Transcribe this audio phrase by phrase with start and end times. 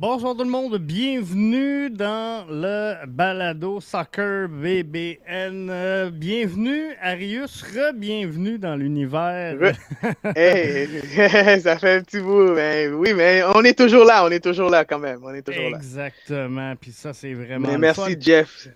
[0.00, 5.68] Bonsoir tout le monde, bienvenue dans le balado Soccer BBN.
[5.68, 9.58] Euh, bienvenue Arius, re-bienvenue dans l'univers.
[10.34, 11.02] hey,
[11.60, 14.70] ça fait un petit bout, mais oui, mais on est toujours là, on est toujours
[14.70, 15.76] là quand même, on est toujours là.
[15.76, 17.68] Exactement, puis ça c'est vraiment.
[17.68, 18.68] Mais merci Jeff.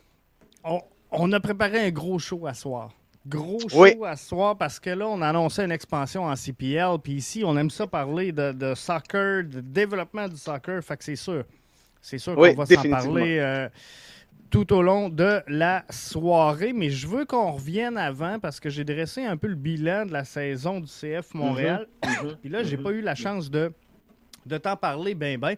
[0.62, 2.90] On, on a préparé un gros show à soir.
[3.26, 6.98] Gros show à soir parce que là, on a annoncé une expansion en CPL.
[7.02, 10.82] Puis ici, on aime ça parler de, de soccer, de développement du soccer.
[10.82, 11.44] Fait que c'est sûr.
[12.02, 13.68] C'est sûr qu'on va s'en parler euh,
[14.50, 16.74] tout au long de la soirée.
[16.74, 20.12] Mais je veux qu'on revienne avant parce que j'ai dressé un peu le bilan de
[20.12, 21.88] la saison du CF Montréal.
[22.04, 22.36] Mhm.
[22.42, 23.72] Puis là, j'ai pas eu la chance de,
[24.44, 25.56] de t'en parler ben ben.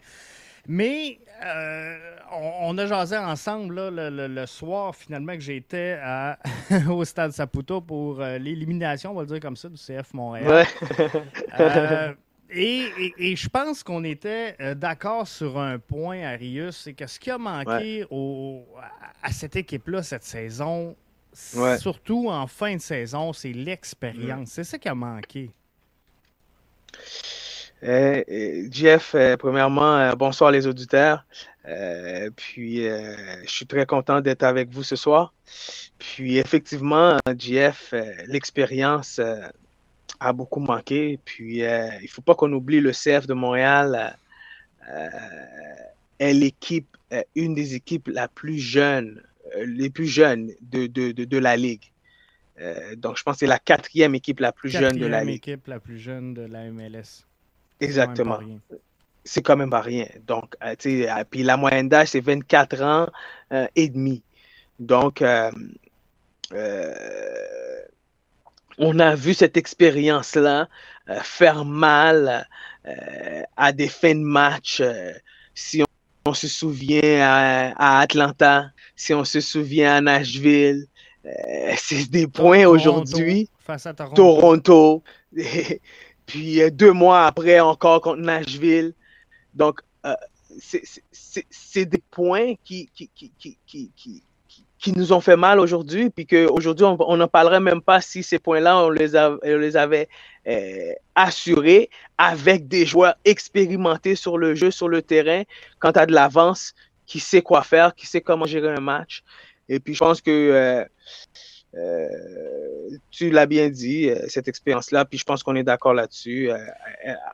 [0.69, 1.97] Mais euh,
[2.33, 5.99] on, on, a jasé ensemble là, le, le, le, soir, finalement, que j'étais
[6.89, 10.49] au Stade Saputo pour euh, l'élimination, on va le dire comme ça, du CF Montréal.
[10.49, 11.11] Ouais.
[11.61, 12.15] euh,
[12.51, 17.19] et, et, et, je pense qu'on était d'accord sur un point, Arius, c'est que ce
[17.19, 18.07] qui a manqué ouais.
[18.11, 18.65] au,
[19.23, 20.95] à cette équipe-là cette saison,
[21.55, 21.79] ouais.
[21.79, 24.51] surtout en fin de saison, c'est l'expérience.
[24.51, 25.51] C'est ça qui a manqué.
[27.83, 31.25] Euh, Jeff, euh, premièrement, euh, bonsoir les auditeurs.
[32.37, 35.33] puis, je suis très content d'être avec vous ce soir.
[35.99, 37.93] Puis, effectivement, Jeff,
[38.29, 39.21] l'expérience
[40.21, 41.19] a beaucoup manqué.
[41.25, 44.17] Puis, il ne faut pas qu'on oublie le CF de Montréal
[46.19, 46.97] est l'équipe,
[47.35, 49.21] une des équipes la plus jeunes,
[49.65, 51.91] les plus jeunes de, de, de, de la Ligue.
[52.97, 55.37] donc, je pense que c'est la quatrième équipe la plus quatrième jeune de la Ligue.
[55.49, 57.27] équipe la plus jeune de la MLS.
[57.81, 58.39] Exactement.
[59.25, 60.07] C'est quand même pas rien.
[60.27, 63.09] Donc, euh, tu sais, puis la moyenne d'âge, c'est 24 ans
[63.53, 64.23] euh, et demi.
[64.79, 65.51] Donc, euh,
[68.79, 70.69] on a vu cette expérience-là
[71.23, 72.47] faire mal
[73.57, 74.83] à des fins de match.
[75.55, 80.87] si on, on, se souvient à, à, Atlanta, si on se souvient à Nashville,
[81.77, 83.49] c'est des points aujourd'hui.
[83.59, 84.15] Face à Toronto.
[84.15, 85.03] Toronto.
[86.27, 88.93] puis euh, deux mois après encore contre Nashville.
[89.55, 90.15] Donc, euh,
[90.61, 94.23] c'est des points qui, qui, qui, qui, qui,
[94.79, 98.39] qui nous ont fait mal aujourd'hui, puis qu'aujourd'hui, on n'en parlerait même pas si ces
[98.39, 100.09] points-là, on, les on les avait
[100.47, 105.43] euh, assurés avec des joueurs expérimentés sur le jeu, sur le terrain,
[105.79, 106.75] quand tu as de l'avance,
[107.07, 109.23] qui sait quoi faire, qui sait comment gérer un match.
[109.69, 110.87] Et puis, je pense que
[111.77, 112.09] euh,
[113.11, 116.57] tu l'as bien dit, euh, cette expérience-là, puis je pense qu'on est d'accord là-dessus, euh,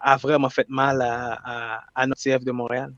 [0.00, 2.92] a vraiment fait mal à, à, à, notre CF de Montréal.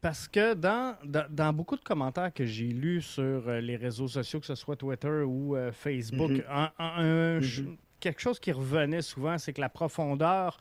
[0.00, 4.40] Parce que dans, dans, dans beaucoup de commentaires que j'ai lus sur les réseaux sociaux,
[4.40, 6.38] que ce soit Twitter ou Facebook, Mhm.
[6.38, 6.60] mm -hmm.
[6.62, 7.76] un, un, un, mm -hmm.
[8.00, 10.58] quelque chose qui revenait souvent, c'est que la profondeur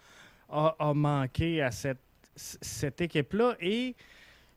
[0.50, 2.04] a, a manqué à cette,
[2.80, 3.56] cette équipe-là.
[3.62, 3.96] Et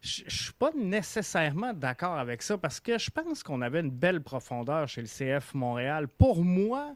[0.02, 3.90] je ne suis pas nécessairement d'accord avec ça parce que je pense qu'on avait une
[3.90, 6.08] belle profondeur chez le CF Montréal.
[6.08, 6.94] Pour moi,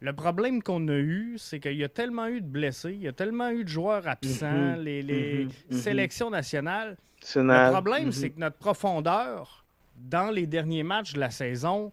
[0.00, 3.08] le problème qu'on a eu, c'est qu'il y a tellement eu de blessés, il y
[3.08, 6.96] a tellement eu de joueurs absents, mm -hmm, les, les mm -hmm, sélections nationales.
[7.34, 9.64] Le problème, c'est que notre profondeur,
[9.96, 11.92] dans les derniers matchs de la saison,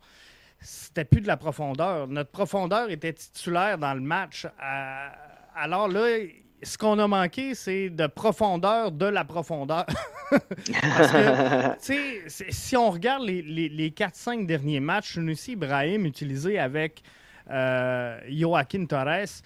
[0.60, 2.07] c'était plus de la profondeur.
[2.07, 4.48] Notre profondeur était titulaire dans le match.
[4.60, 5.12] À...
[5.56, 6.06] Alors là,
[6.63, 9.86] ce qu'on a manqué, c'est de profondeur de la profondeur.
[10.30, 11.96] Parce que,
[12.50, 17.02] si on regarde les, les, 4-5 derniers matchs, aussi Ibrahim utilisé avec
[17.50, 19.42] euh, Joaquin Torres,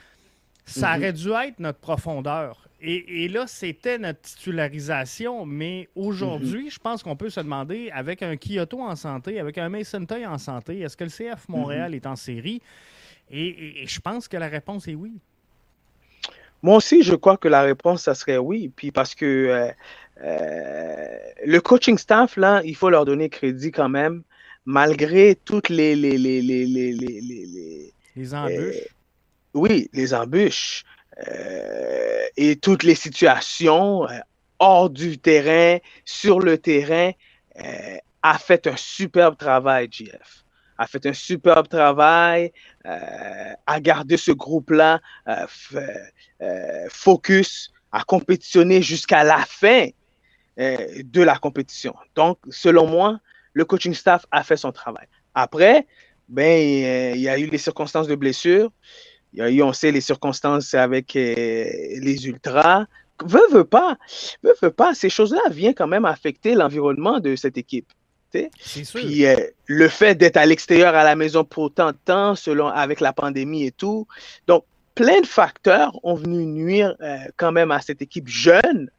[0.66, 0.98] ça mhm.
[0.98, 2.62] aurait dû être notre profondeur.
[2.88, 6.70] Et, là, c'était notre titularisation, mais aujourd'hui, mhm.
[6.70, 10.24] je pense qu'on peut se demander, avec un Kyoto en santé, avec un Mason Toy
[10.26, 11.96] en santé, est-ce que le CF Montréal mhm.
[11.96, 12.62] est en série?
[13.32, 15.20] et, je pense que la réponse est oui.
[16.66, 18.72] Moi aussi, je crois que la réponse, ça serait oui.
[18.76, 19.72] Puis parce que euh,
[20.24, 24.24] euh, le coaching staff, là, il faut leur donner crédit quand même,
[24.66, 25.96] malgré toutes les.
[25.96, 28.78] Les, les, les, les, les embûches.
[28.78, 28.88] Euh,
[29.54, 30.86] oui, les embûches.
[32.36, 34.08] et toutes les situations
[34.58, 37.12] hors du terrain, sur le terrain,
[38.24, 40.45] a fait un superbe travail, JF
[40.78, 42.52] a fait un superbe travail,
[42.86, 45.46] euh, à garder ce groupe-là euh,
[46.42, 49.88] euh, focus, à compétitionner jusqu'à la fin
[50.58, 51.94] de la compétition.
[52.16, 53.20] Donc, selon moi,
[53.54, 55.06] le coaching staff a fait son travail.
[55.34, 55.86] Après,
[56.30, 58.72] ben, il y a eu les circonstances de blessure.
[59.34, 62.86] Il y a eu, on sait, les circonstances avec les ultras.
[63.26, 63.98] Veux, veux pas,
[64.44, 67.92] veux, veux pas, ces choses-là viennent quand même affecter l'environnement de cette équipe.
[68.32, 69.36] Puis euh,
[69.66, 73.14] le fait d'être à l'extérieur à la maison pour autant de temps, selon avec la
[73.14, 74.08] pandémie et tout.
[74.48, 78.90] Donc, plein de facteurs ont venu nuire euh, quand même à cette équipe jeune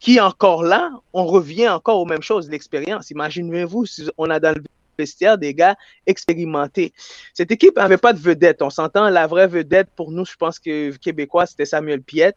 [0.00, 3.10] qui encore là, on revient encore aux mêmes choses, l'expérience.
[3.10, 4.62] Imaginez-vous si on a dans le
[4.98, 5.76] vestiaire des gars
[6.06, 6.92] expérimentés.
[7.32, 8.62] Cette équipe n'avait pas de vedette.
[8.62, 12.36] On s'entend, la vraie vedette pour nous, je pense que Québécois, c'était Samuel Piette.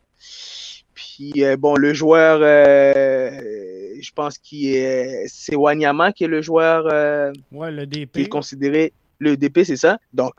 [0.97, 3.29] Puis, euh, bon, le joueur, euh,
[4.01, 6.88] je pense qu'il est, c'est Wanyama qui est le joueur.
[6.91, 8.11] Euh, le DP.
[8.13, 9.99] Qui est considéré le DP, c'est ça?
[10.11, 10.33] Donc,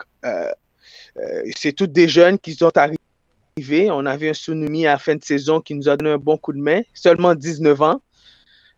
[1.54, 3.88] c'est tous des jeunes qui sont arrivés.
[3.88, 6.36] On avait un Sunumi à la fin de saison qui nous a donné un bon
[6.36, 8.00] coup de main, seulement 19 ans.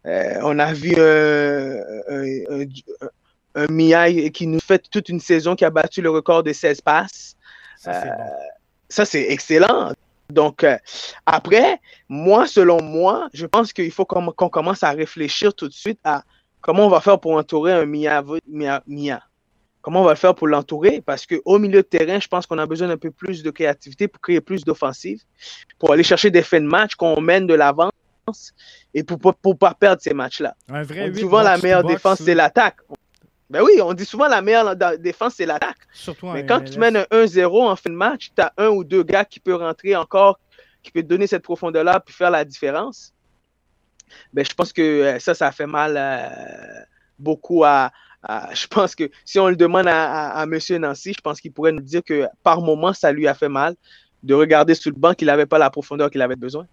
[0.04, 1.80] on a vu un,
[3.54, 7.36] un, qui nous fait toute une saison qui a battu le record de 16 passes.
[7.78, 9.94] Ça, c'est excellent.
[10.30, 10.76] Donc, euh,
[11.26, 16.00] après, moi, selon moi, je pense qu'il faut qu'on commence à réfléchir tout de suite
[16.04, 16.24] à
[16.60, 18.22] comment on va faire pour entourer un Mia.
[18.46, 19.22] Mia,
[19.82, 21.00] Comment on va le faire pour l'entourer?
[21.00, 24.08] Parce qu'au milieu de terrain, je pense qu'on a besoin d'un peu plus de créativité
[24.08, 25.22] pour créer plus d'offensive,
[25.78, 27.92] pour aller chercher des fins de match, qu'on mène de l'avance
[28.92, 30.54] et pour ne pas perdre ces matchs-là.
[31.18, 32.76] Souvent, la meilleure défense, c'est l'attaque.
[33.50, 35.78] Ben oui, on dit souvent la meilleure défense, c'est l'attaque.
[36.22, 39.02] Mais quand tu mènes un 1-0 en fin de match, tu as un ou deux
[39.02, 40.38] gars qui peuvent rentrer encore,
[40.84, 43.12] qui peuvent donner cette profondeur-là, puis faire la différence.
[44.32, 46.84] Ben, je pense que euh, ça, ça fait mal euh,
[47.18, 47.90] beaucoup à,
[48.52, 50.58] Je pense que si on le demande à, M.
[50.78, 53.74] Nancy, je pense qu'il pourrait nous dire que par moment, ça lui a fait mal
[54.22, 56.66] de regarder sous le banc qu'il n'avait pas la profondeur qu'il avait besoin.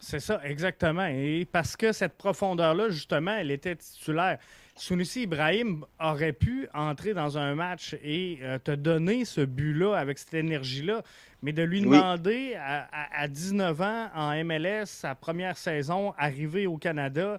[0.00, 1.06] C'est ça, exactement.
[1.06, 4.38] Et parce que cette profondeur-là, justement, elle était titulaire.
[4.78, 10.18] Sunusi Ibrahim aurait pu entrer dans un match et euh, te donner ce but-là avec
[10.18, 11.02] cette énergie-là,
[11.42, 17.38] mais de lui demander à, 19 ans en MLS, sa première saison, arriver au Canada,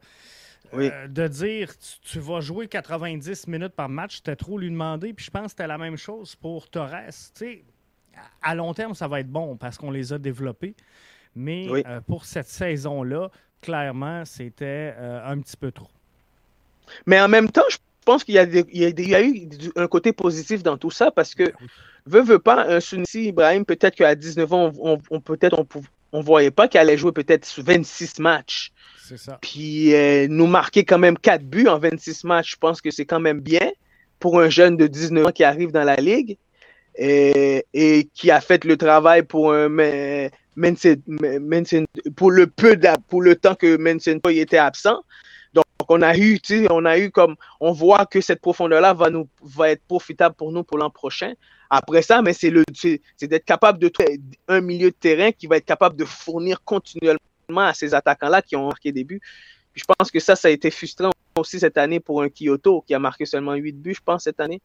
[0.74, 1.72] euh, de dire
[2.04, 5.14] tu, vas jouer 90 minutes par match, c'était trop lui demander.
[5.14, 7.10] Puis je pense que c'était la même chose pour Torres.
[8.42, 10.76] à long terme, ça va être bon parce qu'on les a développés.
[11.36, 13.30] Mais euh, pour cette saison-là,
[13.62, 15.90] clairement, c'était un petit peu trop.
[17.06, 18.40] Mais en même temps, je pense qu'il y,
[19.16, 21.52] a eu un côté positif dans tout ça parce que,
[22.06, 25.66] veut, veut pas, un Sunissi Ibrahim, peut-être qu'à 19 ans, on, peut-être
[26.12, 28.72] on, voyait pas qu'il allait jouer peut-être 26 matchs.
[29.08, 29.38] C'est ça.
[29.42, 33.06] Puis euh, nous marquer quand même 4 buts en 26 matchs, je pense que c'est
[33.06, 33.72] quand même bien
[34.20, 36.38] pour un jeune de 19 ans qui arrive dans la ligue
[36.96, 39.70] et, qui a fait le travail pour un
[42.16, 45.04] pour le peu pour le temps que Mensen était absent.
[45.92, 49.72] On a eu, on a eu comme, on voit que cette profondeur-là va nous, va
[49.72, 51.34] être profitable pour nous pour l'an prochain.
[51.72, 55.48] Après ça, mais c'est le, c'est d'être capable de trouver un milieu de terrain qui
[55.48, 57.18] va être capable de fournir continuellement
[57.58, 59.22] à ces attaquants-là qui ont marqué des buts.
[59.74, 62.94] je pense que ça, ça a été frustrant aussi cette année pour un Kyoto qui
[62.94, 64.62] a marqué seulement 8 buts, je pense, cette année.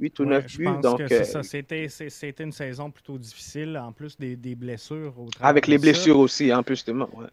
[0.00, 0.68] 8 ou 9 buts.
[0.82, 5.14] donc, euh, C'était, c'était une saison plutôt difficile, en plus des, des blessures.
[5.40, 7.10] avec les blessures aussi, en plus de moi.
[7.14, 7.26] Ouais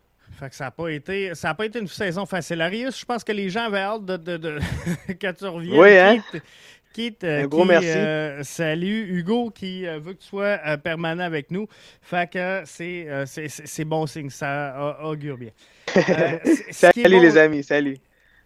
[0.51, 2.62] ça n'a pas été ça pas été une saison facile.
[2.62, 4.60] Arius, je pense que les gens avaient hâte de, de,
[5.19, 5.79] que tu reviennes.
[5.79, 6.17] Oui, hein?
[7.24, 7.88] Un gros merci.
[7.88, 11.67] Euh, salut Hugo qui euh, veut que tu sois euh, permanent avec nous.
[12.01, 15.51] Fait que c'est bon signe, ça augure bien.
[16.72, 17.98] salut les amis, salut.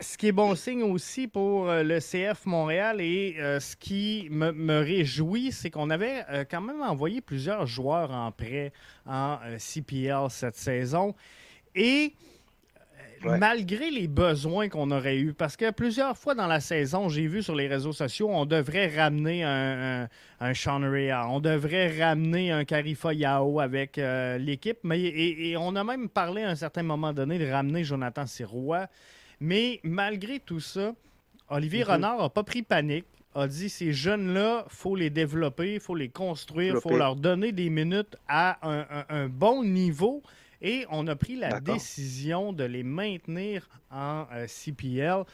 [0.03, 4.27] ce qui est bon signe aussi pour euh, le CF Montréal et euh, ce qui
[4.29, 8.71] me, me réjouit, c'est qu'on avait euh, quand même envoyé plusieurs joueurs en prêt
[9.05, 11.15] en euh, CPL cette saison.
[11.75, 12.13] Et
[13.25, 13.37] euh, Ouais.
[13.37, 17.41] malgré les besoins qu'on aurait eus, parce que plusieurs fois dans la saison, j'ai vu
[17.41, 20.09] sur les réseaux sociaux, on devrait ramener un, un,
[20.41, 25.55] un Sean Rea, on devrait ramener un Karifa Yao avec euh, l'équipe, mais et, et
[25.57, 28.87] on a même parlé à un certain moment donné de ramener Jonathan Sirois.
[29.39, 30.93] Mais malgré tout ça,
[31.49, 33.05] Olivier Renard n'a pas pris panique.
[33.35, 36.97] A dit ces jeunes-là, faut les développer, faut les construire, faut Développer.
[36.97, 38.59] leur donner des minutes à
[39.09, 40.21] un bon niveau.
[40.63, 45.25] Et on a pris la décision de les maintenir en euh, CPL.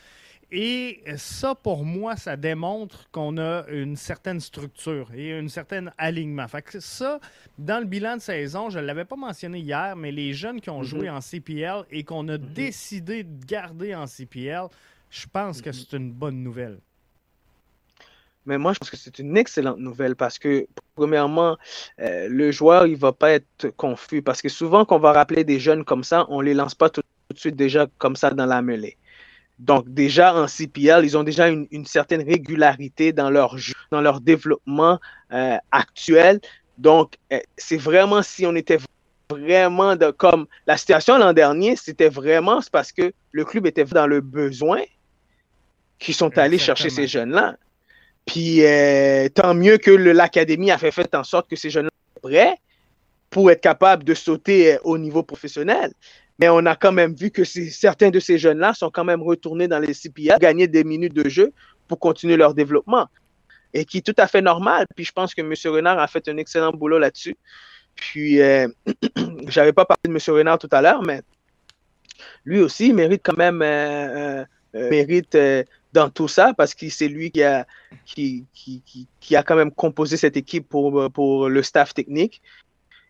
[0.51, 6.47] Et ça, pour moi, ça démontre qu'on a une certaine structure et un certain alignement.
[6.47, 7.19] Fait que ça,
[7.59, 10.71] dans le bilan de saison, je ne l'avais pas mentionné hier, mais les jeunes qui
[10.71, 14.69] ont joué en CPL et qu'on a décidé de garder en CPL,
[15.11, 16.79] je pense que c'est une bonne nouvelle.
[18.45, 20.65] Mais moi, je pense que c'est une excellente nouvelle parce que,
[20.95, 21.57] premièrement,
[21.99, 25.59] euh, le joueur, il va pas être confus parce que souvent, qu'on va rappeler des
[25.59, 28.45] jeunes comme ça, on les lance pas tout, tout de suite déjà comme ça dans
[28.45, 28.97] la mêlée.
[29.59, 34.01] Donc, déjà en CPL, ils ont déjà une, une certaine régularité dans leur jeu, dans
[34.01, 34.99] leur développement
[35.33, 36.39] euh, actuel.
[36.77, 38.77] Donc, euh, c'est vraiment si on était
[39.29, 44.07] vraiment de, comme la situation l'an dernier, c'était vraiment parce que le club était dans
[44.07, 44.81] le besoin
[45.99, 47.57] qu'ils sont allés chercher ces jeunes-là.
[48.29, 51.89] Puis euh, tant mieux que l'académie a fait, en sorte que ces jeunes-là
[52.21, 52.55] soient prêts
[53.31, 55.91] pour être capables de sauter euh, au niveau professionnel.
[56.37, 59.67] Mais on a quand même vu que certains de ces jeunes-là sont quand même retournés
[59.67, 61.51] dans les CPL, gagner des minutes de jeu
[61.87, 63.07] pour continuer leur développement.
[63.73, 64.85] Et qui est tout à fait normal.
[64.95, 65.53] Puis je pense que M.
[65.73, 67.35] Renard a fait un excellent boulot là-dessus.
[67.95, 68.67] Puis, euh,
[69.47, 70.19] j'avais pas parlé de M.
[70.35, 71.21] Renard tout à l'heure, mais
[72.45, 75.35] lui aussi, mérite quand même euh, mérite
[75.93, 77.65] dans tout ça parce que c'est lui qui a,
[78.05, 82.41] qui, qui, a quand même composé cette équipe pour, pour le staff technique.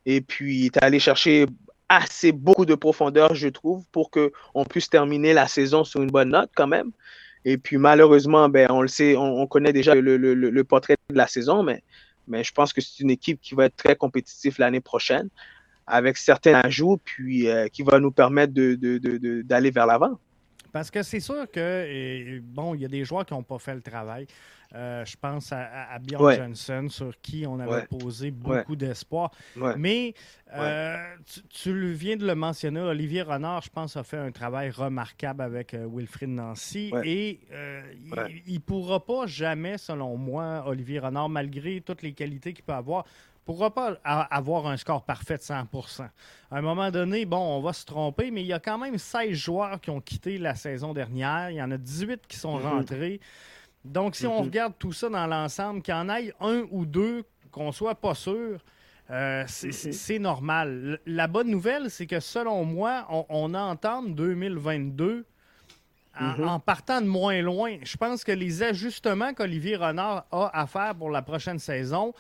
[0.06, 1.46] Et puis, il est allé chercher
[1.90, 6.30] assez beaucoup de profondeur, je trouve, pour qu'on puisse terminer la saison sur une bonne
[6.30, 6.92] note quand même.
[7.46, 10.98] Et puis, malheureusement, ben, on le sait, on, on connaît déjà le, le, le, portrait
[11.10, 11.84] de la saison, mais,
[12.28, 15.30] mais je pense que c'est une équipe qui va être très compétitive l'année prochaine
[15.88, 20.20] avec certains ajouts, puis euh, qui va nous permettre de, de, de, d'aller vers l'avant.
[20.72, 23.76] Parce que c'est sûr que, bon, il y a des joueurs qui n'ont pas fait
[23.76, 24.28] le travail.
[24.76, 26.36] Euh, je pense à, Bjorn Ouais.
[26.36, 27.88] Johnson, sur qui on avait Ouais.
[27.88, 29.32] posé beaucoup d'espoir.
[29.78, 30.14] Mais
[30.54, 31.16] euh,
[31.50, 35.74] tu, viens de le mentionner, Olivier Renard, je pense, a fait un travail remarquable avec
[35.74, 36.92] euh, Wilfrid Nancy.
[37.04, 37.82] Et euh,
[38.46, 42.74] il ne pourra pas jamais, selon moi, Olivier Renard, malgré toutes les qualités qu'il peut
[42.74, 43.06] avoir,
[43.50, 46.04] pourra pas avoir un score parfait de 100%
[46.52, 49.00] À un moment donné, bon, on va se tromper, mais il y a quand même
[49.00, 51.50] 16 joueurs qui ont quitté la saison dernière.
[51.50, 52.66] Il y en a 18 qui sont Mhm.
[52.66, 53.20] rentrés.
[53.84, 54.46] Donc, si on Mhm.
[54.46, 58.14] regarde tout ça dans l'ensemble, qu'il y en ait un ou deux qu'on soit pas
[58.14, 58.60] sûr,
[59.10, 61.00] euh, c'est c'est- normal.
[61.08, 65.26] La bonne nouvelle, c'est que selon moi, on, on entame 2022
[66.20, 66.48] en, Mhm.
[66.50, 67.78] en partant de moins loin.
[67.82, 72.14] Je pense que les ajustements qu'Olivier Renard a à faire pour la prochaine saison,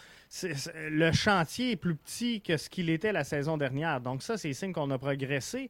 [0.43, 3.99] le chantier est plus petit que ce qu'il était la saison dernière.
[4.01, 5.69] Donc ça, c'est signe qu'on a progressé.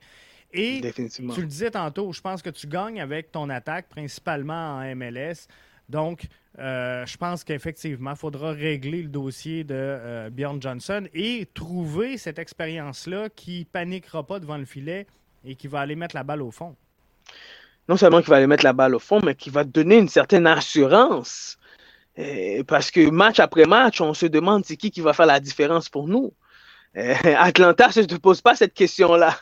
[0.51, 4.95] Et tu le disais tantôt, je pense que tu gagnes avec ton attaque, principalement en
[4.95, 5.47] MLS.
[5.89, 6.25] Donc,
[6.59, 12.17] euh, je pense qu'effectivement, il faudra régler le dossier de euh, Bjorn Johnson et trouver
[12.17, 15.07] cette expérience-là qui paniquera pas devant le filet
[15.45, 16.75] et qui va aller mettre la balle au fond.
[17.87, 20.09] non seulement qu'il va aller mettre la balle au fond, mais qu'il va donner une
[20.09, 21.57] certaine assurance.
[22.19, 25.39] Euh, parce que match après match, on se demande c'est qui qui va faire la
[25.39, 26.33] différence pour nous.
[26.97, 29.37] Euh, Atlanta ne se pose pas cette question-là.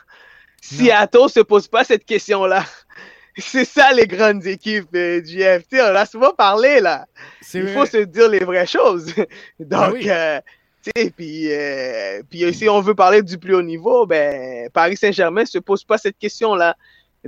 [0.60, 2.64] Seattle ne se pose pas cette question-là.
[3.40, 5.76] C'est ça les grandes équipes euh, du FT.
[5.80, 7.06] On a souvent parlé là.
[7.54, 7.74] Il vrai.
[7.74, 9.14] faut se dire les vraies choses.
[9.60, 10.10] Donc, oui.
[10.10, 10.40] euh,
[10.82, 14.68] tu sais, puis, euh, puis euh, si on veut parler du plus haut niveau, ben,
[14.70, 16.76] Paris Saint-Germain ne se pose pas cette question-là.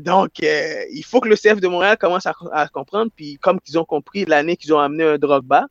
[0.00, 3.10] Donc, euh, il faut que le CF de Montréal commence à, à comprendre.
[3.14, 5.66] Puis, comme ils ont compris l'année qu'ils ont amené un Drogba,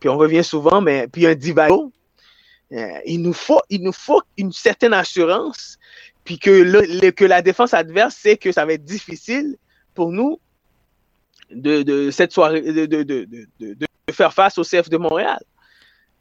[0.00, 1.92] puis on revient souvent, mais puis un Divago,
[2.72, 5.78] euh, il, nous faut, il nous faut une certaine assurance.
[6.24, 9.56] Puis que, le- le- que la défense adverse sait que ça va être difficile
[9.94, 10.40] pour nous
[11.50, 14.96] de, de cette soirée, de, de, de, de, de- de faire face au CF de
[14.96, 15.38] Montréal.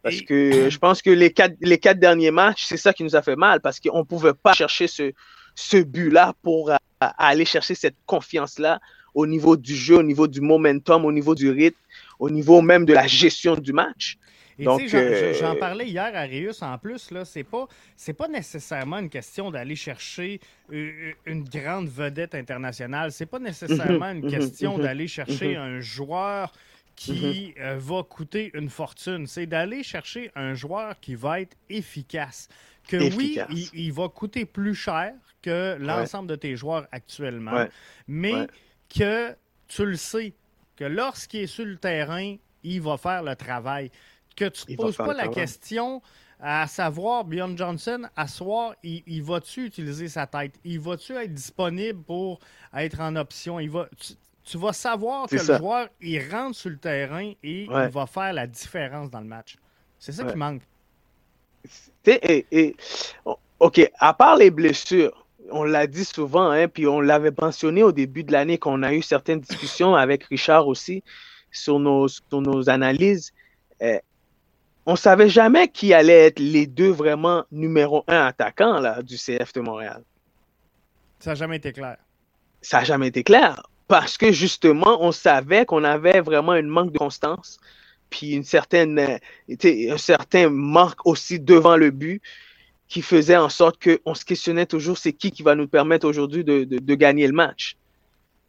[0.02, 3.04] Parce Et- que je pense que les quatre, les quatre derniers matchs, c'est ça qui
[3.06, 5.14] nous a fait mal, parce qu'on ne pouvait pas chercher ce,
[5.56, 6.72] ce but-là pour
[7.10, 8.80] euh, aller chercher cette confiance-là
[9.14, 11.78] au niveau du jeu, au niveau du momentum, au niveau du rythme,
[12.20, 14.18] au niveau même de la gestion du match.
[14.60, 18.28] Et tu sais, j'en parlais hier à Rius en plus, là, c'est pas, c'est pas
[18.28, 20.40] nécessairement une question d'aller chercher
[20.72, 23.12] une grande vedette internationale.
[23.12, 26.54] C'est pas nécessairement une question d'aller chercher un joueur
[26.96, 29.28] qui va coûter une fortune.
[29.28, 32.48] C'est d'aller chercher un joueur qui va être efficace.
[32.88, 33.40] Que oui,
[33.74, 37.66] il, va coûter plus cher que l'ensemble de tes joueurs actuellement,
[38.08, 38.48] mais
[38.90, 39.36] que
[39.68, 40.34] tu le sais,
[40.76, 43.92] que lorsqu'il est sur le terrain, il va faire le travail.
[44.36, 46.02] Que tu ne poses pas la question
[46.40, 50.60] à savoir, Bjorn Johnson, à soir, il, va-tu utiliser sa tête?
[50.66, 52.40] Il va-tu être disponible pour
[52.76, 53.62] être en option?
[53.62, 53.88] Il va,
[54.44, 58.34] tu, vas savoir que le joueur, il rentre sur le terrain et il va faire
[58.34, 59.56] la différence dans le match.
[60.00, 60.64] C'est ça qui manque.
[62.06, 62.76] Et,
[63.60, 67.92] OK, à part les blessures, on l'a dit souvent, hein, puis on l'avait mentionné au
[67.92, 71.04] début de l'année qu'on a eu certaines discussions avec Richard aussi
[71.52, 73.32] sur nos, nos analyses.
[73.82, 74.00] Euh,
[74.86, 79.18] on ne savait jamais qui allait être les deux vraiment numéro un attaquants là, du
[79.18, 80.04] CF de Montréal.
[81.20, 81.98] Ça n'a jamais été clair.
[82.62, 86.92] Ça n'a jamais été clair parce que justement, on savait qu'on avait vraiment un manque
[86.92, 87.60] de constance,
[88.10, 92.22] puis une certaine, euh, un certain manque aussi devant le but
[92.94, 96.44] qui faisait en sorte qu'on se questionnait toujours c'est qui qui va nous permettre aujourd'hui
[96.44, 97.76] de, gagner le match?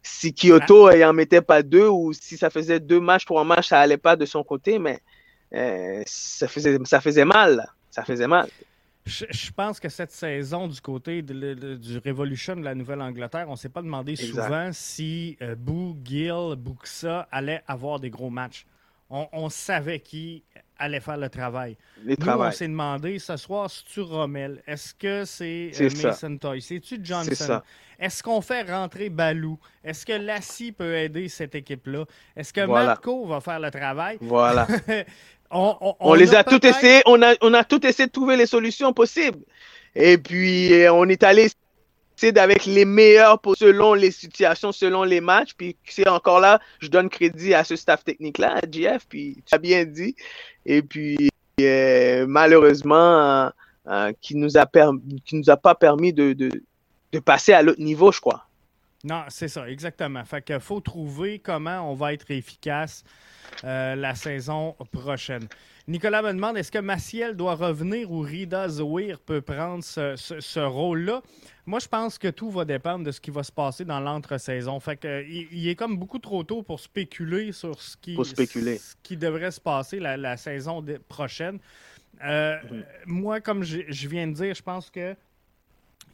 [0.03, 3.69] Si Kyoto n'en mettait pas deux ou si ça faisait deux matchs pour un match,
[3.69, 4.99] ça n'allait pas de son côté, mais
[5.55, 7.65] euh, ça, faisait, ça faisait mal.
[7.89, 8.47] Ça faisait mal.
[9.07, 13.69] Je, pense que cette saison, du côté du Revolution de la Nouvelle-Angleterre, on ne s'est
[13.69, 18.67] pas demandé souvent si euh, Boo, Gill, Buxa allaient avoir des gros matchs.
[19.09, 20.43] On, savait qui
[20.77, 21.77] allait faire le travail.
[22.03, 24.61] Nous, on s'est demandé ce soir, c'est-tu Rommel?
[24.67, 26.61] Est-ce que c'est euh, Mason Toy?
[26.61, 27.61] C'est-tu Johnson?
[27.99, 29.57] Est-ce qu'on fait rentrer Balou?
[29.83, 32.05] Est-ce que Lassie peut aider cette équipe-là?
[32.35, 34.17] Est-ce que Marco va faire le travail?
[34.21, 34.67] Voilà.
[35.49, 38.91] on, les a, tout essayé, on a, on a tout essayé de trouver les solutions
[38.93, 39.39] possibles.
[39.95, 41.49] Et puis, euh, on est allé
[42.15, 45.53] c'est avec les meilleurs pour, selon les situations, selon les matchs.
[45.57, 49.55] Puis c'est encore là, je donne crédit à ce staff technique-là, à GF, puis tu
[49.55, 50.15] as bien dit.
[50.65, 51.29] Et puis
[51.61, 53.49] euh, malheureusement, euh,
[53.87, 54.65] euh, qui nous a
[55.25, 56.49] qui nous a pas permis de, de,
[57.11, 58.45] de passer à l'autre niveau, je crois.
[59.03, 60.25] Non, c'est ça, exactement.
[60.25, 63.03] Fait qu'il faut trouver comment on va être efficace
[63.63, 65.47] la saison prochaine.
[65.87, 70.59] Nicolas me demande est-ce que Maciel doit revenir ou Rida Zouir peut prendre ce, ce
[70.59, 71.21] rôle-là?
[71.65, 74.79] Moi, je pense que tout va dépendre de ce qui va se passer dans l'entre-saison.
[74.79, 79.17] Fait que, il, est comme beaucoup trop tôt pour spéculer sur ce qui, Ce qui
[79.17, 81.59] devrait se passer la, saison prochaine.
[82.23, 82.85] Euh, mhm.
[83.07, 85.15] Moi, comme je, viens de dire, je pense que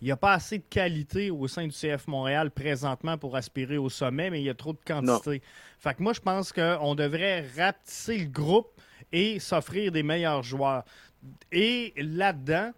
[0.01, 3.77] il n'y a pas assez de qualité au sein du CF Montréal présentement pour aspirer
[3.77, 5.43] au sommet, mais il y a trop de quantité.
[5.77, 10.85] Fait que moi, je pense qu'on devrait rapetisser le groupe et s'offrir des meilleurs joueurs.
[11.51, 12.71] Et là-dedans,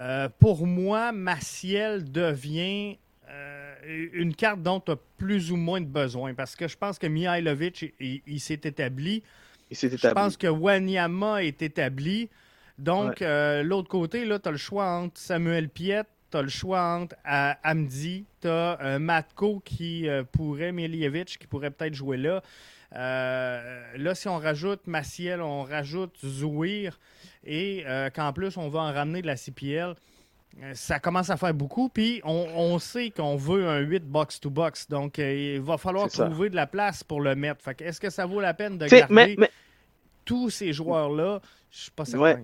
[0.00, 3.74] euh, pour moi, Maciel devient euh,
[4.12, 7.06] une carte dont tu as plus ou moins de besoin parce que je pense que
[7.06, 9.22] Mihailovic, il, s'est établi.
[9.70, 12.30] Je pense que Wanyama est établi.
[12.78, 16.82] Donc, euh, l'autre côté, tu as le choix entre Samuel Piet, tu as le choix
[16.82, 17.14] entre
[17.62, 22.42] Amdi, tu as Matko qui pourrait, Miljevic qui pourrait peut-être jouer là.
[22.92, 26.98] là, si on rajoute Maciel, on rajoute Zouir
[27.44, 29.94] et euh, qu'en plus, on va en ramener de la CPL.
[30.62, 35.18] Euh, ça commence à faire beaucoup, puis on, sait qu'on veut un 8 box-to-box, donc
[35.18, 37.66] euh, il va falloir trouver de la place pour le mettre.
[37.80, 39.36] Est-ce que ça vaut la peine de garder
[40.24, 41.40] tous ces joueurs-là?
[41.70, 42.42] Je suis pas certain.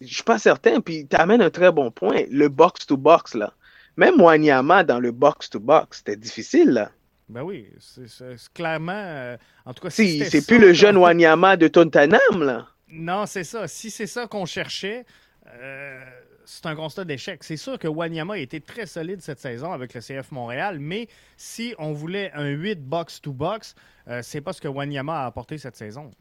[0.00, 2.22] Je suis pas certain, puis tu amènes un très bon point.
[2.30, 3.52] Le box-to-box, là.
[3.96, 6.90] Même Wanyama dans le box-to-box, c'était difficile, là.
[7.28, 9.36] Ben oui, c'est clairement.
[9.64, 12.66] en tout cas, si c'est plus le jeune Wanyama de Tontanam, là.
[12.96, 13.66] Non, c'est ça.
[13.66, 15.04] Si c'est ça qu'on cherchait,
[15.48, 16.00] euh,
[16.44, 17.42] c'est un constat d'échec.
[17.42, 21.08] C'est sûr que Wanyama a été très solide cette saison avec le CF Montréal, mais
[21.36, 23.74] si on voulait un 8 box-to-box,
[24.08, 26.12] euh, c'est pas ce que Wanyama a apporté cette saison.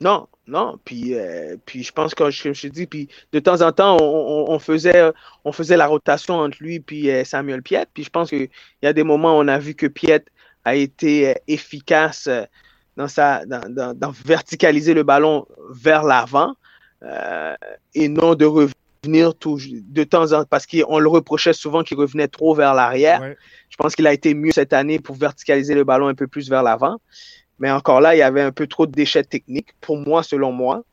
[0.00, 0.78] Non, non.
[0.84, 4.58] Puis, euh, puis je pense que je, je dis, puis de temps en temps, on,
[4.60, 5.10] faisait,
[5.44, 7.86] on faisait la rotation entre lui et Samuel Piet.
[7.92, 8.48] Puis je pense qu'il
[8.82, 10.24] y a des moments où on a vu que Piet
[10.64, 12.28] a été efficace
[12.98, 16.54] dans, sa, dans, verticaliser le ballon vers l'avant
[17.04, 17.54] euh,
[17.94, 21.96] et non de revenir tout, de temps en temps, parce qu'on le reprochait souvent qu'il
[21.96, 23.22] revenait trop vers l'arrière.
[23.70, 26.50] Je pense qu'il a été mieux cette année pour verticaliser le ballon un peu plus
[26.50, 26.98] vers l'avant.
[27.60, 30.50] Mais encore là, il y avait un peu trop de déchets techniques, pour moi, selon
[30.50, 30.84] moi.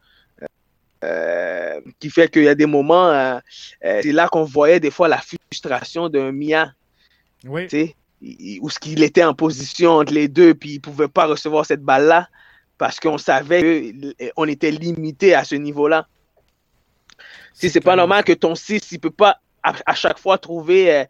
[1.04, 3.40] Euh, qui fait qu'il y a des moments, euh,
[3.82, 6.72] c'est là qu'on voyait des fois la frustration d'un Mia.
[7.44, 7.68] Oui
[8.22, 11.84] où ce qu'il était en position entre les deux, puis il pouvait pas recevoir cette
[11.84, 12.28] balle-là.
[12.78, 13.94] parce qu'on savait
[14.36, 16.08] qu'on était limité à ce niveau-là.
[17.54, 21.06] Si c'est pas normal que ton 6, il peut pas à, chaque fois trouver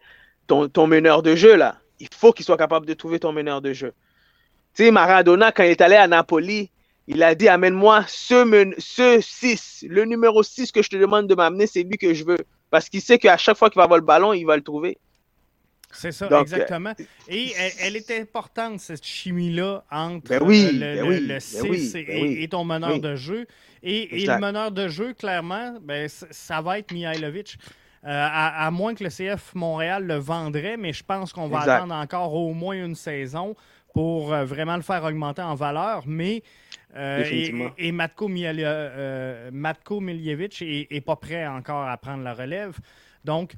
[0.47, 1.77] ton, ton, meneur de jeu, là.
[1.99, 3.93] Il faut qu'il soit capable de trouver ton meneur de jeu.
[4.75, 6.69] Tu sais, Maradona, quand il est allé à Napoli,
[7.07, 11.35] il a dit Amène-moi ce, ce 6, le numéro 6 que je te demande de
[11.35, 12.39] m'amener, c'est lui que je veux.
[12.69, 14.97] Parce qu'il sait qu'à chaque fois qu'il va avoir le ballon, il va le trouver.
[15.95, 16.93] C'est ça, exactement.
[17.27, 22.47] Et elle, est importante, cette chimie-là, entre ben oui, euh, le, 6 ben ben et,
[22.47, 23.47] ton meneur de jeu.
[23.81, 27.58] Et, le meneur de jeu, clairement, ben, ça va être Mihailovic.
[28.03, 31.95] Euh, à, moins que le CF Montréal le vendrait, mais je pense qu'on va attendre
[31.95, 33.55] encore au moins une saison
[33.95, 36.03] pour euh, vraiment le faire augmenter en valeur.
[36.05, 36.43] Mais
[36.95, 42.77] et, et, Matko, Miljevic n'est pas prêt encore à prendre la relève.
[43.25, 43.53] Donc,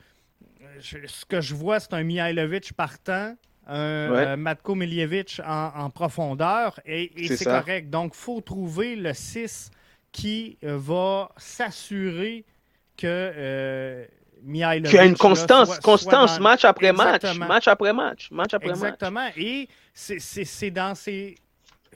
[0.80, 3.36] ce que je vois, c'est un Mihailovic partant,
[3.68, 4.38] un ouais.
[4.38, 7.90] Matko Miljevic en, profondeur, et, c'est correct.
[7.90, 9.72] Donc, il faut trouver le 6
[10.12, 12.46] qui euh, va s'assurer
[12.96, 14.06] que euh,
[14.44, 14.90] Mihailovic...
[14.90, 19.12] Qu'il y a une constance, constance match après match, match après match, match après Exactement.
[19.12, 19.38] match.
[19.38, 21.36] Et c'est dans ces,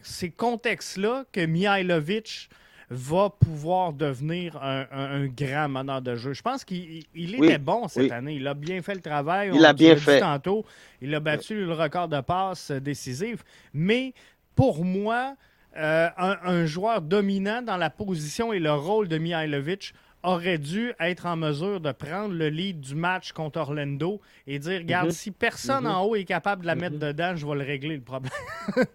[0.02, 2.50] ces contextes-là que Mihailovic
[2.94, 6.34] va pouvoir devenir un, grand meneur de jeu.
[6.34, 8.36] Je pense qu'il était bon cette année.
[8.36, 9.52] Il a bien fait le travail.
[9.54, 10.20] Il a bien fait.
[10.20, 10.66] Tantôt,
[11.02, 13.44] il a battu le record de passes décisives.
[13.74, 14.14] Mais
[14.56, 15.36] pour moi,
[15.78, 21.26] euh, un, joueur dominant dans la position et le rôle de Mihailovic aurait dû être
[21.26, 25.14] en mesure de prendre le lead du match contre Orlando et dire, regarde, mhm.
[25.14, 25.92] si personne mhm.
[25.92, 27.02] en haut est capable de la mettre mhm.
[27.02, 28.32] dedans, je vais le régler le problème.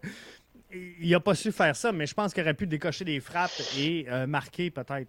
[1.01, 3.61] il n'a pas su faire ça, mais je pense qu'il aurait pu décocher des frappes
[3.79, 5.09] et euh, marquer peut-être.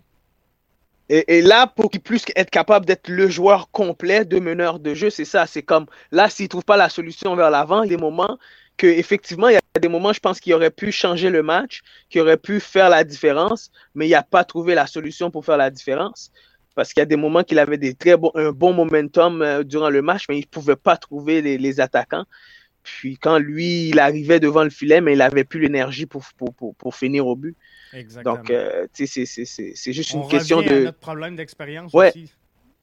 [1.10, 5.10] Et, là, pour qu'il puisse être capable d'être le joueur complet de meneur de jeu,
[5.10, 5.48] c'est ça.
[5.48, 8.02] C'est comme là, s'il ne trouve pas la solution vers l'avant, il y a des
[8.02, 8.38] moments
[8.76, 11.82] que effectivement, il y a des moments, je pense qu'il aurait pu changer le match,
[12.10, 15.56] qu'il aurait pu faire la différence, mais il n'a pas trouvé la solution pour faire
[15.56, 16.30] la différence.
[16.76, 19.64] Parce qu'il y a des moments qu'il avait des très bon, un bon momentum euh,
[19.64, 22.26] durant le match, mais il ne pouvait pas trouver les attaquants.
[22.88, 26.24] Puis quand lui, il arrivait devant le filet, mais il n'avait plus l'énergie pour,
[26.78, 27.56] pour, finir au but.
[27.94, 28.36] Exactement.
[28.36, 30.70] Donc, euh, c'est juste une question de.
[30.70, 32.32] À notre problème d'expérience aussi.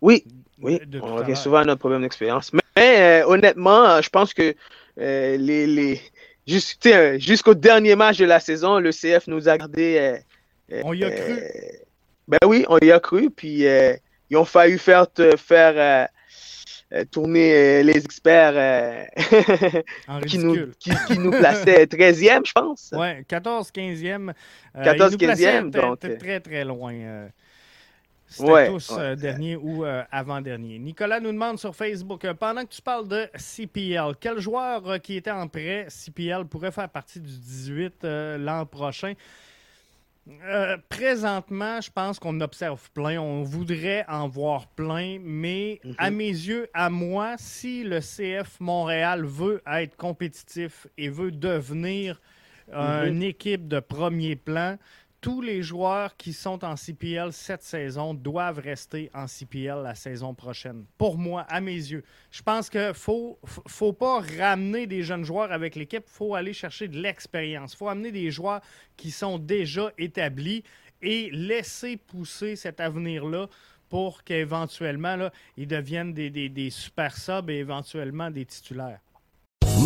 [0.00, 0.24] Oui,
[0.60, 0.80] oui.
[1.00, 2.52] on revient souvent à notre problème d'expérience.
[2.52, 4.54] Mais euh, honnêtement, je pense que
[5.00, 6.00] euh, les, les...
[6.46, 10.18] jusqu'au dernier match de la saison, le CF nous a gardé.
[10.82, 11.42] on y a cru.
[12.28, 13.30] Ben oui, on y a cru.
[13.30, 13.64] Puis
[14.30, 15.06] ils ont failli faire,
[15.38, 16.06] faire euh,
[17.10, 18.54] tourner euh, les experts
[20.08, 22.90] euh, qui, nous, qui, nous plaçaient 13e, je pense.
[22.96, 24.32] Oui, 14, 15e.
[24.74, 26.00] 14, 15e, donc.
[26.18, 27.28] Très, très loin.
[28.26, 30.78] C'était tous dernier ou avant-dernier.
[30.78, 35.30] Nicolas nous demande sur Facebook, pendant que tu parles de CPL, quel joueur qui était
[35.30, 38.04] en prêt CPL pourrait faire partie du 18
[38.38, 39.12] l'an prochain?
[40.26, 43.20] Euh, présentement, je pense qu'on observe plein.
[43.20, 45.94] On voudrait en voir plein, mais mhm.
[45.98, 52.20] à mes yeux, à moi, si le CF Montréal veut être compétitif et veut devenir
[52.72, 53.08] mhm.
[53.08, 54.78] une équipe de premier plan,
[55.24, 60.34] tous les joueurs qui sont en CPL cette saison doivent rester en CPL la saison
[60.34, 60.84] prochaine.
[60.98, 62.04] Pour moi, à mes yeux.
[62.30, 66.04] Je pense qu'il ne faut, faut pas ramener des jeunes joueurs avec l'équipe.
[66.06, 67.72] Il faut aller chercher de l'expérience.
[67.72, 68.60] Il faut amener des joueurs
[68.98, 70.62] qui sont déjà établis
[71.00, 73.48] et laisser pousser cet avenir-là
[73.88, 79.00] pour qu'éventuellement, ils deviennent des, des, des super subs et éventuellement des titulaires.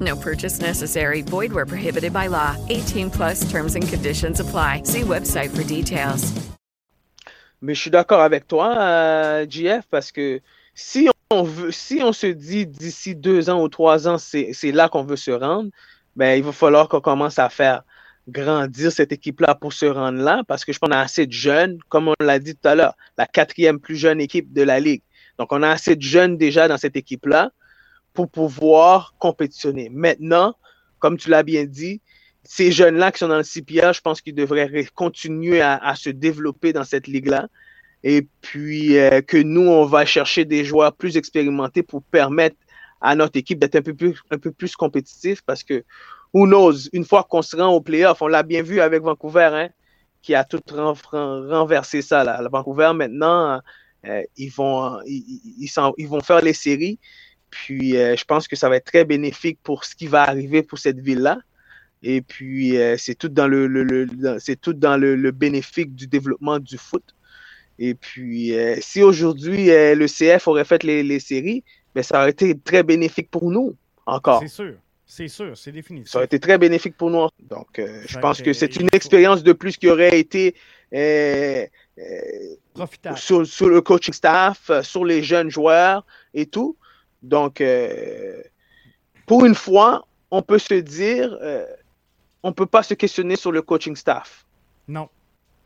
[0.00, 1.22] No purchase necessary.
[1.22, 2.56] Void where prohibited by law.
[2.68, 4.82] 18 plus terms and conditions apply.
[4.84, 6.32] See website for details.
[7.62, 10.40] Mais je suis d'accord avec toi, euh, GF, parce que
[10.74, 14.88] si on veut, si on se dit d'ici deux ans ou trois ans, c'est là
[14.88, 15.70] qu'on veut se rendre,
[16.16, 17.82] ben, il va falloir qu'on commence à faire
[18.28, 21.32] grandir cette équipe-là pour se rendre là, parce que je pense qu'on a assez de
[21.32, 24.80] jeunes, comme on l'a dit tout à l'heure, la quatrième plus jeune équipe de la
[24.80, 25.02] Ligue.
[25.38, 27.50] Donc, on a assez de jeunes déjà dans cette équipe-là
[28.16, 29.88] pour pouvoir compétitionner.
[29.90, 30.56] Maintenant,
[30.98, 32.00] comme tu l'as bien dit,
[32.42, 36.72] ces jeunes-là qui sont dans le CPA, je pense qu'ils devraient continuer à, se développer
[36.72, 37.48] dans cette ligue-là.
[38.02, 42.56] Et puis euh, que nous, on va chercher des joueurs plus expérimentés pour permettre
[43.00, 45.84] à notre équipe d'être un peu plus, un peu plus compétitif parce que,
[46.32, 49.50] who knows, une fois qu'on se rend au playoff, on l'a bien vu avec Vancouver,
[49.52, 49.68] hein,
[50.22, 52.48] qui a tout renversé ça.
[52.50, 53.60] Vancouver, maintenant,
[54.06, 56.98] euh, ils, vont, ils, vont faire les séries.
[57.64, 60.62] Puis, euh, je pense que ça va être très bénéfique pour ce qui va arriver
[60.62, 61.38] pour cette ville-là.
[62.02, 64.06] Et puis, euh, c'est tout dans le,
[64.38, 67.04] c'est tout dans le, bénéfique du développement du foot.
[67.78, 71.62] Et puis, si aujourd'hui le CF aurait fait les, les séries,
[71.94, 74.40] ben, ça aurait été très bénéfique pour nous encore.
[74.40, 74.74] C'est sûr.
[75.06, 76.10] C'est sûr, c'est définitif.
[76.10, 77.28] Ça aurait été très bénéfique pour nous.
[77.48, 80.56] Donc, euh, je pense que c'est une expérience de plus qui aurait été
[80.92, 81.64] euh,
[81.98, 86.76] euh, sur, sur, le coaching staff, sur les jeunes joueurs et tout.
[87.22, 87.62] Donc,
[89.26, 91.36] pour une fois, on peut se dire,
[92.42, 94.46] on ne peut pas se questionner sur le coaching staff.
[94.86, 95.08] Non.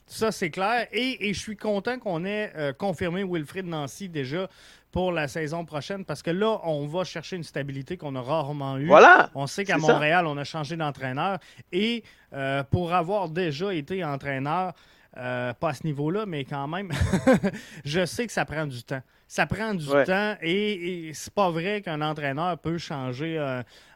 [0.06, 0.88] Ça, c'est clair.
[0.90, 4.48] Et, et, je suis content qu'on ait confirmé Wilfrid Nancy déjà
[4.90, 8.76] pour la saison prochaine parce que là, on va chercher une stabilité qu'on a rarement
[8.78, 8.86] eue.
[8.86, 9.30] Voilà.
[9.34, 11.38] On sait qu'à Montréal, on a changé d'entraîneur
[11.72, 14.72] et euh, pour avoir déjà été entraîneur,
[15.16, 16.90] euh, pas à ce niveau-là, mais quand même,
[17.84, 19.02] je sais que ça prend du temps.
[19.30, 23.38] Ça prend du temps et, c'est pas vrai qu'un entraîneur peut changer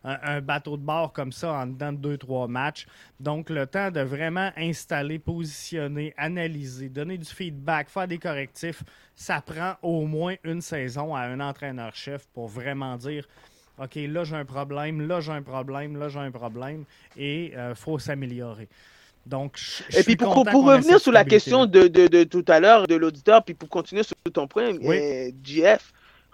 [0.05, 2.87] un, bateau de bord comme ça en dedans de deux, trois matchs.
[3.19, 8.85] Donc, le temps de vraiment installer, positionner, analyser, donner du feedback, faire des correctifs,
[9.17, 13.27] ça prend au moins une saison à un entraîneur-chef pour vraiment dire
[13.79, 16.85] OK, là j'ai un problème, là j'ai un problème, là j'ai un problème
[17.17, 18.69] et il euh, faut s'améliorer.
[19.27, 19.59] Donc,
[19.97, 23.69] Et puis pour, revenir sur la question de, tout à l'heure de l'auditeur, puis pour
[23.69, 24.73] continuer sur ton point,
[25.43, 25.77] GF, euh,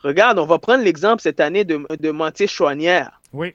[0.08, 3.20] regarde, on va prendre l'exemple cette année de, de Mathieu Chouanière.
[3.32, 3.54] Oui.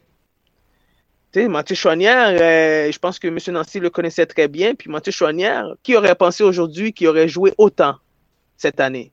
[1.34, 3.38] Tu sais, Mathieu Chouanière, euh, je pense que M.
[3.50, 4.74] Nancy le connaissait très bien.
[4.74, 7.96] Puis Mathieu Chouanière, qui aurait pensé aujourd'hui qu'il aurait joué autant
[8.56, 9.12] cette année?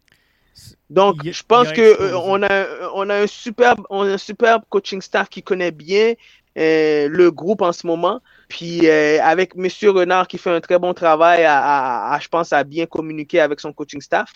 [0.88, 4.62] Donc, je pense qu'on euh, on a, on a un superbe, on a un superbe
[4.68, 6.14] coaching staff qui connaît bien
[6.54, 8.20] le groupe en ce moment.
[8.52, 9.66] Puis euh, avec M.
[9.94, 13.72] Renard qui fait un très bon travail, à, je pense, à bien communiquer avec son
[13.72, 14.30] coaching staff.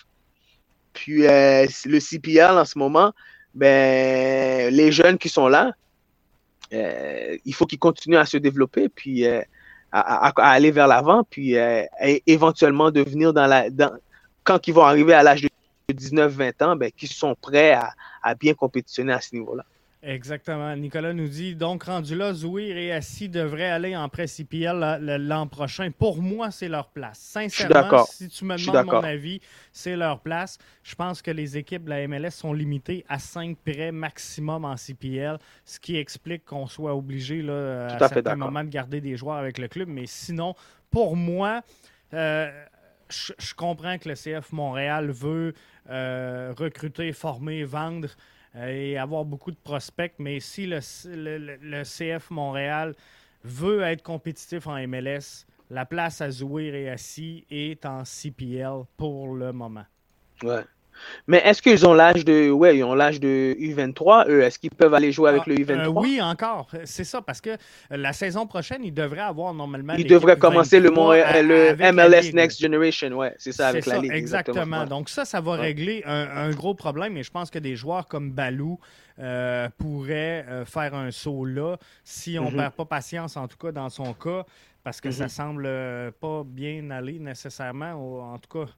[0.91, 3.13] Puis euh, le CPL en ce moment,
[3.53, 5.71] ben, les jeunes qui sont là,
[6.73, 9.23] euh, il faut qu'ils continuent à se développer, puis
[9.91, 11.55] à, aller vers l'avant, puis
[12.25, 13.65] éventuellement devenir dans la.
[14.43, 15.49] quand ils vont arriver à l'âge de
[15.93, 17.77] 19-20 ans, ben, qu'ils sont prêts
[18.23, 19.63] à bien compétitionner à ce niveau-là.
[20.03, 20.75] Exactement.
[20.75, 25.47] Nicolas nous dit donc rendu là, Zouir et Assis devraient aller en presse IPL l'an
[25.47, 25.89] prochain.
[25.89, 27.17] Pour moi, c'est leur place.
[27.17, 30.59] Sincèrement, si tu me demandes mon avis, c'est leur place.
[30.83, 34.77] Je pense que les équipes de la MLS sont limitées à 5 prêts maximum en
[34.77, 39.37] CPL, ce qui explique qu'on soit obligé là, à, certains moments de garder des joueurs
[39.37, 39.87] avec le club.
[39.89, 40.53] Mais sinon,
[40.91, 41.61] pour moi,
[42.13, 42.51] euh,
[43.09, 45.53] je, comprends que le CF Montréal veut
[45.89, 48.09] euh, recruter, former, vendre.
[48.57, 50.13] Euh, et avoir beaucoup de prospects.
[50.17, 50.79] Mais si le,
[51.83, 52.95] CF Montréal
[53.43, 59.35] veut être compétitif en MLS, la place à Zouir et assis est en CPL pour
[59.35, 59.85] le moment.
[60.43, 60.63] Ouais.
[61.27, 62.49] Mais est-ce qu'ils ont l'âge de.
[62.49, 64.41] Ouais, ils ont l'âge de U23, eux?
[64.41, 65.79] Est-ce qu'ils peuvent aller jouer avec ah, le U23?
[65.79, 66.69] Euh, oui, encore.
[66.85, 67.57] C'est ça, parce que
[67.89, 69.93] la saison prochaine, ils devraient avoir normalement.
[69.93, 74.11] Ils devraient commencer le, le MLS Next Generation, ouais, c'est ça, avec la Ligue.
[74.11, 74.85] Exactement.
[74.85, 77.17] Donc, ça, ça va régler un, gros problème.
[77.17, 78.79] Et je pense que des joueurs comme Balou
[79.19, 82.55] euh, pourraient euh, faire un saut là si on ne mm-hmm.
[82.57, 84.45] perd pas patience, en tout cas dans son cas,
[84.83, 85.29] parce que ça mm-hmm.
[85.29, 88.71] semble pas bien aller nécessairement, en tout cas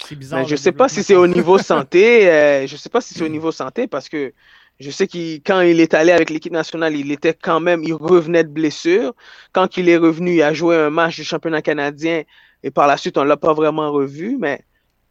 [0.00, 0.46] c'est bizarre.
[0.46, 2.30] je sais pas si c'est au niveau santé.
[2.30, 4.32] Euh, je sais pas si c'est au niveau santé parce que
[4.80, 7.94] je sais qu'il quand il est allé avec l'équipe nationale, il était quand même, il
[7.94, 9.14] revenait de blessure.
[9.52, 12.22] Quand il est revenu, il a joué un match du championnat canadien
[12.62, 14.36] et par la suite, on l'a pas vraiment revu.
[14.38, 14.64] Mais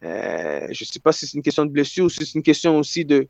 [0.04, 2.78] euh, je sais pas si c'est une question de blessure ou si c'est une question
[2.78, 3.28] aussi de,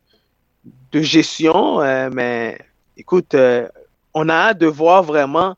[0.91, 1.81] de gestion.
[1.81, 2.57] Euh, mais
[2.97, 3.35] écoute,
[4.13, 5.55] on a hâte de voir vraiment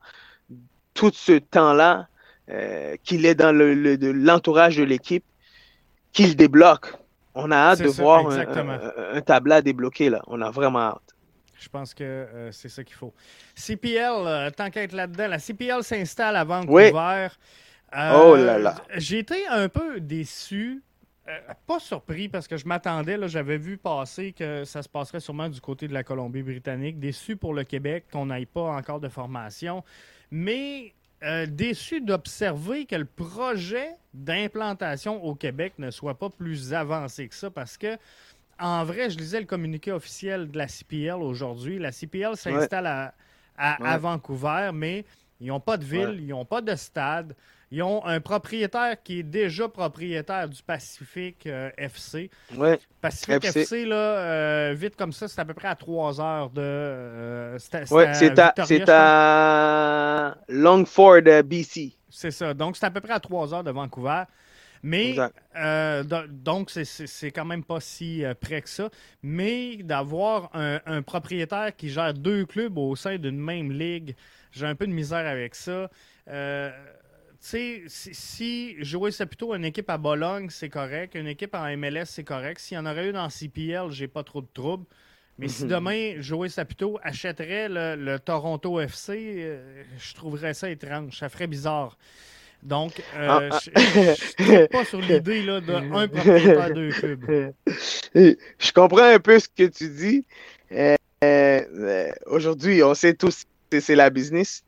[0.94, 2.08] tout ce temps-là
[2.52, 5.24] euh, qu'il est dans l'entourage de l'équipe,
[6.12, 6.94] qu'il débloque.
[7.34, 10.10] On a hâte de voir un, un, tableau débloqué.
[10.10, 10.22] Là.
[10.28, 11.16] On a vraiment hâte.
[11.58, 13.14] Je pense que euh, c'est ça qu'il faut.
[13.56, 16.92] CPL, euh, tant qu'à être là-dedans, la CPL s'installe à Vancouver.
[16.94, 18.76] oh là là.
[18.98, 20.84] J'ai été un peu déçu.
[21.68, 25.62] pas surpris parce que je m'attendais, j'avais vu passer que ça se passerait sûrement du
[25.62, 27.00] côté de la Colombie-Britannique.
[27.00, 29.86] Déçu pour le Québec qu'on n'aille pas encore de formation.
[30.32, 37.28] Mais euh, déçu d'observer que le projet d'implantation au Québec ne soit pas plus avancé
[37.28, 37.98] que ça parce que
[38.60, 41.80] en vrai, je lisais le communiqué officiel de la CPL aujourd'hui.
[41.80, 43.14] La CPL s'installe à,
[43.58, 45.04] à, Vancouver, mais
[45.40, 47.36] ils n'ont pas de ville, ils n'ont pas de stade.
[47.74, 52.30] Ils ont un propriétaire qui est déjà propriétaire du Pacifique euh, FC.
[52.58, 52.78] Ouais.
[53.00, 56.62] Pacifique FC, là, euh, vite comme ça, c'est à peu près à 3 heures de.
[56.62, 61.94] Euh, c'est à, Longford, BC.
[62.10, 62.54] C'est ça.
[62.54, 64.24] Donc, c'est à peu près à 3 heures de Vancouver.
[64.84, 65.16] Mais
[66.34, 68.90] donc, c'est quand même pas si près que ça.
[69.24, 74.16] Mais d'avoir un, un, propriétaire qui gère deux clubs au sein d'une même ligue,
[74.52, 75.90] j'ai un peu de misère avec ça.
[76.28, 76.72] Euh,
[77.48, 81.16] sais, si, si jouer plutôt une équipe à Bologne, c'est correct.
[81.16, 82.60] Une équipe en MLS, c'est correct.
[82.60, 84.86] S'il y en aurait eu dans CPL, j'ai pas trop de troubles.
[85.38, 85.70] Mais si mhm.
[85.70, 91.18] demain, Joey Saputo achèterait le, Toronto FC, euh, je trouverais ça étrange.
[91.18, 91.98] Ça ferait bizarre.
[92.62, 93.60] Donc, euh, ah, ah.
[93.66, 97.54] je ne suis pas sur l'idée d'un propriétaire de clubs.
[98.14, 100.26] Je comprends un peu ce que tu dis.
[101.24, 104.64] Euh, aujourd'hui, on sait tous que c'est la business.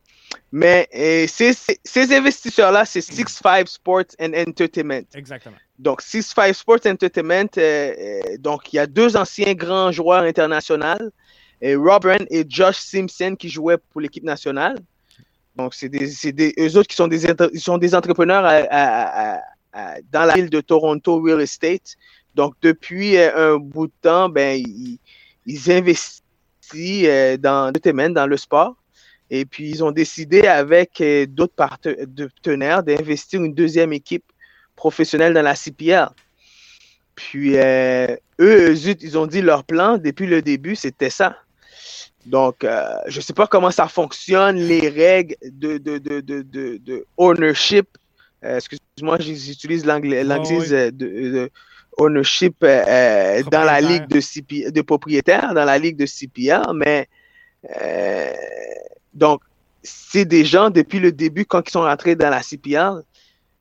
[0.51, 0.87] Mais
[1.27, 5.05] ces, ces investisseurs-là, c'est Six Five Sports and Entertainment.
[5.13, 5.57] Exactement.
[5.79, 10.23] Donc, Six Five Sports Entertainment, euh, euh, donc il y a deux anciens grands joueurs
[10.23, 11.09] internationaux,
[11.61, 14.77] et Robin et Josh Simpson qui jouaient pour l'équipe nationale.
[15.55, 18.43] Donc, c'est des, des, eux autres qui sont des, ils sont des entrepreneurs
[20.11, 21.95] dans la ville de Toronto Real Estate.
[22.35, 24.99] Donc, depuis euh, un bout de temps, ben, ils,
[25.45, 26.21] ils investissent
[27.39, 28.75] dans, dans le sport.
[29.35, 34.25] Et puis, ils ont décidé avec euh, d'autres partenaires d'investir une deuxième équipe
[34.75, 36.07] professionnelle dans la CPL.
[37.15, 41.35] Puis, euh, eux, ils ont dit leur plan depuis le début, c'était ça.
[42.27, 47.87] Donc, euh, je ne sais pas comment ça fonctionne, les règles de, de, ownership.
[48.43, 51.49] Excuse-moi, j'utilise l'anglais, de,
[51.97, 57.07] ownership dans la ligue de, de propriétaires, dans la ligue de CPL, mais
[59.13, 59.41] donc,
[59.83, 63.03] c'est des gens, depuis le début, quand ils sont rentrés dans la CPL,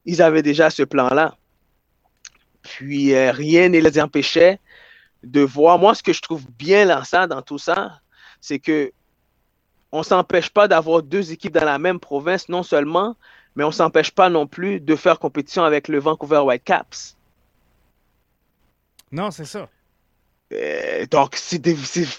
[0.05, 1.37] ils avaient déjà ce plan-là.
[2.63, 4.61] Puis, euh, rien ne les empêchait
[5.25, 5.79] de voir.
[5.79, 8.01] Moi, ce que je trouve bien lancé dans tout ça,
[8.41, 8.93] c'est que
[9.91, 13.15] on ne s'empêche pas d'avoir deux équipes dans la même province, non seulement,
[13.55, 17.17] mais on ne s'empêche pas non plus de faire compétition avec le Vancouver Whitecaps.
[19.11, 19.69] Non, c'est ça.
[20.55, 21.61] Euh, donc, c'est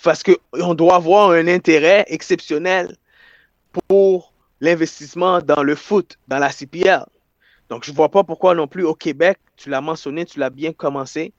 [0.03, 2.95] parce qu'on doit avoir un intérêt exceptionnel
[3.87, 7.05] pour l'investissement dans le foot, dans la CPL.
[7.69, 10.49] Donc, je ne vois pas pourquoi non plus au Québec, tu l'as mentionné, tu l'as
[10.49, 11.33] bien commencé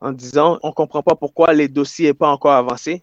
[0.00, 3.02] en disant on ne comprend pas pourquoi les dossiers n'ont pas encore avancé.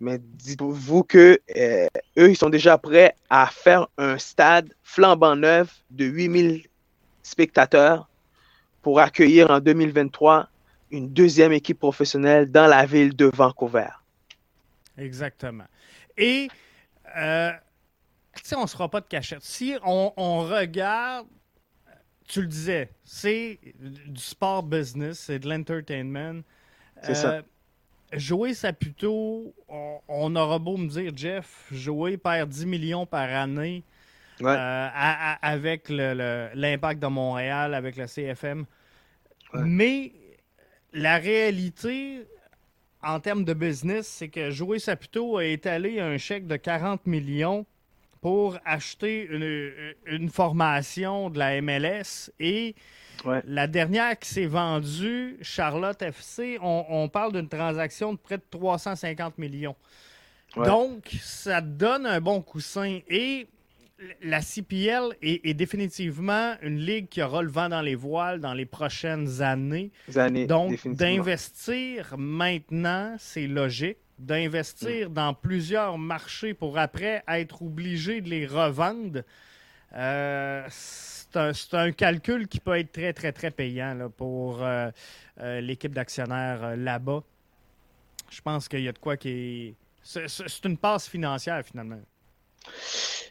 [0.00, 1.86] Mais dites-vous que euh,
[2.18, 6.66] eux, ils sont déjà prêts à faire un stade flambant neuf de 8000
[7.22, 8.08] spectateurs
[8.82, 10.48] pour accueillir en 2023
[10.90, 13.88] une deuxième équipe professionnelle dans la ville de Vancouver.
[14.96, 15.66] Exactement.
[16.16, 16.48] Et
[17.16, 17.50] euh,
[18.56, 19.42] on ne se fera pas de cachette.
[19.42, 21.26] Si on, regarde,
[22.26, 26.42] tu le disais, c'est du sport business, c'est de l'entertainment.
[27.02, 27.30] C'est ça.
[27.30, 27.42] Euh,
[28.12, 33.84] jouer ça plutôt, on, aura beau me dire, Jeff, jouer perd 10 millions par année
[34.42, 34.88] euh,
[35.42, 38.64] avec l'impact de Montréal, avec le CFM.
[39.54, 40.12] Mais
[40.92, 42.26] la réalité,
[43.02, 47.66] en termes de business, c'est que jouer Saputo a étalé un chèque de 40 millions
[48.20, 49.28] pour acheter
[50.06, 52.74] une, formation de la MLS et
[53.44, 59.38] la dernière qui s'est vendue, Charlotte FC, on, parle d'une transaction de près de 350
[59.38, 59.76] millions.
[60.56, 63.46] Donc, ça donne un bon coussin et
[64.22, 68.66] la CPL est, définitivement une ligue qui aura le vent dans les voiles dans les
[68.66, 69.90] prochaines années.
[70.14, 78.28] années Donc, d'investir maintenant, c'est logique d'investir dans plusieurs marchés pour après être obligé de
[78.28, 79.22] les revendre,
[79.94, 84.90] euh, c'est un, calcul qui peut être très, très, très payant pour euh,
[85.40, 87.22] euh, l'équipe d'actionnaires là-bas.
[88.30, 89.74] Je pense qu'il y a de quoi qui est.
[90.02, 92.00] C'est une passe financière, finalement.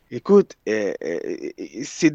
[0.10, 0.56] Écoute,
[1.84, 2.12] c'est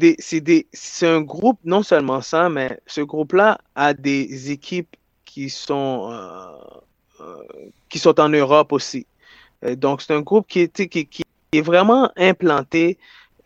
[1.03, 6.09] un groupe, non seulement ça, mais ce groupe-là a des équipes qui sont
[7.89, 9.05] qui sont en Europe aussi.
[9.63, 12.97] Euh, donc, c'est un groupe qui est, vraiment implanté,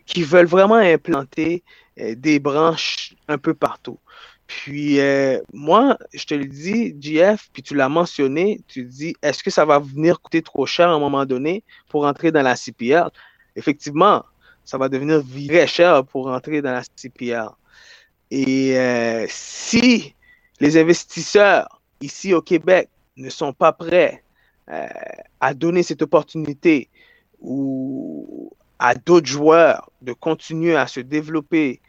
[0.06, 1.62] qui veulent vraiment implanter
[2.00, 3.98] euh, des branches un peu partout.
[4.46, 9.42] Puis euh, moi, je te le dis, JF, puis tu l'as mentionné, tu dis, est-ce
[9.42, 12.56] que ça va venir coûter trop cher à un moment donné pour entrer dans la
[12.56, 13.10] CPL?
[13.56, 14.24] Effectivement,
[14.64, 17.48] ça va devenir très cher pour entrer dans la CPL.
[18.30, 20.14] Et si
[20.60, 22.88] les investisseurs ici au Québec
[23.18, 24.22] ne sont pas prêts
[24.70, 24.86] euh,
[25.40, 26.88] à donner cette opportunité
[27.40, 31.80] ou à d'autres joueurs de continuer à se développer,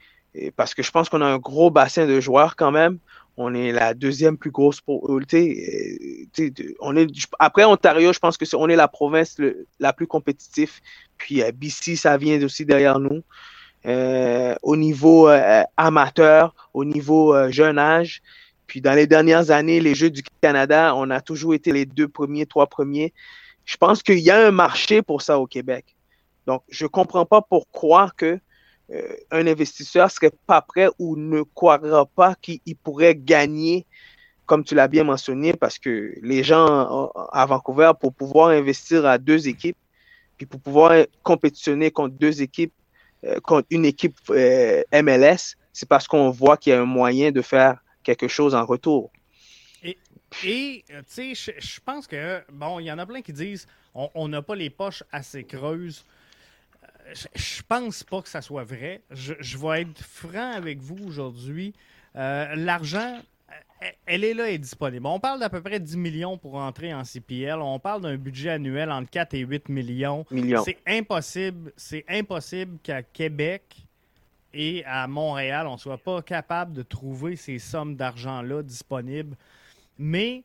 [0.56, 3.00] parce que je pense qu'on a un gros bassin de joueurs quand même.
[3.38, 4.82] On est la deuxième plus grosse.
[5.34, 6.28] Est,
[7.40, 9.38] après Ontario, je pense que on est la province
[9.80, 10.72] la plus compétitive.
[11.18, 13.24] Puis BC, ça vient aussi derrière nous.
[13.86, 18.22] Euh, au niveau euh, amateur, au niveau euh, jeune âge.
[18.70, 22.08] Puis dans les dernières années, les Jeux du Canada, on a toujours été les deux
[22.08, 23.14] premiers, trois premiers.
[23.66, 25.96] Je pense qu'il y a un marché pour ça au Québec.
[26.46, 28.40] Donc, je ne comprends pas pourquoi que
[29.30, 33.86] un investisseur serait pas prêt ou ne croira pas qu'il pourrait gagner,
[34.46, 39.18] comme tu l'as bien mentionné, parce que les gens à Vancouver, pour pouvoir investir à
[39.20, 39.78] deux équipes,
[40.38, 42.74] puis pour pouvoir compétitionner contre deux équipes
[43.26, 47.32] euh, contre une équipe euh, MLS, c'est parce qu'on voit qu'il y a un moyen
[47.32, 49.12] de faire quelque chose en retour.
[49.84, 49.98] Et,
[50.92, 54.28] euh, tu sais, je pense que, bon, il y en a plein qui disent on
[54.28, 56.06] n'a pas les poches assez creuses.
[57.34, 59.02] Je pense pas que ça soit vrai.
[59.10, 61.74] Je, vais être franc avec vous aujourd'hui.
[62.14, 63.20] L'argent,
[64.06, 65.06] elle est là et disponible.
[65.06, 67.60] On parle d'à peu près 10 millions pour entrer en CPL.
[67.62, 70.26] On parle d'un budget annuel entre 4 et 8 millions.
[70.64, 73.64] C'est impossible, c'est impossible qu'à Québec
[74.54, 79.36] et à Montréal, on ne soit pas capable de trouver ces sommes d'argent-là disponibles.
[79.98, 80.44] Mais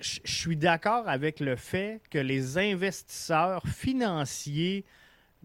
[0.00, 4.84] je suis d'accord avec le fait que les investisseurs financiers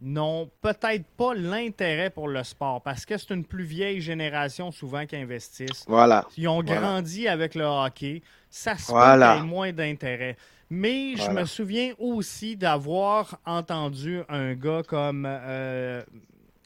[0.02, 5.06] n'ont peut-être pas l'intérêt pour le sport parce que c'est une plus vieille génération souvent
[5.06, 5.86] qui investissent.
[5.88, 6.26] Voilà.
[6.38, 8.22] Ils ont grandi avec le hockey.
[8.50, 9.38] Ça se voilà.
[9.40, 10.38] moins d'intérêt.
[10.70, 16.04] Mais je me souviens aussi d'avoir entendu un gars comme euh,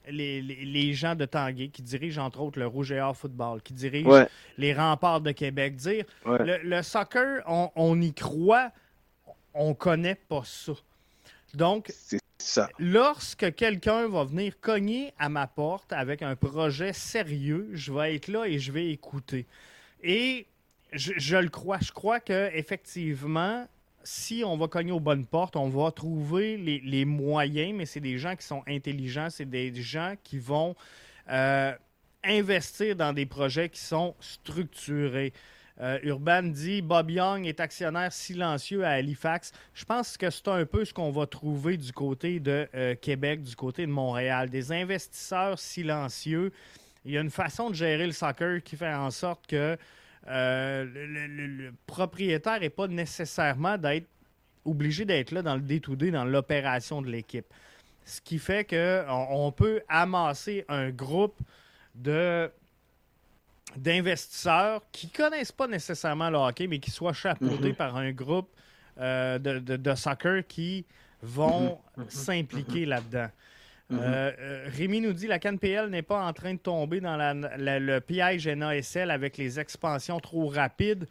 [0.10, 4.26] les, gens de Tanguay qui dirigent entre autres le Rouge et Or Football, qui dirigent
[4.57, 8.72] les remparts de Québec, dire le, soccer, on, on y croit,
[9.53, 10.74] on connaît pas ça.
[11.53, 11.91] Donc,
[12.80, 18.28] Lorsque quelqu'un va venir cogner à ma porte avec un projet sérieux, je vais être
[18.28, 19.45] là et je vais écouter.
[20.01, 20.45] Et
[20.93, 21.80] je, le crois.
[21.82, 23.68] Je crois que effectivement,
[24.04, 28.18] si on va cogner aux bonnes portes, on va trouver les, moyens, mais c'est des
[28.18, 30.76] gens qui sont intelligents, c'est des gens qui vont
[31.30, 31.74] euh,
[32.24, 35.34] investir dans des projets qui sont structurés.
[35.82, 39.54] Euh, Urban dit Bob Young est actionnaire silencieux à Halifax.
[39.74, 43.43] Je pense que c'est un peu ce qu'on va trouver du côté de euh, Québec,
[43.43, 44.50] du côté de Montréal.
[44.50, 46.52] Des investisseurs silencieux.
[47.06, 49.78] Il y a une façon de gérer le soccer qui fait en sorte que
[50.28, 54.08] euh, le, propriétaire n'est pas nécessairement d'être
[54.66, 57.46] obligé d'être là dans le D2D, dans l'opération de l'équipe.
[58.06, 61.40] Ce qui fait qu'on on peut amasser un groupe
[61.96, 62.52] de
[63.76, 67.76] d'investisseurs qui connaissent pas nécessairement le hockey, mais qui soient chapeautés mhm.
[67.76, 68.50] par un groupe
[69.00, 70.86] euh, de, soccer qui
[71.22, 72.04] vont mhm.
[72.04, 72.10] Mhm.
[72.10, 73.30] s'impliquer là-dedans.
[73.92, 78.00] Euh, euh, Rémi nous dit la CanPL n'est pas en train de tomber dans le
[78.00, 81.08] piège NASL avec les expansions trop rapides.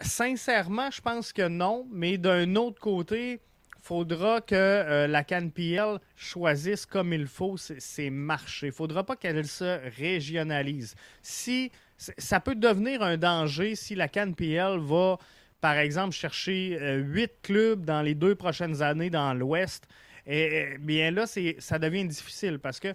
[0.00, 3.40] sincèrement, je pense que non, mais d'un autre côté,
[3.86, 8.66] faudra que euh, la CanPL choisisse comme il faut ses, marchés.
[8.66, 10.96] Il ne faudra pas qu'elle se régionalise.
[11.22, 15.18] Si ça peut devenir un danger si la CanPL va,
[15.60, 19.86] par exemple, chercher euh, huit clubs dans les deux prochaines années dans l'Ouest.
[20.26, 22.88] Et, bien là, ça devient difficile parce que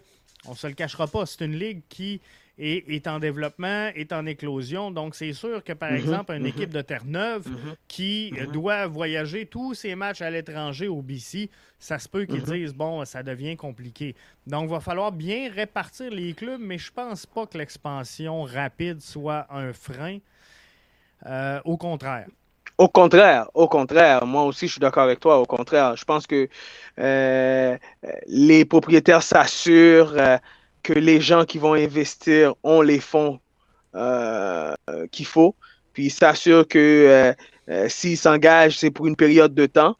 [0.47, 2.19] on se le cachera pas, c'est une ligue qui
[2.57, 4.91] est en développement, est en éclosion.
[4.91, 6.47] Donc, c'est sûr que, par mhm, exemple, une mhm.
[6.47, 11.97] équipe de Terre-Neuve mhm, qui doit voyager tous ses matchs à l'étranger au BC, ça
[11.97, 14.15] se peut qu'ils disent, bon, ça devient compliqué.
[14.45, 19.01] Donc, il va falloir bien répartir les clubs, mais je pense pas que l'expansion rapide
[19.01, 20.19] soit un frein.
[21.25, 22.27] Euh, au contraire.
[22.81, 24.25] Au contraire, au contraire.
[24.25, 25.39] Moi aussi, je suis d'accord avec toi.
[25.39, 26.49] Au contraire, je pense que
[26.97, 27.77] euh,
[28.25, 30.39] les propriétaires s'assurent euh,
[30.81, 33.39] que les gens qui vont investir ont les fonds
[33.93, 34.73] euh,
[35.11, 35.55] qu'il faut,
[35.93, 37.35] puis s'assurent que
[37.87, 39.95] s'ils s'engagent, c'est pour une période de temps.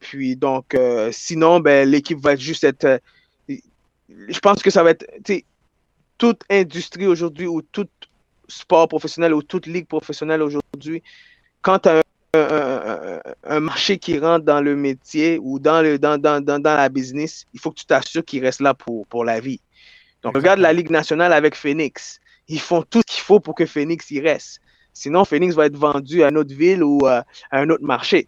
[0.00, 0.74] Puis donc,
[1.12, 3.02] sinon, ben, l'équipe va juste être.
[3.46, 5.04] je pense que ça va être.
[6.16, 7.86] Toute industrie aujourd'hui ou tout
[8.48, 11.02] sport professionnel ou toute ligue professionnelle aujourd'hui,
[11.62, 12.02] quand tu as
[13.44, 16.88] un, marché qui rentre dans le métier ou dans, le, dans, dans, dans, dans la
[16.88, 19.60] business, il faut que tu t'assures qu'il reste là pour, pour la vie.
[20.22, 22.20] Donc, regarde la Ligue nationale avec Phoenix.
[22.48, 24.60] Ils font tout ce qu'il faut pour que Phoenix y reste.
[24.92, 28.26] Sinon, Phoenix va être vendu à une autre ville ou euh, à un autre marché.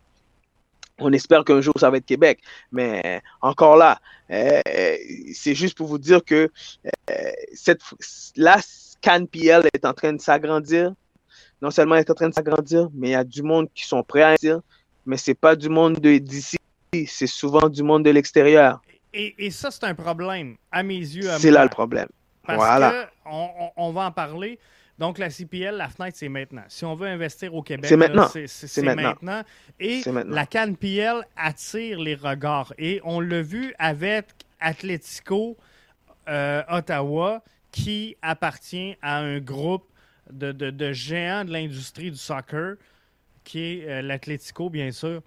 [0.98, 2.40] On espère qu'un jour, ça va être Québec.
[2.70, 4.00] Mais encore là,
[4.30, 4.60] euh,
[5.32, 6.50] c'est juste pour vous dire que
[6.86, 7.80] euh, cette,
[8.36, 8.60] la
[9.00, 10.92] CanPL est en train de s'agrandir.
[11.62, 14.02] Non seulement est en train de s'agrandir, mais il y a du monde qui sont
[14.02, 14.60] prêts à investir,
[15.06, 16.56] mais c'est pas du monde d'ici,
[17.06, 18.80] c'est souvent du monde de l'extérieur.
[19.12, 21.28] Et, et, ça, c'est un problème, à mes yeux.
[21.38, 22.08] C'est là le problème.
[22.46, 22.90] Parce voilà.
[22.90, 23.30] que,
[23.76, 24.58] on, va en parler.
[24.98, 26.62] Donc, la CPL, la fenêtre, c'est maintenant.
[26.68, 28.28] Si on veut investir au Québec, c'est maintenant.
[28.28, 29.02] C'est maintenant.
[29.02, 29.42] maintenant.
[29.80, 30.34] Et maintenant.
[30.34, 32.72] la CanPL attire les regards.
[32.78, 34.26] Et on l'a vu avec
[34.60, 35.56] Atletico
[36.28, 37.42] euh, Ottawa,
[37.72, 39.89] qui appartient à un groupe
[40.32, 42.76] de, de, de géants de l'industrie du soccer,
[43.44, 45.22] qui est euh, l'Atletico, bien sûr,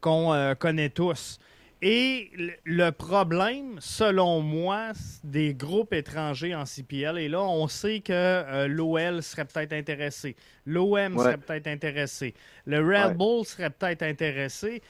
[0.00, 1.38] qu'on euh, connaît tous.
[1.84, 2.30] Et
[2.64, 4.92] le problème, selon moi,
[5.24, 10.36] des groupes étrangers en CPL, et là, on sait que euh, l'OL serait peut-être intéressé,
[10.64, 11.18] l'OM ouais.
[11.18, 12.34] serait peut-être intéressé,
[12.66, 13.14] le Red Ouais.
[13.14, 14.80] Bull serait peut-être intéressé,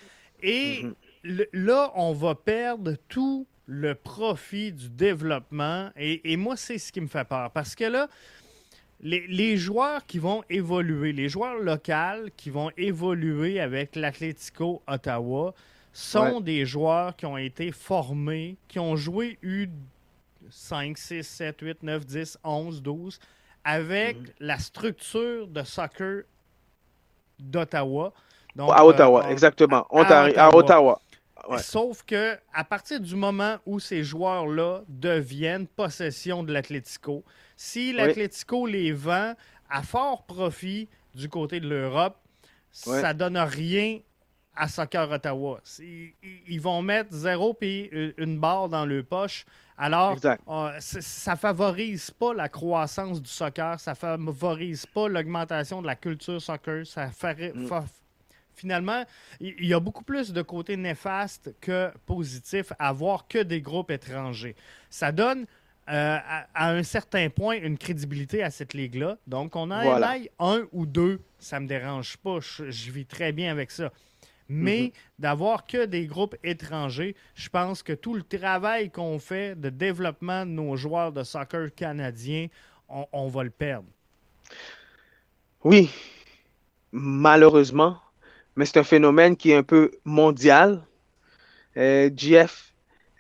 [0.43, 0.95] et Mhm.
[1.23, 6.93] le- là, on va perdre tout le profit du développement, et, et moi, c'est ce
[6.93, 8.07] qui me fait peur, parce que là,
[9.03, 15.55] les, les joueurs qui vont évoluer, les joueurs locaux qui vont évoluer avec l'Atlético Ottawa,
[15.93, 16.43] sont Ouais.
[16.43, 19.69] des joueurs qui ont été formés, qui ont joué U
[20.51, 23.19] 5, 6, 7, 8, 9, 10, 11, 12,
[23.65, 24.27] avec Mhm.
[24.41, 26.23] la structure de soccer
[27.39, 28.13] d'Ottawa.
[28.59, 29.87] À Ottawa, euh, exactement.
[29.91, 31.01] à Ottawa.
[31.49, 31.59] Ouais.
[31.59, 37.25] Sauf que à partir du moment où ces joueurs-là deviennent possession de l'Atlético,
[37.63, 39.35] si l'Atlético les vend
[39.71, 42.17] à fort profit du côté de l'Europe,
[42.87, 43.01] Ouais.
[43.01, 44.01] ça donne rien
[44.57, 45.61] à Soccer Ottawa.
[45.79, 46.13] Ils,
[46.49, 49.45] ils vont mettre zéro puis une barre dans le poche.
[49.79, 50.17] Alors,
[50.49, 56.41] euh, ça favorise pas la croissance du soccer, ça favorise pas l'augmentation de la culture
[56.43, 57.67] soccer, ça fait, Mm.
[57.67, 57.85] fa-
[58.55, 59.05] finalement,
[59.41, 63.61] il il y a beaucoup plus de côtés néfastes que positifs à voir que des
[63.61, 64.57] groupes étrangers.
[64.91, 65.47] Ça donne
[65.93, 69.19] euh, à, à un certain point une crédibilité à cette ligue-là.
[69.27, 70.09] Donc, on en Voilà.
[70.09, 72.41] aille un ou deux, ça me dérange pas.
[72.41, 73.93] Je, je vis très bien avec ça.
[74.49, 74.93] Mais Mhm.
[75.19, 80.47] d'avoir que des groupes étrangers, je pense que tout le travail qu'on fait de développement
[80.47, 82.49] de nos joueurs de soccer canadiens,
[82.89, 83.89] on, on va le perdre.
[85.65, 85.91] Oui,
[86.93, 87.99] malheureusement,
[88.57, 90.85] mais c'est un phénomène qui est un peu mondial.
[91.77, 92.72] Euh, GF, euh,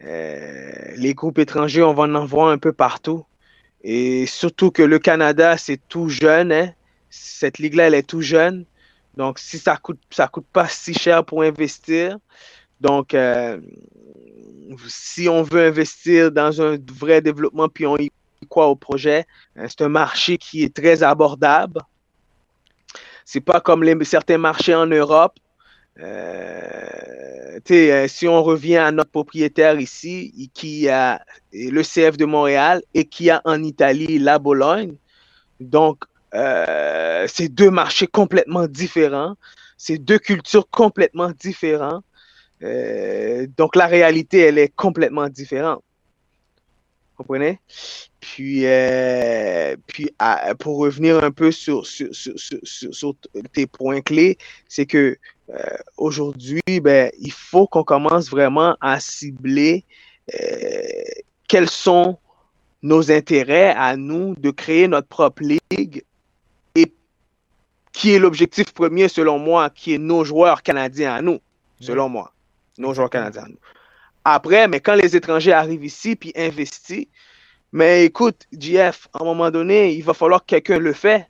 [0.03, 3.25] les groupes étrangers, on va en voir un peu partout.
[3.85, 6.53] Et surtout que le Canada, c'est tout jeune.
[6.53, 6.73] hein.
[7.11, 8.65] Cette ligue-là, elle est tout jeune.
[9.17, 12.19] Donc, si ça coûte, ça coûte pas si cher pour investir.
[12.81, 13.61] Donc, euh,
[14.89, 18.11] si on veut investir dans un vrai développement, puis on y
[18.49, 19.27] croit au projet,
[19.59, 21.81] euh, c'est un marché qui est très abordable.
[23.25, 25.39] C'est pas comme certains marchés en Europe.
[26.01, 31.21] Euh, euh, si on revient à notre propriétaire ici, qui a
[31.53, 34.95] le CF de Montréal et qui a en Italie la Bologne.
[35.61, 39.35] Donc, euh, c'est deux marchés complètement différents.
[39.77, 42.05] C'est deux cultures complètement différentes.
[42.63, 45.83] Euh, donc, la réalité, elle est complètement différente.
[47.19, 47.61] Vous comprenez?
[48.21, 53.15] Puis, euh, puis à- pour revenir un peu sur, sur, sur, sur- sur- sur
[53.53, 54.39] tes points clés,
[54.69, 55.17] c'est que
[55.51, 55.61] euh,
[55.99, 59.85] aujourd'hui, ben, il faut qu'on commence vraiment à cibler
[60.35, 61.03] euh,
[61.49, 62.19] quels sont
[62.83, 66.03] nos intérêts à nous de créer notre propre ligue
[66.75, 66.93] et
[67.93, 71.41] qui est l'objectif premier selon moi, qui est nos joueurs canadiens à nous,
[71.81, 72.33] selon moi,
[72.79, 73.59] nos joueurs canadiens à nous.
[74.25, 77.07] Après, mais quand les étrangers arrivent ici puis investissent,
[77.73, 81.29] mais écoute, JF, à un moment donné, il va falloir que quelqu'un le fait.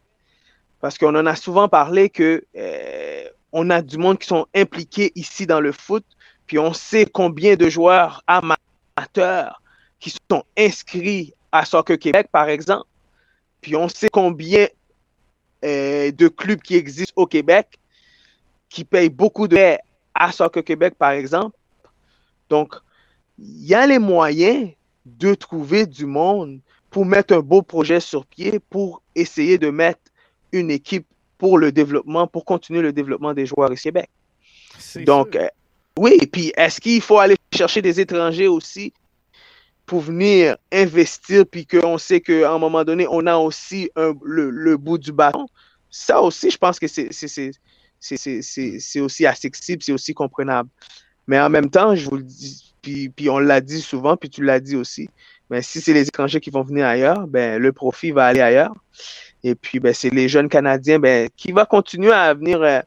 [0.81, 5.13] Parce qu'on en a souvent parlé que euh, on a du monde qui sont impliqués
[5.15, 6.05] ici dans le foot,
[6.47, 9.63] puis on sait combien de joueurs amateurs
[10.01, 12.89] qui sont inscrits à Soccer Québec, par exemple.
[13.61, 14.67] Puis on sait combien
[15.65, 17.79] euh, de clubs qui existent au Québec
[18.69, 19.77] qui payent beaucoup de
[20.15, 21.57] à Soccer Québec, par exemple.
[22.53, 22.75] Donc,
[23.39, 24.69] il y a les moyens
[25.07, 30.03] de trouver du monde pour mettre un beau projet sur pied, pour essayer de mettre
[30.53, 31.07] une équipe
[31.39, 34.11] pour le développement, pour continuer le développement des joueurs au Québec.
[35.07, 35.49] Donc, euh,
[35.99, 38.93] oui, et puis est-ce qu'il faut aller chercher des étrangers aussi
[39.87, 44.51] pour venir investir, puis qu'on sait qu'à un moment donné, on a aussi un- le,
[44.51, 45.47] le bout du bâton?
[45.91, 50.69] Ça aussi, je pense que c'est aussi accessible, c'est aussi comprenable.
[51.27, 54.29] Mais en même temps, je vous le dis, puis, puis on l'a dit souvent, puis
[54.29, 55.09] tu l'as dit aussi,
[55.49, 58.75] ben, si c'est les étrangers qui vont venir ailleurs, ben, le profit va aller ailleurs.
[59.45, 62.81] Et puis, ben, c'est les jeunes Canadiens ben, qui vont continuer à venir euh,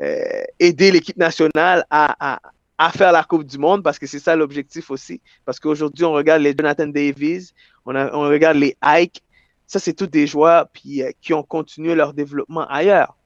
[0.00, 2.40] euh, aider l'équipe nationale à, à,
[2.78, 5.20] à faire la Coupe du Monde, parce que c'est ça l'objectif aussi.
[5.44, 7.54] Parce qu'aujourd'hui, on regarde les Jonathan Davis,
[7.86, 9.22] on, a- on regarde les Ike,
[9.66, 13.16] ça, c'est tous des joueurs puis, euh, qui ont continué leur développement ailleurs.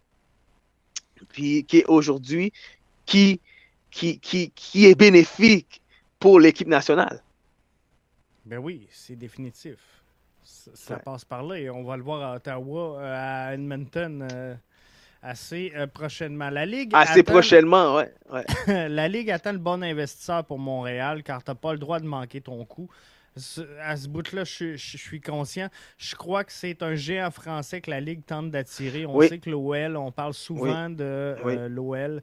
[1.30, 2.52] Puis qui aujourd'hui,
[3.04, 3.40] qui,
[3.96, 5.80] qui, qui, qui est bénéfique
[6.18, 7.22] pour l'équipe nationale.
[8.44, 9.78] Ben oui, c'est définitif.
[10.44, 14.28] Ça, ça passe par là et on va le voir à Ottawa, euh, à Edmonton
[14.30, 14.54] euh,
[15.22, 16.50] assez euh, prochainement.
[16.50, 18.12] La Ligue Assez attend- prochainement, ouais.
[18.30, 18.88] ouais.
[18.88, 22.06] la Ligue attend le bon investisseur pour Montréal car tu n'as pas le droit de
[22.06, 22.88] manquer ton coup.
[23.82, 25.68] À ce bout-là, je, je- je suis conscient.
[25.98, 29.04] Je crois que c'est un géant français que la Ligue tente d'attirer.
[29.06, 29.28] On Oui.
[29.28, 31.54] sait que l'OL, on parle souvent de euh, Oui.
[31.68, 32.22] l'OL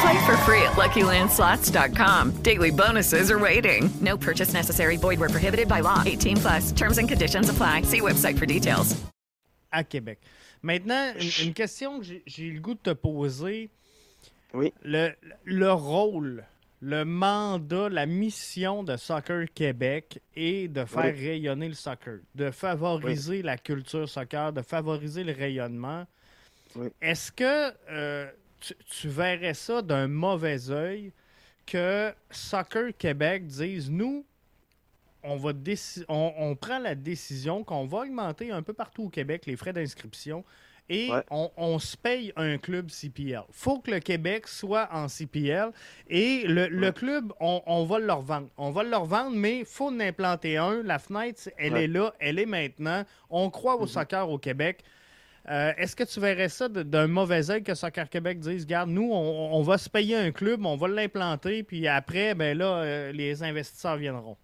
[0.00, 2.42] Play for free at LuckyLandSlots.com.
[2.42, 3.90] Daily bonuses are waiting.
[4.00, 4.96] No purchase necessary.
[4.96, 6.02] Void where prohibited by law.
[6.06, 6.72] 18 plus.
[6.72, 7.82] Terms and conditions apply.
[7.82, 8.96] See website for details.
[9.72, 10.18] à Québec.
[10.62, 13.70] Maintenant, une, une question que j'ai- le goût de te poser.
[14.52, 14.72] Oui.
[14.82, 15.12] Le,
[15.44, 16.44] le rôle,
[16.80, 21.28] le mandat, la mission de Soccer Québec est de faire Oui.
[21.28, 26.04] rayonner le soccer, de favoriser la culture soccer, de favoriser le rayonnement.
[26.74, 26.88] Oui.
[27.00, 28.28] Est-ce que euh,
[28.60, 31.12] tu, tu verrais ça d'un mauvais œil
[31.66, 34.24] que Soccer Québec dise nous,
[35.22, 35.52] on, va
[36.08, 39.72] on, on prend la décision qu'on va augmenter un peu partout au Québec les frais
[39.72, 40.44] d'inscription
[40.88, 41.22] et Ouais.
[41.30, 43.42] on, on se paye un club CPL.
[43.52, 45.70] faut que le Québec soit en CPL
[46.08, 48.48] et le, le club, on, on va le revendre.
[48.56, 50.82] On va le revendre, mais il faut en implanter un.
[50.82, 51.84] La fenêtre, elle Ouais.
[51.84, 53.04] est là, elle est maintenant.
[53.28, 54.82] On croit au soccer au Québec.
[55.48, 59.10] Euh, Est-ce que tu verrais ça d'un mauvais œil que Soccer Québec dise, regarde, nous,
[59.10, 63.12] on, on va se payer un club, on va l'implanter, puis après, ben là, euh,
[63.12, 64.36] les investisseurs viendront?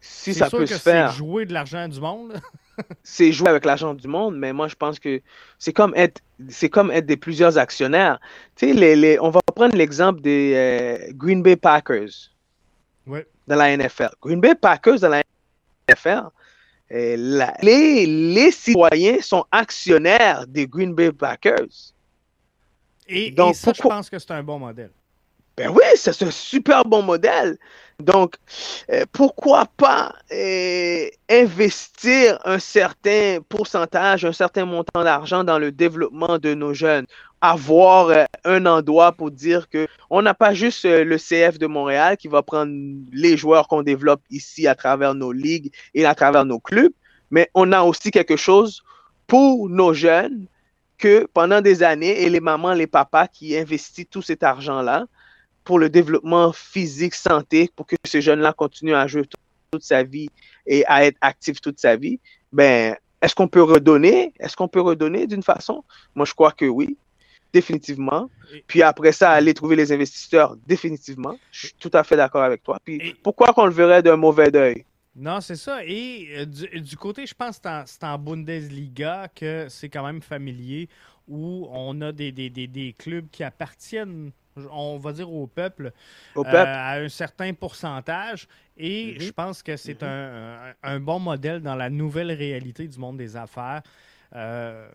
[0.00, 2.40] Si C'est ça sûr peut que se c'est jouer de l'argent du monde.
[3.02, 5.20] c'est jouer avec l'argent du monde, mais moi, je pense que
[5.58, 8.18] c'est comme être, c'est comme être des plusieurs actionnaires.
[8.56, 12.30] Tu sais, les, les- on va prendre l'exemple des euh, Green Bay Packers
[13.06, 13.26] Ouais.
[13.46, 14.10] dans la NFL.
[14.22, 15.22] Green Bay Packers dans la
[15.88, 16.24] NFL,
[16.90, 21.92] la- les, les citoyens sont actionnaires des Green Bay Packers.
[23.06, 24.90] Et, Donc, et ça, pourquoi- je pense que c'est un bon modèle.
[25.60, 27.58] Ben oui, c'est un super bon modèle.
[27.98, 28.36] Donc,
[28.90, 36.38] euh, pourquoi pas euh, investir un certain pourcentage, un certain montant d'argent dans le développement
[36.38, 37.04] de nos jeunes?
[37.42, 42.16] Avoir euh, un endroit pour dire que on n'a pas juste le CF de Montréal
[42.16, 42.72] qui va prendre
[43.12, 46.92] les joueurs qu'on développe ici à travers nos ligues et à travers nos clubs,
[47.30, 48.82] mais on a aussi quelque chose
[49.26, 50.46] pour nos jeunes
[50.96, 55.04] que pendant des années, et les mamans, les papas qui investissent tout cet argent-là,
[55.64, 59.36] pour le développement physique, santé, pour que ces jeunes-là continuent à jouer tout-
[59.72, 60.28] toute sa vie
[60.66, 62.18] et à être actifs toute sa vie,
[62.52, 64.32] ben, est-ce qu'on peut redonner?
[64.40, 65.84] Est-ce qu'on peut redonner d'une façon?
[66.14, 66.96] Moi, je crois que oui,
[67.52, 68.30] définitivement.
[68.66, 71.38] Puis après ça, aller trouver les investisseurs, définitivement.
[71.52, 72.78] Je suis tout à fait d'accord avec toi.
[72.84, 74.84] Puis pourquoi qu'on le verrait d'un mauvais œil?
[75.14, 75.84] Non, c'est ça.
[75.84, 80.04] Et euh, du, du côté, je pense que c'est en, en Bundesliga que c'est quand
[80.04, 80.88] même familier,
[81.28, 84.30] où on a des, des, des, des clubs qui appartiennent,
[84.70, 85.92] on va dire, au peuple,
[86.34, 86.56] Au euh, peuple.
[86.68, 88.48] à un certain pourcentage.
[88.76, 92.98] Et je pense que c'est un, un- un bon modèle dans la nouvelle réalité du
[92.98, 93.82] monde des affaires.
[94.34, 94.88] euh,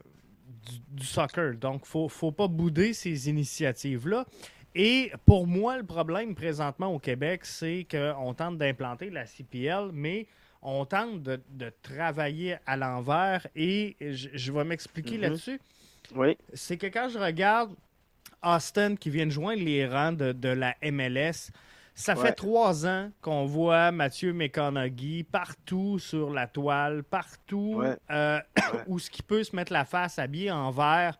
[0.67, 1.55] du, du soccer.
[1.55, 4.25] Donc, il ne faut, faut pas bouder ces initiatives-là.
[4.75, 10.27] Et pour moi, le problème présentement au Québec, c'est qu'on tente d'implanter la CPL, mais
[10.61, 15.21] on tente de, de travailler à l'envers et je, je vais m'expliquer Mhm.
[15.21, 15.59] là-dessus.
[16.15, 16.37] Oui.
[16.53, 17.73] C'est que quand je regarde
[18.45, 21.51] Austin qui vient de joindre les rangs de, de la MLS,
[21.93, 22.27] ça Ouais.
[22.27, 27.95] fait trois ans qu'on voit Mathieu McConaughey partout sur la toile, partout Ouais.
[28.11, 28.39] euh,
[28.87, 31.17] où ce qui peut se mettre la face habillé en vert.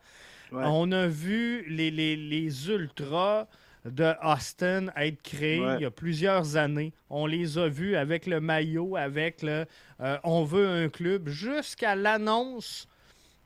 [0.52, 3.46] On a vu les, les- les ultras
[3.84, 6.92] de Austin être créés il y a plusieurs années.
[7.10, 9.64] On les a vus avec le maillot, avec le
[10.00, 12.86] euh, On veut un club, jusqu'à l'annonce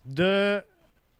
[0.05, 0.63] de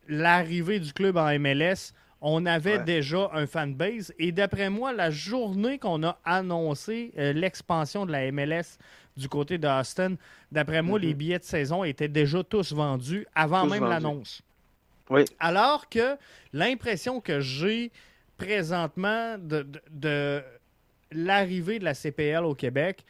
[0.09, 1.93] l'arrivée du club en MLS.
[2.23, 2.85] On avait Ouais.
[2.85, 4.13] déjà un fanbase.
[4.19, 8.79] Et d'après moi, la journée qu'on a annoncé euh, l'expansion de la MLS
[9.17, 10.17] du côté d'Austin,
[10.53, 13.69] d'après moi, les billets de saison étaient déjà tous vendus avant Mhm.
[13.69, 14.43] Tous même l'annonce.
[15.09, 15.25] Oui.
[15.39, 16.17] Alors que
[16.53, 17.91] l'impression que j'ai
[18.37, 20.43] présentement de, de- de
[21.13, 23.05] l'arrivée de la CPL au Québec,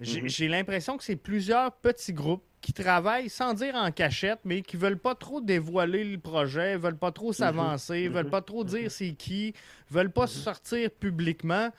[0.00, 0.28] j'ai Mhm.
[0.28, 4.76] j'ai l'impression que c'est plusieurs petits groupes qui travaillent sans dire en cachette, mais qui
[4.76, 9.12] veulent pas trop dévoiler le projet, veulent pas trop s'avancer, veulent pas trop dire c'est
[9.12, 9.54] qui,
[9.90, 11.70] veulent pas sortir publiquement.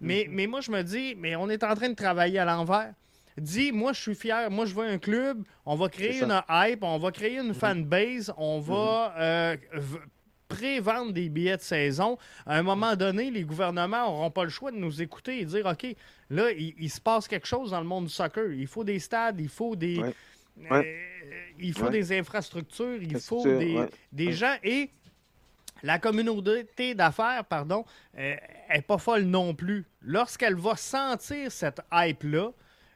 [0.00, 2.92] Mais, mais moi, je me dis, mais on est en train de travailler à l'envers.
[3.38, 6.82] Dis, moi, je suis fier, moi, je veux un club, on va créer une hype,
[6.82, 9.56] on va créer une fanbase, on va euh,
[10.56, 12.18] pré-vendre des billets de saison.
[12.46, 15.66] À un moment donné, les gouvernements n'auront pas le choix de nous écouter et dire,
[15.66, 15.86] OK,
[16.30, 18.52] là, il, il se passe quelque chose dans le monde du soccer.
[18.52, 19.98] Il faut des stades, il faut des...
[19.98, 20.08] Ouais.
[20.70, 20.98] euh, Ouais.
[21.58, 21.90] il faut Ouais.
[21.90, 24.90] des infrastructures, il faut des, des gens et
[25.82, 27.84] la communauté d'affaires, pardon,
[28.18, 28.36] euh,
[28.68, 29.84] est pas folle non plus.
[30.02, 32.50] Lorsqu'elle va sentir cette hype-là,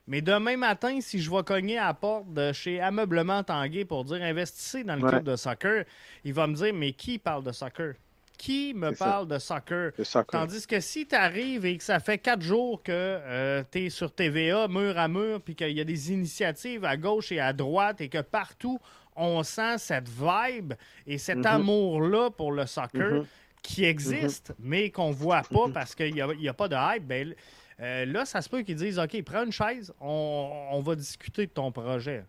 [0.07, 4.05] mais demain matin, si je vais cogner à la porte de chez Ameublement Tanguay pour
[4.05, 5.09] dire investissez dans le Ouais.
[5.11, 5.85] club de soccer,
[6.25, 7.95] il va me dire mais qui parle de soccer?
[8.39, 9.05] Qui me ça.
[9.05, 9.93] parle de soccer?
[10.31, 14.13] Tandis que si tu arrives et que ça fait quatre jours que tu es sur
[14.13, 18.01] TVA, mur à mur, puis qu'il y a des initiatives à gauche et à droite
[18.03, 18.79] et que partout
[19.17, 20.75] on sent cette vibe
[21.07, 21.47] et cet Mhm.
[21.47, 23.27] amour-là pour le soccer Mhm.
[23.63, 27.35] qui existe, mais qu'on voit pas parce qu'il n'y a, a pas de hype, ben,
[27.81, 31.51] euh, là, ça se peut qu'ils disent OK, prends une chaise, on, va discuter de
[31.51, 32.25] ton projet.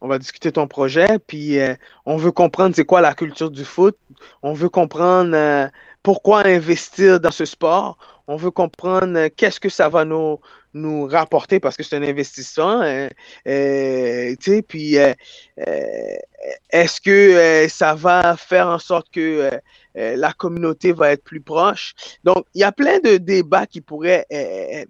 [0.00, 1.74] on va discuter ton projet, puis euh,
[2.04, 3.96] on veut comprendre c'est quoi la culture du foot,
[4.42, 5.68] on veut comprendre euh,
[6.02, 7.96] pourquoi investir dans ce sport,
[8.26, 10.40] on veut comprendre qu'est-ce que ça va nous,
[10.74, 12.82] nous rapporter parce que c'est un investissement,
[13.44, 14.96] puis
[16.70, 19.50] est-ce que ça va faire en sorte que
[19.96, 21.94] euh, euh, la communauté va être plus proche?
[22.24, 24.84] Donc, il y a plein de débats qui pourraient, euh,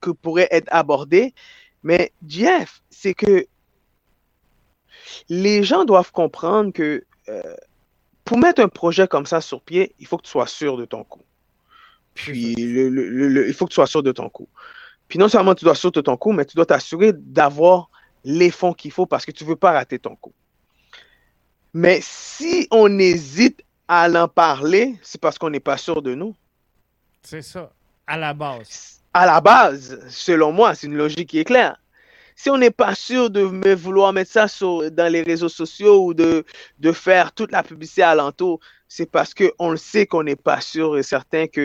[0.00, 1.34] que pourraient être abordés,
[1.82, 3.46] mais Jeff, c'est que
[5.28, 7.54] les gens doivent comprendre que euh,
[8.24, 10.84] pour mettre un projet comme ça sur pied, il faut que tu sois sûr de
[10.84, 11.22] ton coup.
[12.14, 14.48] Puis, le- le- le- le- il faut que tu sois sûr de ton coup.
[15.08, 17.90] Puis, non seulement tu dois être sûr de ton coup, mais tu dois t'assurer d'avoir
[18.24, 20.32] les fonds qu'il faut parce que tu ne veux pas rater ton coup.
[21.72, 23.62] Mais si on hésite
[23.92, 26.36] à en parler, c'est parce qu'on n'est pas sûr de nous.
[27.22, 27.72] C'est ça,
[28.06, 29.02] à la base.
[29.12, 31.76] À la base, selon moi, c'est une logique qui est claire.
[32.36, 36.06] Si on n'est pas sûr de me vouloir mettre ça sur, dans les réseaux sociaux
[36.06, 36.44] ou de,
[36.78, 40.96] de faire toute la publicité alentour, c'est parce qu'on le sait qu'on n'est pas sûr
[40.96, 41.64] et certain que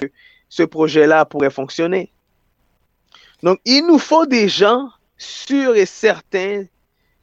[0.49, 2.11] ce projet-là pourrait fonctionner.
[3.43, 6.65] Donc, il nous faut des gens sûrs et certains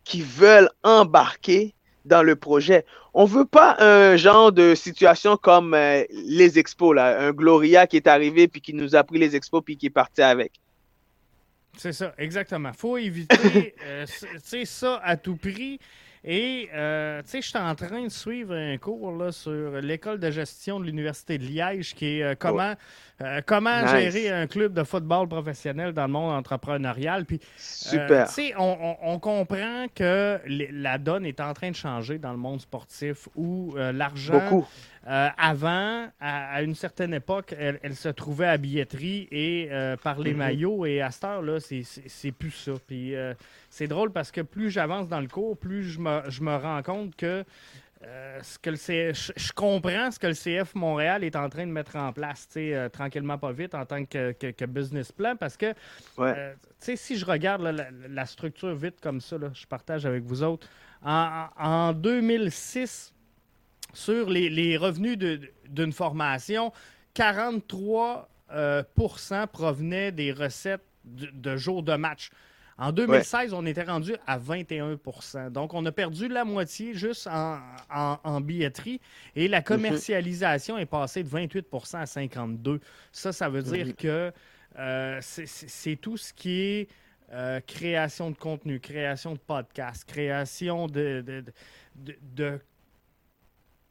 [0.04, 1.74] qui veulent embarquer
[2.04, 2.84] dans le projet.
[3.14, 7.96] On veut pas un genre de situation comme euh, les expos, là, un Gloria qui
[7.96, 10.52] est arrivé puis qui nous a pris les expos puis qui est parti avec.
[11.76, 12.72] C'est ça, exactement.
[12.72, 14.06] faut éviter euh,
[14.64, 15.78] ça à tout prix.
[16.24, 20.20] Et, euh, tu sais, je suis en train de suivre un cours là, sur l'école
[20.20, 22.74] de gestion de l'Université de Liège qui est euh, comment,
[23.22, 23.90] euh, comment Nice.
[24.12, 27.24] gérer un club de football professionnel dans le monde entrepreneurial.
[27.24, 28.28] Puis, euh, Super.
[28.28, 32.18] tu sais, on, on- on comprend que les- la donne est en train de changer
[32.18, 34.38] dans le monde sportif où euh, l'argent.
[34.48, 34.66] Beaucoup.
[35.08, 39.96] Euh, avant, à, à une certaine époque, elle, elle se trouvait à billetterie et euh,
[39.96, 40.38] par les Mhm.
[40.38, 40.86] maillots.
[40.86, 41.82] Et à cette heure-là, c'est-
[42.32, 42.72] plus ça.
[42.86, 43.34] Puis euh,
[43.68, 46.82] c'est drôle parce que plus j'avance dans le cours, plus je me, je me rends
[46.84, 47.44] compte que
[48.04, 51.70] euh, ce que le je, comprends ce que le CF Montréal est en train de
[51.72, 55.36] mettre en place, euh, tranquillement pas vite, en tant que, que- que business plan.
[55.36, 55.66] Parce que,
[56.18, 56.34] Ouais.
[56.36, 60.24] euh, si je regarde là, la, la structure vite comme ça, là, je partage avec
[60.24, 60.68] vous autres,
[61.04, 63.12] en, en 2006,
[63.92, 65.18] sur les, les revenus
[65.68, 66.72] d'une formation,
[67.14, 68.82] 43 euh,
[69.52, 72.30] provenaient des recettes de, de jours de match.
[72.78, 77.58] En 2016, on était rendu à 21% Donc, on a perdu la moitié juste en,
[77.94, 79.00] en- en billetterie
[79.36, 82.80] et la commercialisation est passée de 28% à 52%
[83.12, 83.92] Ça, ça veut dire Mhm.
[83.94, 84.32] que
[84.78, 86.88] euh, c'est- tout ce qui est
[87.34, 91.44] euh, création de contenu, création de podcast, création de, de,
[91.94, 92.60] de- de-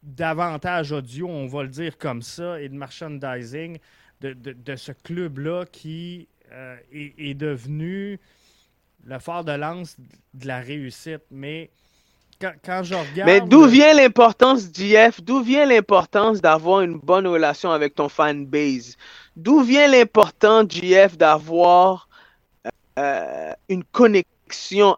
[0.03, 3.77] d'avantages audio, on va le dire comme ça, et de merchandising
[4.21, 8.19] de, de- de ce club-là qui euh, est, devenu
[9.05, 9.95] le phare de lance
[10.33, 11.21] de la réussite.
[11.31, 11.69] Mais
[12.39, 13.29] quand, quand je regarde...
[13.29, 15.21] Mais d'où vient l'importance, JF?
[15.21, 18.95] D'où vient l'importance d'avoir une bonne relation avec ton fan base?
[19.35, 22.09] D'où vient l'importance, JF, d'avoir
[22.99, 24.30] euh, une connexion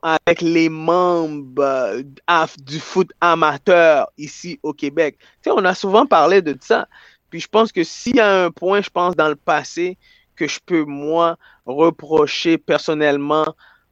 [0.02, 5.18] avec les membres euh, du foot amateur ici au Québec?
[5.20, 6.88] Tu sais, on a souvent parlé de ça.
[7.30, 9.98] Puis je pense que s'il y a un point, je pense, dans le passé
[10.36, 13.46] que je peux, moi, reprocher personnellement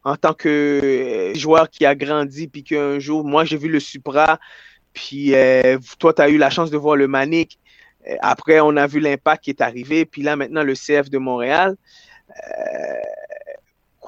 [0.04, 3.80] en tant que euh, joueur qui a grandi, puis qu'un jour, moi, j'ai vu le
[3.80, 4.40] Supra,
[4.94, 7.60] puis euh, toi, tu as eu la chance de voir le Manic.
[8.22, 11.78] Après, on a vu l'impact qui est arrivé, puis là, maintenant, le CF de Montréal.
[12.32, 13.21] Euh,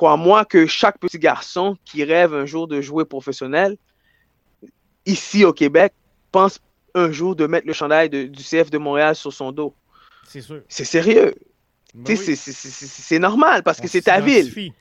[0.03, 3.77] crois-moi que chaque petit garçon qui rêve un jour de jouer professionnel,
[5.05, 5.93] ici au Québec,
[6.29, 6.59] pense
[6.93, 9.73] un jour de mettre le chandail de, du CF de Montréal sur son dos.
[10.27, 10.61] C'est sûr.
[10.67, 11.33] C'est sérieux.
[11.93, 12.35] Ben oui.
[12.35, 14.73] C'est normal parce que c'est ta ville.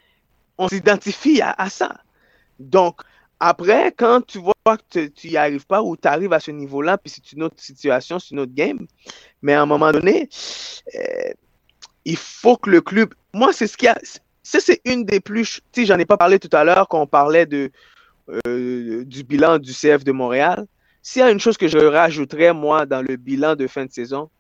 [0.59, 2.01] On s'identifie à, à ça.
[2.59, 3.03] Donc,
[3.39, 6.99] après, quand tu vois que tu n'y arrives pas ou tu arrives à ce niveau-là,
[6.99, 8.89] puis c'est une autre situation, c'est une autre game,
[9.41, 10.29] mais à un moment donné,
[10.97, 11.33] euh,
[12.05, 13.15] il faut que le club.
[13.33, 13.97] Moi, c'est ce qui a.
[14.43, 15.61] Ça, c'est une des plus.
[15.73, 17.71] Tu sais, j'en ai pas parlé tout à l'heure quand on parlait de,
[18.47, 20.67] euh, du bilan du CF de Montréal.
[21.03, 23.93] S'il y a une chose que je rajouterais, moi, dans le bilan de fin de
[23.93, 24.31] saison,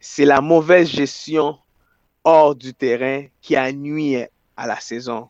[0.00, 1.58] c'est la mauvaise gestion
[2.24, 4.16] hors du terrain qui a nuit
[4.56, 5.28] à la saison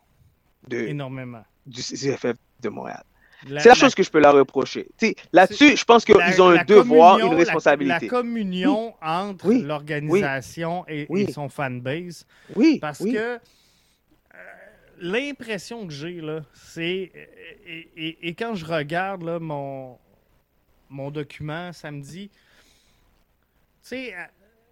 [0.66, 1.42] de, Énormément.
[1.66, 3.02] du CFF de Montréal.
[3.48, 4.88] La- C'est la la- chose que je peux leur reprocher.
[4.98, 8.06] Tu sais, Là-dessus, je pense la- qu'ils ont la un devoir, une la- responsabilité.
[8.06, 9.62] La, communion entre Oui.
[9.62, 11.26] l'organisation et, Oui.
[11.28, 12.26] et son fanbase.
[12.56, 13.38] Oui, Parce que
[15.00, 17.10] l'impression que j'ai, là, c'est.
[17.66, 19.98] Et, et- et quand je regarde là, mon,
[20.88, 22.30] mon document, ça me dit.
[22.30, 24.18] Tu sais, euh,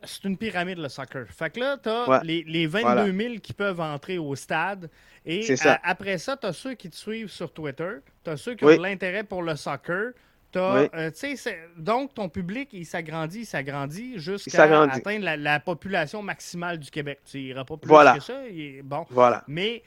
[0.04, 1.26] c'est une pyramide le soccer.
[1.30, 2.18] Fait que là, tu as Ouais.
[2.22, 3.12] les, les 22 Voilà.
[3.12, 4.90] 000 qui peuvent entrer au stade.
[5.24, 5.74] Et ça.
[5.74, 7.96] à- après ça, tu as ceux qui te suivent sur Twitter.
[8.24, 8.74] Tu as ceux qui Oui.
[8.74, 10.12] ont de l'intérêt pour le soccer.
[10.52, 10.88] T'as, Oui.
[10.94, 15.58] euh, tu sais, c'est- donc, ton public, il s'agrandit, il s'agrandit jusqu'à atteindre la, la
[15.60, 17.18] population maximale du Québec.
[17.24, 18.14] Tu iras pas plus Voilà.
[18.14, 18.46] que ça.
[18.48, 19.04] il est- bon.
[19.10, 19.42] Voilà.
[19.48, 19.82] Mais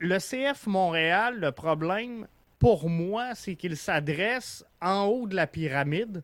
[0.00, 2.26] le CF Montréal, le problème,
[2.58, 6.22] pour moi, c'est qu'il s'adresse en haut de la pyramide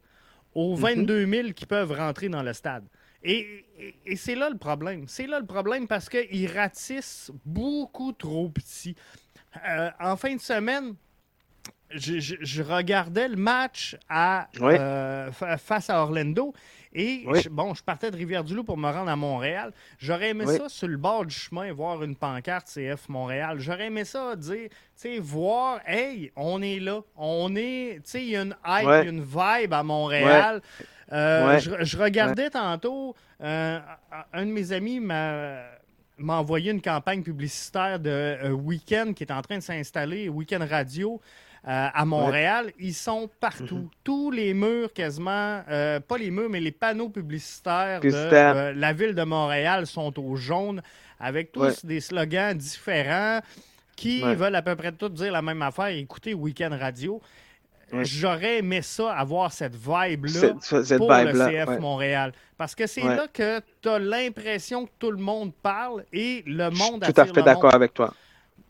[0.54, 0.80] aux Mhm.
[0.82, 2.84] 22 000 qui peuvent rentrer dans le stade.
[3.22, 5.04] Et, et- et c'est là le problème.
[5.08, 8.94] C'est là le problème parce qu'ils ratissent beaucoup trop petit.
[9.68, 10.94] Euh, en fin de semaine,
[11.90, 14.74] je, je- je regardais le match à, Oui.
[14.78, 16.52] euh, fa- face à Orlando
[16.98, 17.42] et Oui.
[17.42, 19.72] je- bon, je partais de Rivière-du-Loup pour me rendre à Montréal.
[19.98, 20.56] J'aurais aimé Oui.
[20.56, 23.58] ça sur le bord du chemin, voir une pancarte CF Montréal.
[23.60, 28.22] J'aurais aimé ça dire, tu sais, voir, hey, on est là, on est, tu sais,
[28.22, 29.06] il y a une hype, Ouais.
[29.08, 30.62] une vibe à Montréal.
[31.12, 31.60] Euh, Ouais.
[31.60, 33.78] je, je regardais tantôt, euh,
[34.32, 35.60] un de mes amis m'a
[36.18, 40.62] m'a envoyé une campagne publicitaire de euh, Weekend qui est en train de s'installer, Weekend
[40.62, 41.20] Radio
[41.68, 42.72] euh, à Montréal.
[42.78, 43.76] Ils sont partout.
[43.76, 43.88] Mhm.
[44.04, 48.92] Tous les murs quasiment, euh, pas les murs, mais les panneaux publicitaires de euh, la
[48.92, 50.80] ville de Montréal sont au jaune
[51.18, 51.72] avec tous Ouais.
[51.84, 53.40] des slogans différents
[53.96, 54.34] qui Ouais.
[54.34, 55.86] veulent à peu près tous dire la même affaire.
[55.88, 57.20] Écoutez Weekend Radio.
[58.02, 60.54] J'aurais aimé ça, avoir cette vibe-là
[60.98, 61.78] pour le CF.
[61.80, 62.32] Montréal.
[62.58, 66.68] Parce que c'est là que tu as l'impression que tout le monde parle et le
[66.70, 67.74] Je suis monde tout à fait d'accord monde.
[67.74, 68.12] avec toi.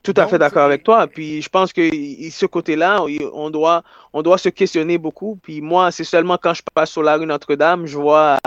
[0.06, 1.08] Tout à Donc, fait d'accord avec toi.
[1.08, 1.82] Puis je pense que
[2.30, 3.82] ce côté-là, on doit,
[4.12, 5.36] on doit se questionner beaucoup.
[5.42, 8.38] Puis moi, c'est seulement quand je passe sur la rue Notre-Dame, je vois,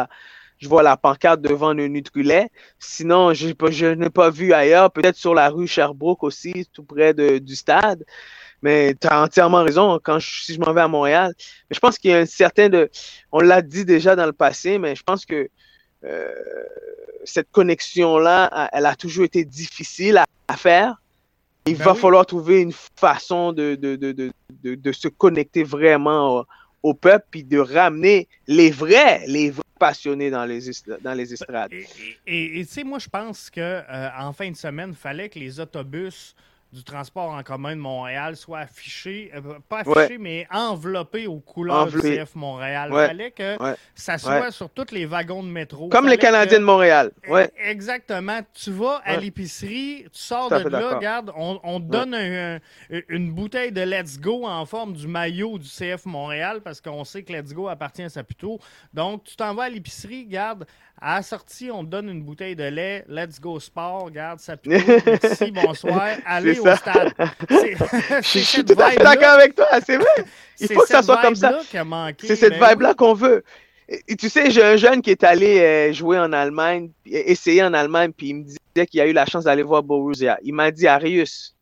[0.57, 2.47] je vois la pancarte devant le Nutrilait.
[2.79, 4.89] Sinon, pas- je n'ai pas vu ailleurs.
[4.89, 8.05] Peut-être sur la rue Sherbrooke aussi, tout près de- du stade.
[8.61, 11.33] Mais tu as entièrement raison quand je, si je m'en vais à Montréal.
[11.69, 12.89] Mais je pense qu'il y a un certain de.
[13.33, 15.49] On l'a dit déjà dans le passé, mais je pense que
[16.05, 16.33] euh,
[17.25, 20.95] cette connexion-là, elle a toujours été difficile à, à faire.
[21.65, 21.99] Il Ben va oui.
[21.99, 26.45] falloir trouver une façon de, de, de, de, de, se connecter vraiment au,
[26.83, 30.59] au peuple puis de ramener les vrais, les vrais passionnés dans les,
[31.01, 31.71] dans les estrades.
[32.27, 35.39] Et tu sais, moi, je pense que euh, en fin de semaine, il fallait que
[35.39, 36.35] les autobus
[36.71, 40.17] du transport en commun de Montréal soient affichés, euh, pas affichés, Ouais.
[40.19, 42.89] mais enveloppés aux couleurs du CF Montréal.
[42.91, 43.07] Il Ouais.
[43.07, 43.75] fallait que Ouais.
[43.95, 45.89] ça soit sur tous les wagons de métro.
[45.89, 47.11] Comme les Canadiens que- de Montréal.
[47.27, 47.49] Ouais.
[47.57, 48.41] Exactement.
[48.53, 53.01] Tu vas à l'épicerie, tu sors de là, regarde, on, on te donne un- un-
[53.09, 57.23] une bouteille de Let's Go en forme du maillot du CF Montréal parce qu'on sait
[57.23, 58.59] que Let's Go appartient à Saputo.
[58.93, 60.65] Donc, tu t'en vas à l'épicerie, regarde,
[61.01, 64.69] à la sortie, on te donne une bouteille de lait, Let's Go Sport, regarde, Saputo,
[65.23, 67.13] merci, bonsoir, allez au stade.
[68.21, 70.25] Je suis tout à fait d'accord avec toi, c'est vrai.
[70.59, 71.59] Il faut que ça soit comme ça.
[72.19, 73.43] C'est cette ben vibe-là qu'on veut.
[74.07, 77.63] Et, tu sais, j'ai un jeune qui est allé euh, jouer en Allemagne, euh, essayer
[77.63, 80.37] en Allemagne, puis il me disait qu'il a eu la chance d'aller voir Borussia.
[80.43, 81.55] Il m'a dit, Arius,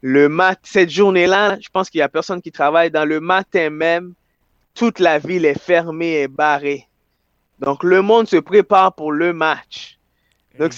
[0.00, 2.90] le mat cette journée-là, je pense qu'il n'y a personne qui travaille.
[2.90, 4.14] Dans le matin même,
[4.74, 6.88] toute la ville est fermée et barrée.
[7.60, 9.98] Donc, le monde se prépare pour le match.
[10.58, 10.72] Donc,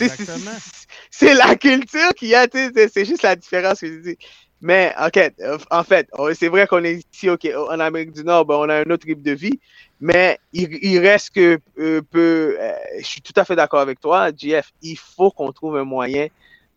[1.11, 4.18] c'est- la culture qu'il y a, tu sais, c'est- juste la différence que je dis.
[4.61, 8.24] Mais, ok, euh, en fait, oh, c'est vrai qu'on est ici ok, en Amérique du
[8.24, 9.61] Nord, ben, on a un autre type de vie,
[10.01, 12.57] mais il, il reste que euh, peu.
[12.59, 14.72] euh, je suis tout à fait d'accord avec toi, JF.
[14.81, 16.29] Il faut qu'on trouve un moyen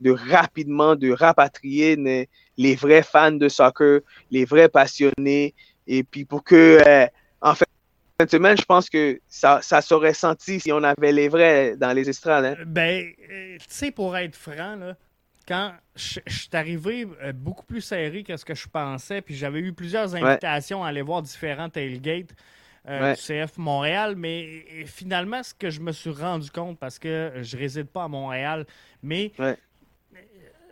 [0.02, 2.26] de rapidement de rapatrier ne-
[2.58, 5.54] les vrais fans de soccer, les vrais passionnés,
[5.88, 7.08] et puis pour que, euh,
[7.41, 7.66] en fait,
[8.26, 11.93] de semaine, je pense que ça, ça serait senti si on avait les vrais dans
[11.93, 12.45] les estrades.
[12.45, 12.55] hein.
[12.65, 14.95] Ben, euh, tu sais, pour être franc, là,
[15.47, 19.36] quand je, je suis arrivé euh, beaucoup plus serré que ce que je pensais, puis
[19.36, 22.32] j'avais eu plusieurs invitations à aller voir différents tailgates
[22.88, 23.13] euh, Ouais.
[23.15, 27.57] du CF Montréal, mais finalement, ce que je me suis rendu compte, parce que je
[27.57, 28.65] réside pas à Montréal,
[29.03, 29.57] mais Ouais.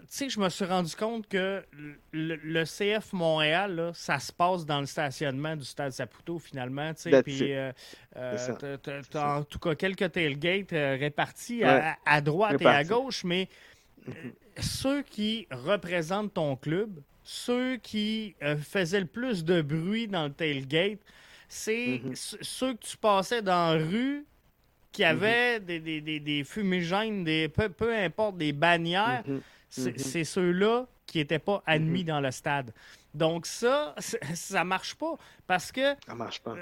[0.10, 1.64] Tu sais, je me suis rendu compte que
[2.12, 6.94] le, le CF Montréal, là, ça se passe dans le stationnement du stade Saputo, finalement.
[6.94, 7.72] Puis, euh,
[8.16, 8.38] euh,
[9.16, 11.66] en tout cas quelques tailgates euh, répartis Ouais.
[11.70, 13.50] à, à droite et à gauche, mais
[14.08, 14.12] euh,
[14.60, 21.00] ceux qui représentent ton club, ceux qui faisaient le plus de bruit dans le tailgate,
[21.50, 22.16] c'est Mhm.
[22.16, 24.26] ce- ceux que tu passais dans la rue
[24.94, 29.24] qui avaient des, des, des, des fumigènes, des, peu, peu importe, des bannières.
[29.70, 29.98] C'est Mhm.
[29.98, 32.74] c'est ceux-là qui n'étaient pas admis dans le stade.
[33.14, 33.96] Donc ça,
[34.34, 35.16] ça marche pas
[35.46, 36.56] parce que Ça marche pas.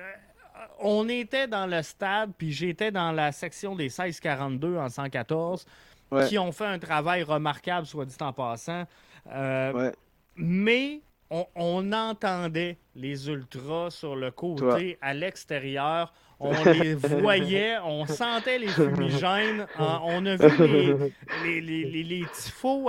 [0.80, 5.66] on était dans le stade, puis j'étais dans la section des 1642 en 114,
[6.12, 6.28] Ouais.
[6.28, 8.86] qui ont fait un travail remarquable, soit dit en passant.
[9.32, 9.92] Euh, Ouais.
[10.36, 11.02] Mais
[11.32, 16.14] on, on entendait les ultras sur le côté, à l'extérieur.
[16.40, 19.66] On les voyait, on sentait les fumigènes.
[19.80, 22.26] en- on a vu les, les, les, les-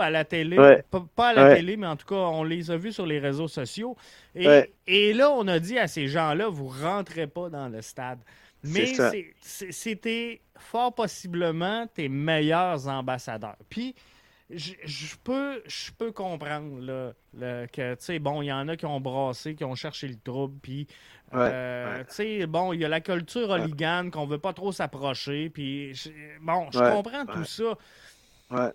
[0.01, 0.59] à la télé.
[0.59, 0.82] Ouais.
[1.14, 1.57] Pas, à la Ouais.
[1.57, 3.97] télé, mais en tout cas, on les a vus sur les réseaux sociaux.
[4.34, 4.72] Et, Ouais.
[4.86, 8.18] et là, on a dit à ces gens-là, vous rentrez pas dans le stade.
[8.64, 8.86] Mais
[9.40, 13.57] c'était fort possiblement tes meilleurs ambassadeurs.
[13.68, 13.94] Puis,
[14.51, 18.86] je peux, je peux comprendre là, que, tu sais, bon, il y en a qui
[18.86, 20.86] ont brassé, qui ont cherché le trouble, puis,
[21.32, 24.70] Ouais, euh, tu sais, bon, il y a la culture hooligan qu'on veut pas trop
[24.70, 25.92] s'approcher, puis,
[26.40, 27.44] bon, je Ouais, comprends tout ouais.
[27.44, 27.74] ça,
[28.53, 28.70] Ouais.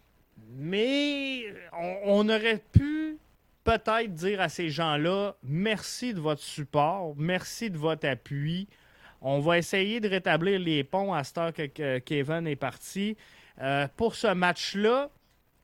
[0.50, 3.18] mais on, on aurait pu
[3.64, 8.68] peut-être dire à ces gens-là merci de votre support, merci de votre appui.
[9.22, 13.16] On va essayer de rétablir les ponts à cette heure que, que Kevin est parti
[13.62, 15.10] euh, pour ce match-là.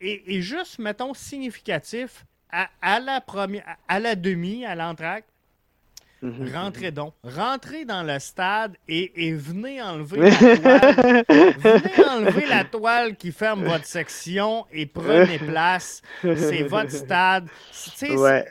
[0.01, 5.27] Et, et juste, mettons, significatif, à, à la première, à, la demi, à l'entracte,
[6.19, 6.51] Mhm.
[6.51, 7.13] rentrez donc.
[7.23, 10.31] Rentrez dans le stade et, et venez enlever la
[11.23, 11.25] toile.
[11.59, 16.01] venez enlever la toile qui ferme votre section et prenez place.
[16.23, 17.47] C'est votre stade.
[18.09, 18.45] Ouais.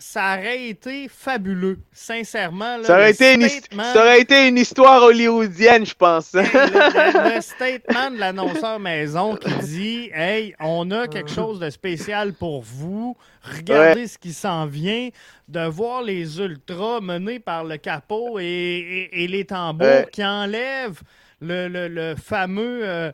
[0.00, 2.76] Ça aurait été fabuleux, sincèrement.
[2.76, 6.32] là, Ça aurait, le été une, statement- ça aurait été une histoire hollywoodienne, je pense.
[6.34, 11.68] le, le- le statement de l'annonceur maison qui dit Hey, on a quelque chose de
[11.68, 13.16] spécial pour vous.
[13.42, 15.08] Regardez ce qui s'en vient.
[15.48, 20.06] De voir les ultras menés par le capot et, et- et les tambours Ouais.
[20.12, 21.00] qui enlèvent
[21.40, 23.10] le, le- le fameux euh,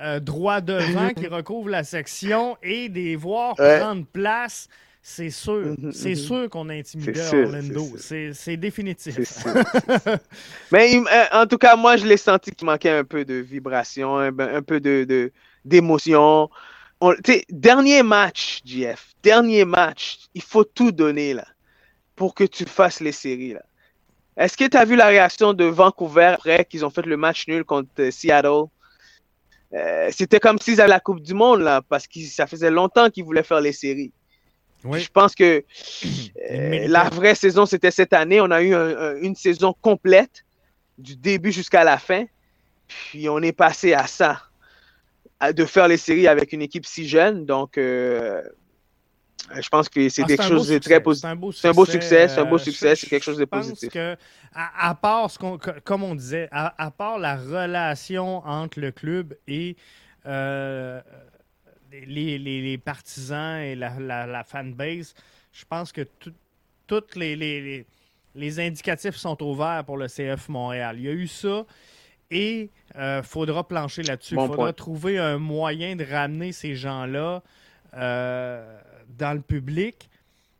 [0.00, 3.78] euh, droit devant qui recouvre la section et des voir Ouais.
[3.78, 4.66] prendre place.
[5.06, 7.12] C'est sûr, c'est sûr qu'on a intimidé
[7.44, 7.86] Orlando.
[7.98, 9.18] c'est définitif.
[10.72, 14.16] Mais euh, en tout cas, moi, je l'ai senti qu'il manquait un peu de vibration,
[14.16, 15.30] un, un peu de, de-
[15.62, 16.48] d'émotion.
[17.26, 21.46] Sais, dernier match, JF, dernier match, il faut tout donner là,
[22.16, 23.52] pour que tu fasses les séries.
[23.52, 23.62] Là.
[24.38, 27.46] Est-ce que tu as vu la réaction de Vancouver après qu'ils ont fait le match
[27.46, 28.62] nul contre euh, Seattle?
[29.74, 33.10] Euh, c'était comme s'ils avaient la Coupe du Monde, là, parce que ça faisait longtemps
[33.10, 34.10] qu'ils voulaient faire les séries.
[34.84, 35.00] Oui.
[35.00, 35.64] Je pense que
[36.50, 38.40] euh, la vraie saison, c'était cette année.
[38.40, 40.44] On a eu un- un- une saison complète,
[40.98, 42.24] du début jusqu'à la fin.
[42.86, 44.42] Puis on est passé à ça,
[45.40, 47.46] à- de faire les séries avec une équipe si jeune.
[47.46, 48.42] Donc, euh,
[49.58, 51.22] je pense que c'est Ah, quelque chose de très positif.
[51.22, 53.36] C'est un beau C'est un beau succès, c'est un beau euh, succès, c'est quelque chose
[53.36, 53.90] de je pense positif.
[53.90, 54.16] que,
[54.54, 58.92] à, à part ce qu'on, comme on disait, à, à part la relation entre le
[58.92, 59.76] club et
[60.26, 61.00] euh,
[62.06, 65.14] les, les- les partisans et la, la, la fanbase,
[65.52, 66.06] je pense que
[66.86, 67.86] toutes les, les, les-
[68.34, 70.96] les indicatifs sont ouverts pour le CF Montréal.
[70.98, 71.64] Il y a eu ça.
[72.30, 74.34] Et il faudra plancher là-dessus.
[74.34, 74.72] Il Bon faudra point.
[74.72, 77.42] trouver un moyen de ramener ces gens-là
[77.94, 80.08] euh, dans le public.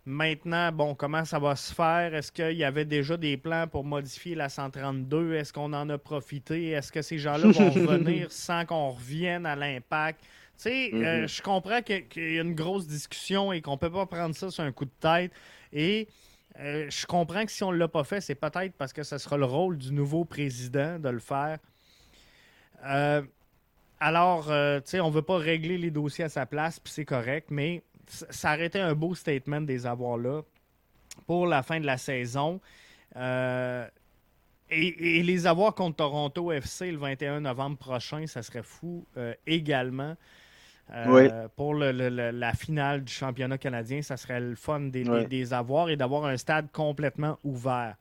[0.07, 2.15] Maintenant, bon, comment ça va se faire?
[2.15, 5.35] Est-ce qu'il y avait déjà des plans pour modifier la 132?
[5.35, 6.71] Est-ce qu'on en a profité?
[6.71, 10.23] Est-ce que ces gens-là vont revenir sans qu'on revienne à l'impact?
[10.57, 11.29] Tu sais, euh, Mhm.
[11.29, 14.51] je comprends qu'il y a une grosse discussion et qu'on ne peut pas prendre ça
[14.51, 15.33] sur un coup de tête.
[15.73, 16.07] Et
[16.61, 19.19] euh, je comprends que si on ne l'a pas fait, c'est peut-être parce que ce
[19.19, 21.59] sera le rôle du nouveau président de le faire.
[22.85, 23.23] Euh,
[23.99, 24.51] alors, tu
[24.91, 27.83] sais, on ne veut pas régler les dossiers à sa place, puis c'est correct, mais
[28.07, 30.43] ça aurait été un beau statement de les avoir là
[31.27, 32.61] pour la fin de la saison.
[34.71, 39.35] Et, et les avoir contre Toronto FC le 21 novembre prochain, ça serait fou euh,
[39.47, 40.17] également.
[40.93, 41.29] Euh, Oui.
[41.57, 41.91] Pour le-
[42.31, 46.37] la finale du championnat canadien, ça serait le fun des, des avoir et d'avoir un
[46.37, 47.97] stade complètement ouvert.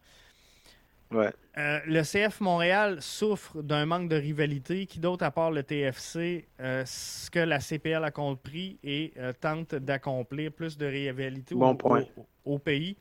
[1.57, 4.85] Euh, le CF Montréal souffre d'un manque de rivalité.
[4.85, 9.33] Qui d'autre, à part le TFC, euh, ce que la CPL a compris et euh,
[9.33, 12.97] tente d'accomplir plus de rivalité au, pays?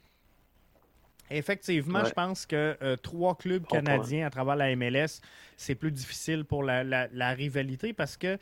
[1.30, 5.22] Effectivement, je pense que trois clubs canadiens à travers la MLS,
[5.56, 8.36] c'est plus difficile pour la, rivalité parce que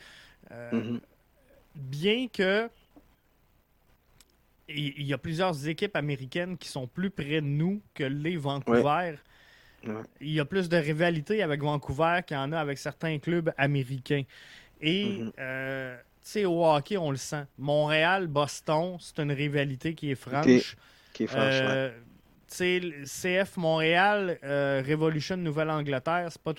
[0.51, 0.99] mm-hmm.
[1.75, 2.69] Bien que
[4.73, 9.15] il y a plusieurs équipes américaines qui sont plus près de nous que les Vancouver.
[10.19, 13.51] Il y a plus de rivalité avec Vancouver qu'il y en a avec certains clubs
[13.57, 14.23] américains.
[14.79, 15.31] Et, mm-hmm.
[15.39, 17.45] euh, tu sais, au hockey, on le sent.
[17.57, 20.77] Montréal, Boston, c'est une rivalité qui est franche.
[21.13, 21.91] Qui, est franche, euh,
[22.51, 26.53] CF Montréal, euh, Revolution Nouvelle-Angleterre, c'est pas,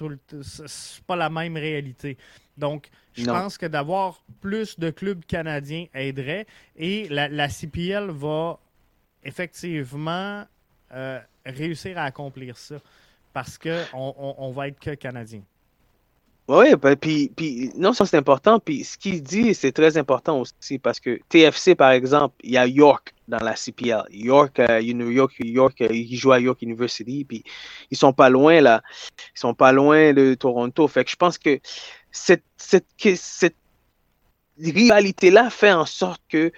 [1.06, 2.16] pas la même réalité.
[2.56, 6.46] Donc, je pense que d'avoir plus de clubs canadiens aiderait.
[6.76, 8.58] Et la, CPL va
[9.24, 10.44] effectivement
[11.44, 12.76] réussir à accomplir ça
[13.32, 15.40] parce qu'on on, va être que Canadien.
[16.48, 18.58] Oui, ben, puis, puis non, ça c'est important.
[18.58, 22.58] Puis ce qu'il dit, c'est très important aussi parce que TFC, par exemple, il y
[22.58, 24.02] a York dans la CPL.
[24.10, 27.44] York, euh, York, York, euh, il joue à York University, puis
[27.90, 28.82] ils sont pas loin là.
[29.34, 30.86] Ils sont pas loin de Toronto.
[30.88, 31.60] Fait que je pense que
[32.12, 32.86] cette, cette,
[33.16, 33.56] cette
[34.60, 36.52] rivalité-là fait en sorte que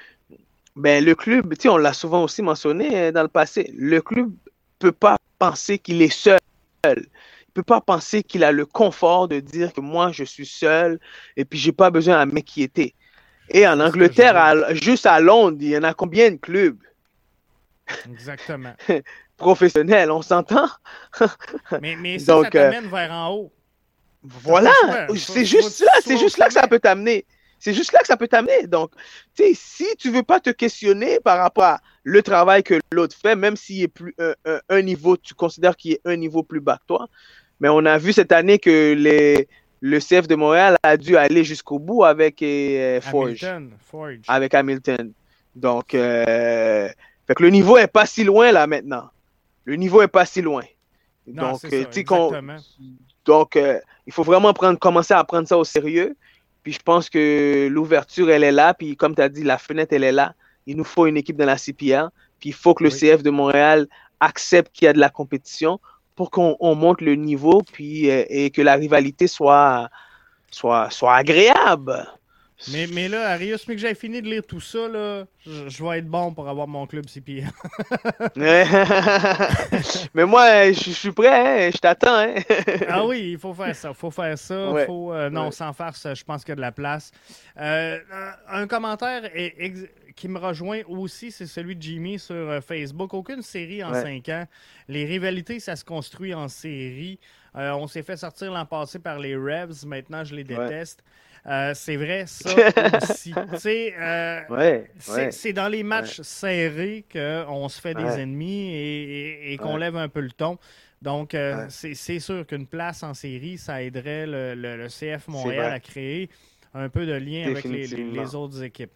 [0.76, 4.32] ben, le club, on l'a souvent aussi mentionné euh, dans le passé, le club
[4.78, 6.40] peut pas penser qu'il est seul
[6.84, 10.46] il ne peut pas penser qu'il a le confort de dire que moi, je suis
[10.46, 10.98] seul
[11.36, 12.94] et puis j'ai pas besoin à m'inquiéter.
[13.48, 16.78] Et en Angleterre, juste à Londres, il y en a combien de clubs?
[18.10, 18.74] Exactement.
[19.36, 20.68] Professionnels, on s'entend?
[21.80, 23.52] mais, mais ça, ça t'amène vers en haut.
[24.24, 24.72] Voilà,
[25.16, 27.26] c'est juste là, c'est juste là que ça peut t'amener.
[27.58, 28.66] C'est juste là que ça peut t'amener.
[28.66, 28.90] Donc,
[29.54, 33.56] si tu veux pas te questionner par rapport à le travail que l'autre fait, même
[33.56, 34.14] s'il est plus
[34.68, 37.08] un, niveau, tu considères qu'il est un niveau plus bas que toi.
[37.60, 39.48] Mais on a vu cette année que les,
[39.80, 43.46] le CF de Montréal a dû aller jusqu'au bout avec euh, Forge,
[44.28, 45.12] Avec Hamilton.
[45.54, 46.88] Donc, euh,
[47.26, 49.10] fait que le niveau est pas si loin là maintenant.
[49.64, 50.64] Le niveau est pas si loin.
[51.26, 51.84] donc, euh,
[53.24, 53.58] donc
[54.06, 56.16] il faut vraiment prendre, commencer à prendre ça au sérieux.
[56.62, 58.74] Puis je pense que l'ouverture, elle est là.
[58.74, 60.34] Puis comme tu as dit, la fenêtre, elle est là.
[60.66, 62.10] Il nous faut une équipe dans la CPA.
[62.40, 63.86] Puis il faut que le CF de Montréal
[64.20, 65.78] accepte qu'il y a de la compétition
[66.16, 69.88] pour qu'on monte le niveau puis, euh, et que la rivalité soit,
[70.50, 72.06] soit, soit agréable.
[72.72, 75.98] Mais, mais là, Arius, mais que j'ai fini de lire tout ça, là, je, vais
[75.98, 77.50] être bon pour avoir mon club CPA.
[80.14, 82.16] mais moi, je, suis prêt, hein, je t'attends.
[82.16, 82.34] Hein.
[82.88, 83.92] ah oui, il faut faire ça.
[83.92, 84.72] Faut faire ça.
[84.86, 87.10] Faut, euh, non, sans farce, je pense qu'il y a de la place.
[87.58, 87.98] Euh,
[88.48, 89.30] un commentaire
[90.14, 93.12] qui me rejoint aussi, c'est celui de Jimmy sur euh, Facebook.
[93.14, 94.46] Aucune série en cinq ans.
[94.88, 97.18] Les rivalités, ça se construit en série.
[97.54, 99.84] on s'est fait sortir l'an passé par les Revs.
[99.84, 101.02] Maintenant, je les déteste.
[101.46, 102.50] Euh, c'est vrai, ça
[103.52, 103.92] aussi.
[104.00, 104.82] Euh,
[105.30, 110.20] c'est dans les matchs serrés qu'on se fait des ennemis et, qu'on lève un peu
[110.20, 110.58] le ton.
[111.02, 116.30] Donc, euh, c'est sûr qu'une place en série, ça aiderait le, CF Montréal à créer
[116.72, 118.92] un peu de lien avec les, autres équipes.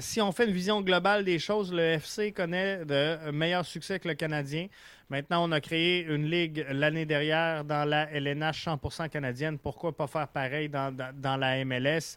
[0.00, 4.08] Si on fait une vision globale des choses, le FC connaît de meilleurs succès que
[4.08, 4.68] le Canadien.
[5.08, 9.58] Maintenant, on a créé une ligue l'année dernière dans la LNH 100% canadienne.
[9.58, 12.16] Pourquoi pas faire pareil dans, la MLS?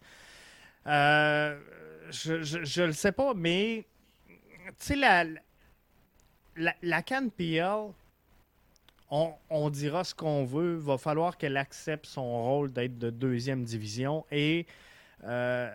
[0.88, 1.60] Euh,
[2.10, 3.86] je ne le sais pas, mais
[4.28, 5.26] tu sais, la,
[6.56, 7.92] la, la PL,
[9.10, 10.76] on, dira ce qu'on veut.
[10.76, 14.26] Va falloir qu'elle accepte son rôle d'être de deuxième division.
[14.32, 14.66] Et,
[15.24, 15.70] euh,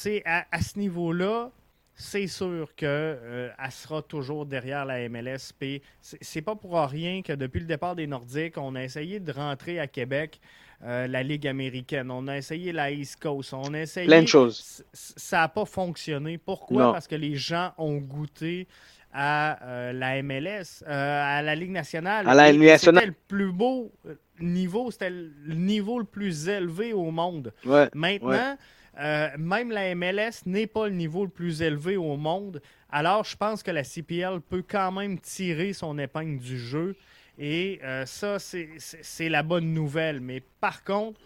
[0.00, 1.50] sais, à, ce niveau-là,
[1.94, 5.82] c'est sûr qu'elle euh, sera toujours derrière la MLSP.
[6.00, 9.78] C'est pas pour rien que depuis le départ des Nordiques, on a essayé de rentrer
[9.78, 10.40] à Québec
[10.82, 12.10] euh, la Ligue américaine.
[12.10, 13.52] On a essayé la East Coast.
[13.52, 14.06] On a essayé.
[14.06, 14.82] Plein de choses.
[14.92, 16.38] Ça n'a pas fonctionné.
[16.38, 16.92] Pourquoi?
[16.92, 18.66] Parce que les gens ont goûté
[19.12, 22.26] à euh, la MLS, à la Ligue nationale.
[22.26, 23.02] À la Ligue nationale.
[23.02, 23.92] C'était le plus beau
[24.38, 27.52] niveau, c'était le niveau le plus élevé au monde.
[27.94, 28.56] Maintenant.
[29.00, 32.60] Euh, même la MLS n'est pas le niveau le plus élevé au monde.
[32.90, 36.94] Alors, je pense que la CPL peut quand même tirer son épingle du jeu.
[37.38, 40.20] Et euh, ça, c'est la bonne nouvelle.
[40.20, 41.18] Mais par contre,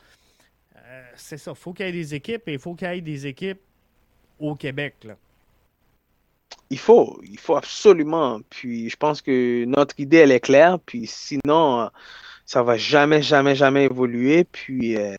[0.76, 1.50] euh, c'est ça.
[1.50, 3.60] Il faut qu'il y ait des équipes et il faut qu'il y ait des équipes
[4.38, 4.94] au Québec.
[6.70, 8.40] Il faut, il faut absolument.
[8.50, 10.78] Puis je pense que notre idée, elle est claire.
[10.78, 11.90] Puis sinon,
[12.46, 14.44] ça va jamais, jamais, jamais évoluer.
[14.44, 15.16] Puis euh,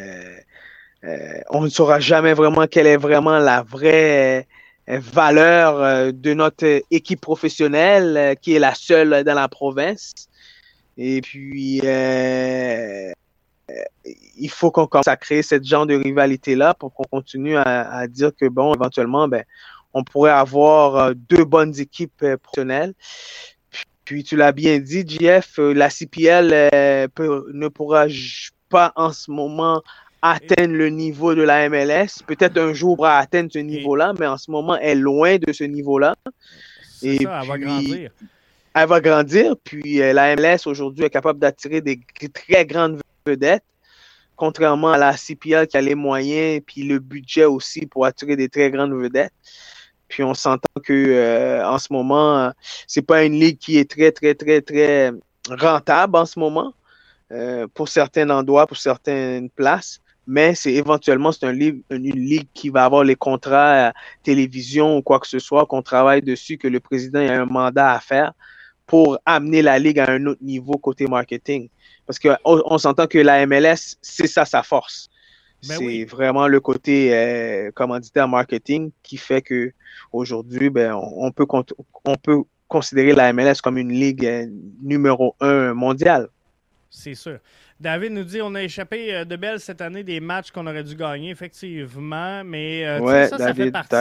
[1.49, 4.47] on ne saura jamais vraiment quelle est vraiment la vraie
[4.89, 10.29] euh, valeur euh, de notre équipe professionnelle qui est la seule dans la province.
[10.97, 13.11] Et puis, euh,
[14.37, 18.31] il faut qu'on commence à créer ce genre de rivalité-là pour qu'on continue à, dire
[18.35, 19.43] que, bon, éventuellement, ben,
[19.93, 22.93] on pourrait avoir euh, deux bonnes équipes euh, professionnelles.
[24.05, 26.69] Puis, tu l'as bien dit, JF, la CPL
[27.17, 28.05] ne pourra
[28.69, 29.81] pas en ce moment
[30.31, 32.23] atteindre le niveau de la MLS.
[32.25, 35.51] Peut-être un jour pourra atteindre ce niveau-là, mais en ce moment, elle est loin de
[35.53, 36.15] ce niveau-là.
[37.01, 38.11] Et ça, elle va grandir.
[38.73, 41.99] Elle va grandir, puis la MLS aujourd'hui est capable d'attirer des
[42.33, 43.63] très grandes vedettes,
[44.35, 48.49] contrairement à la CPL qui a les moyens puis le budget aussi pour attirer des
[48.49, 49.33] très grandes vedettes.
[50.07, 52.51] Puis on s'entend que euh, en ce moment,
[52.87, 55.11] c'est pas une ligue qui est très très très très
[55.49, 56.73] rentable en ce moment
[57.31, 60.01] euh, pour certains endroits, pour certaines places.
[60.27, 63.93] Mais c'est éventuellement c'est un une ligue qui va avoir les contrats à
[64.23, 67.93] télévision ou quoi que ce soit, qu'on travaille dessus, que le président a un mandat
[67.93, 68.33] à faire
[68.85, 71.69] pour amener la ligue à un autre niveau côté marketing.
[72.05, 75.09] Parce qu'on on, s'entend que la MLS, c'est ça sa force.
[75.67, 79.71] Ben c'est vraiment le côté euh, commanditaire marketing qui fait que
[80.11, 81.47] aujourd'hui, ben, on, peut,
[82.03, 84.45] on peut considérer la MLS comme une ligue euh,
[84.81, 86.27] numéro un mondiale.
[86.89, 87.39] C'est sûr.
[87.79, 90.83] David nous dit on a échappé euh, de belles cette année des matchs qu'on aurait
[90.83, 92.43] dû gagner, effectivement.
[92.43, 92.85] Mais
[93.27, 93.95] ça, ça, fait partie,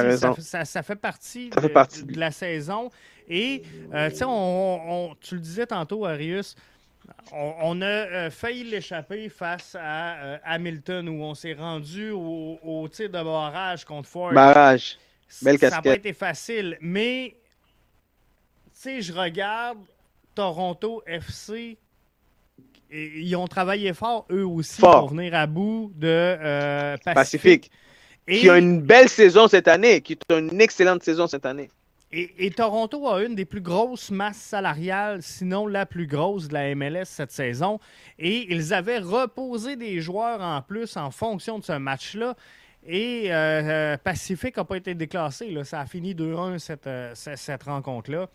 [0.65, 2.91] ça, fait partie, de, la saison.
[3.29, 3.63] Et
[4.23, 6.55] on, tu le disais tantôt, Arius,
[7.33, 13.09] on, a euh, failli l'échapper face à euh, Hamilton où on s'est rendu au, tir
[13.09, 14.33] de barrage contre Ford.
[14.33, 14.99] Barrage.
[15.43, 15.59] Belle.
[15.59, 17.35] Ça n'a pas été facile, mais
[18.85, 19.79] je regarde
[20.35, 21.77] Toronto FC.
[22.90, 27.70] Ils ont travaillé fort, eux aussi, pour venir à bout de euh, Pacifique.
[28.27, 31.69] Qui a une belle saison cette année, qui a une excellente saison cette année.
[32.16, 36.73] Et, Toronto a une des plus grosses masses salariales, sinon la plus grosse de la
[36.77, 37.81] MLS cette saison.
[38.20, 42.36] Et ils avaient reposé des joueurs en plus en fonction de ce match-là.
[42.86, 45.51] Et euh, euh, Pacifique n'a pas été déclassé.
[45.51, 45.65] Là.
[45.65, 48.28] Ça a fini 2-1 cette, euh, cette rencontre-là.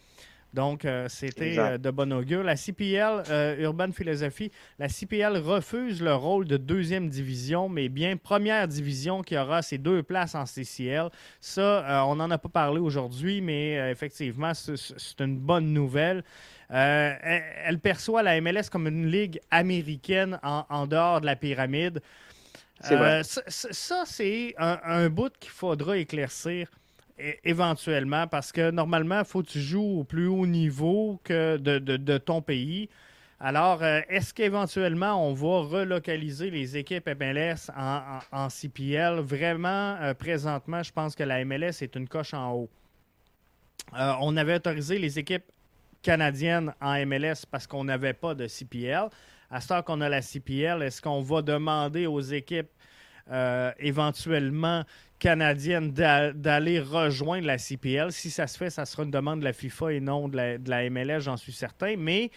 [0.54, 2.44] Donc, euh, c'était euh, de bon augure.
[2.44, 8.18] La CPL, euh, Urban Philosophie, la CPL refuse le rôle de deuxième division, mais bien
[8.18, 11.10] première division qui aura ses deux places en CCL.
[11.40, 16.24] Ça, on n'en a pas parlé aujourd'hui, mais effectivement, c'est une bonne nouvelle.
[16.70, 22.02] Elle, perçoit la MLS comme une ligue américaine en, dehors de la pyramide.
[22.82, 26.70] ça, c'est un, un bout qu'il faudra éclaircir
[27.44, 32.18] éventuellement, parce que normalement, il faut que tu joues au plus haut niveau que de,
[32.18, 32.90] ton pays.
[33.40, 39.20] Alors, euh, est-ce qu'éventuellement, on va relocaliser les équipes MLS en, CPL?
[39.22, 42.70] Vraiment, euh, présentement, je pense que la MLS est une coche en haut.
[43.98, 45.46] Euh, on avait autorisé les équipes
[46.02, 49.08] canadiennes en MLS parce qu'on n'avait pas de CPL.
[49.50, 52.70] À ce temps qu'on a la CPL, est-ce qu'on va demander aux équipes
[53.78, 54.84] éventuellement
[55.20, 58.12] canadienne d'aller rejoindre la CPL.
[58.12, 60.90] Si ça se fait, ça sera une demande de la FIFA et non de la,
[60.90, 61.96] MLS, j'en suis certain.
[61.98, 62.32] Mais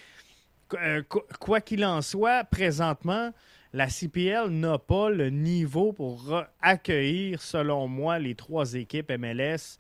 [0.75, 1.03] euh,
[1.41, 3.33] quoi qu'il en soit, présentement,
[3.73, 9.79] la CPL n'a pas le niveau pour accueillir, selon moi, les trois équipes MLS.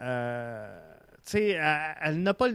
[0.00, 0.80] Euh,
[1.32, 2.48] elle, elle n'a pas.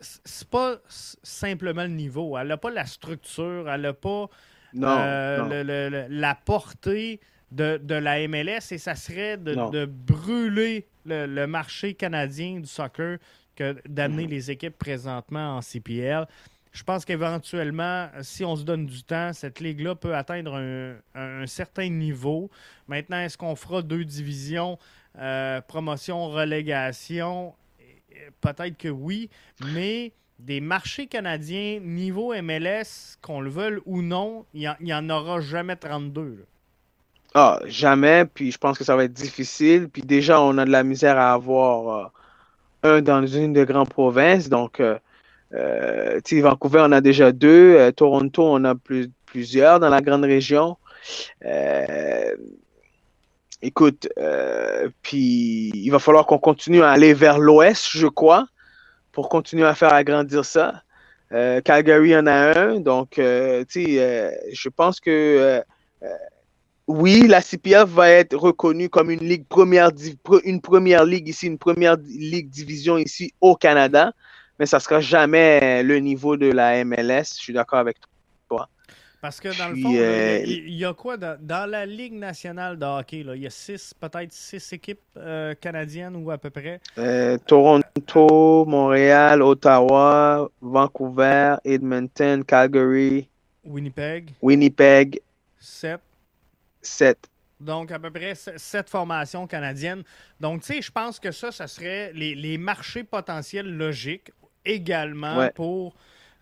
[0.00, 2.36] C'est pas simplement le niveau.
[2.36, 3.70] Elle n'a pas la structure.
[3.70, 4.28] Elle n'a pas
[4.76, 7.20] euh, la portée
[7.50, 13.18] de, la MLS et ça serait de, brûler le, marché canadien du soccer
[13.56, 14.30] que d'amener mm-hmm.
[14.30, 16.26] les équipes présentement en CPL.
[16.72, 20.54] Je pense qu'éventuellement, si on se donne du temps, cette ligue-là peut atteindre
[21.14, 22.50] un, certain niveau.
[22.86, 24.78] Maintenant, est-ce qu'on fera deux divisions,
[25.18, 27.54] euh, promotion, relégation?
[28.40, 29.30] Peut-être que oui,
[29.72, 35.40] mais des marchés canadiens niveau MLS, qu'on le veuille ou non, il n'y en, aura
[35.40, 36.46] jamais 32.
[37.34, 38.24] Ah, jamais.
[38.24, 39.88] Puis je pense que ça va être difficile.
[39.88, 42.12] Puis déjà, on a de la misère à avoir
[42.84, 44.48] euh, un dans une des grandes provinces.
[44.48, 44.98] Donc, euh,
[45.54, 47.76] euh Vancouver, on a déjà deux.
[47.76, 50.76] Euh, Toronto, on a plus, plusieurs dans la grande région.
[53.62, 54.08] écoute,
[55.02, 58.46] puis il va falloir qu'on continue à aller vers l'ouest, je crois,
[59.12, 60.82] pour continuer à faire agrandir ça.
[61.30, 62.80] Calgary en a un.
[62.80, 65.62] Donc, tu sais, je pense que
[66.88, 69.90] oui, la CPF va être reconnue comme une ligue première,
[70.44, 74.12] une première ligue ici, une première ligue division ici au Canada,
[74.58, 77.34] mais ça sera jamais le niveau de la MLS.
[77.36, 77.98] Je suis d'accord avec
[78.48, 78.68] toi.
[79.20, 82.14] Parce que dans Puis, le fond, euh, il y, a quoi dans, dans la Ligue
[82.14, 83.24] nationale de hockey?
[83.24, 86.80] là, Il y a six, peut-être six équipes euh, canadiennes ou à peu près.
[86.96, 93.28] Euh, Toronto, Montréal, Ottawa, Vancouver, Edmonton, Calgary,
[93.64, 95.20] Winnipeg, Winnipeg,
[95.58, 96.00] sept.
[96.88, 97.18] 7.
[97.60, 100.04] Donc, à peu près se- sept formations canadiennes.
[100.40, 104.30] Donc, tu sais, je pense que ça, ça serait les, les marchés potentiels logiques
[104.64, 105.50] également Ouais.
[105.50, 105.94] pour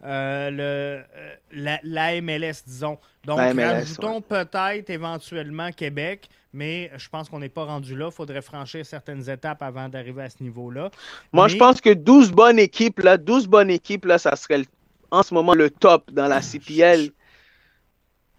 [0.04, 2.98] euh, le, euh, la, la MLS, disons.
[3.24, 8.08] Donc, MLS, rajoutons peut-être éventuellement Québec, mais je pense qu'on n'est pas rendu là.
[8.10, 10.90] Il faudrait franchir certaines étapes avant d'arriver à ce niveau-là.
[11.32, 14.62] Moi, Mais- je pense que 12 bonnes équipes, là, 12 bonnes équipes, là, ça serait
[15.10, 17.10] en ce moment le top dans la CPL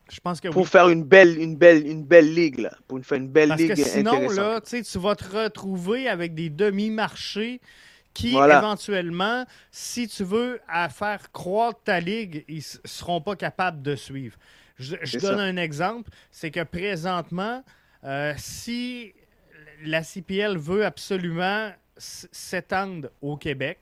[0.10, 0.68] Je pense que pour oui.
[0.68, 3.70] faire une belle, une belle, une belle ligue, là, pour faire une belle Parce ligue
[3.70, 7.60] que sinon, là, tu vas te retrouver avec des demi-marchés
[8.14, 8.58] qui, Voilà.
[8.60, 13.96] éventuellement, si tu veux à faire croître ta ligue, ils s- seront pas capables de
[13.96, 14.38] suivre.
[14.80, 15.44] Je, donne ça.
[15.44, 17.64] un exemple, c'est que présentement,
[18.04, 19.14] euh, si
[19.84, 23.80] la CPL veut absolument s'étendre au Québec,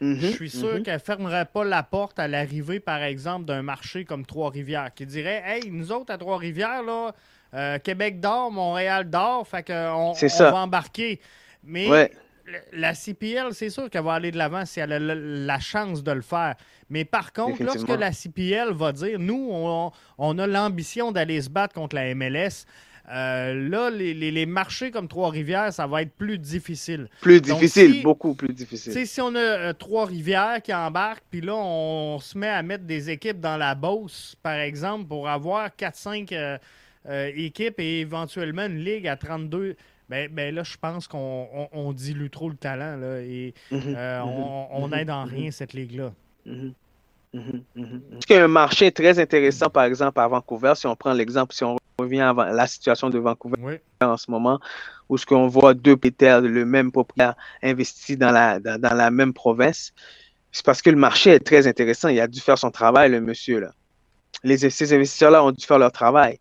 [0.00, 0.82] Mhm, je suis sûr mhm.
[0.82, 5.04] qu'elle ne fermerait pas la porte à l'arrivée, par exemple, d'un marché comme Trois-Rivières, qui
[5.04, 7.12] dirait Hey, nous autres à Trois-Rivières, là,
[7.54, 11.20] euh, Québec d'or, Montréal d'or, fait qu'on on va embarquer.
[11.62, 12.10] Mais Ouais.
[12.72, 16.02] la CPL, c'est sûr qu'elle va aller de l'avant si elle a la, la chance
[16.02, 16.54] de le faire.
[16.88, 21.50] Mais par contre, lorsque la CPL va dire Nous, on, on a l'ambition d'aller se
[21.50, 22.64] battre contre la MLS.
[23.08, 27.08] Euh, là, les, les- les marchés comme Trois-Rivières, ça va être plus difficile.
[27.20, 29.06] Plus Donc, difficile, si- beaucoup plus difficile.
[29.06, 33.10] si on a euh, Trois-Rivières qui embarquent, puis là, on, se met à mettre des
[33.10, 36.32] équipes dans la Beauce, par exemple, pour avoir 4-5
[37.08, 39.76] euh, équipes et éventuellement une ligue à 32.
[40.08, 43.94] Ben, ben là, je pense qu'on on- on dilue trop le talent là, et Mhm,
[43.96, 45.32] euh, on- on mhm, n'aide en mhm.
[45.34, 46.12] rien cette ligue-là.
[46.46, 46.72] Mhm, mhm,
[47.32, 47.64] mhm.
[48.10, 51.12] Parce qu'il y a un marché très intéressant, par exemple, à Vancouver, si on prend
[51.12, 53.74] l'exemple, si on revient à la situation de Vancouver Oui.
[54.00, 54.58] en ce moment,
[55.08, 59.10] où ce qu'on voit deux propriétaires, le même propriétaire investi dans la, dans, dans la
[59.10, 59.92] même province,
[60.52, 62.08] c'est parce que le marché est très intéressant.
[62.08, 63.60] Il a dû faire son travail, le monsieur.
[63.60, 63.72] Là.
[64.42, 66.38] Les, ces investisseurs-là ont dû faire leur travail.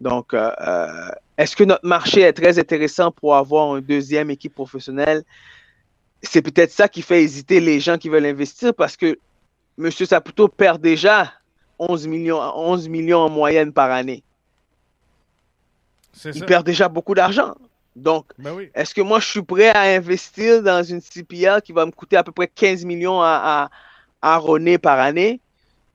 [0.00, 4.54] Donc, euh, euh, est-ce que notre marché est très intéressant pour avoir une deuxième équipe
[4.54, 5.24] professionnelle?
[6.22, 9.18] C'est peut-être ça qui fait hésiter les gens qui veulent investir parce que
[9.78, 9.90] M.
[9.90, 11.32] Saputo perd déjà
[11.78, 14.22] 11 millions, 11 millions en moyenne par année.
[16.24, 16.46] Il ça.
[16.46, 17.54] perd déjà beaucoup d'argent.
[17.94, 18.70] Donc, Ben oui.
[18.74, 22.16] est-ce que moi, je suis prêt à investir dans une CPL qui va me coûter
[22.16, 23.70] à peu près 15 millions à,
[24.20, 25.40] à, à René par année?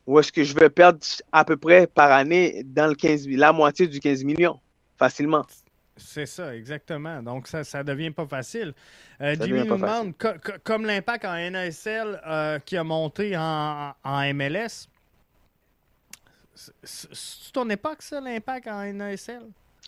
[0.06, 1.00] Ou est-ce que je vais perdre
[1.32, 4.60] à peu près par année dans le 15, la moitié du 15 millions?
[4.98, 5.46] Facilement?
[5.96, 7.22] C'est ça, exactement.
[7.22, 8.74] Donc, ça ça devient pas facile.
[9.22, 13.94] Euh, Jimmy nous demande, co- co- comme l'impact en NASL euh, qui a monté en,
[14.04, 14.88] en MLS,
[16.84, 19.42] c'est- ton époque, ça, l'impact en NASL?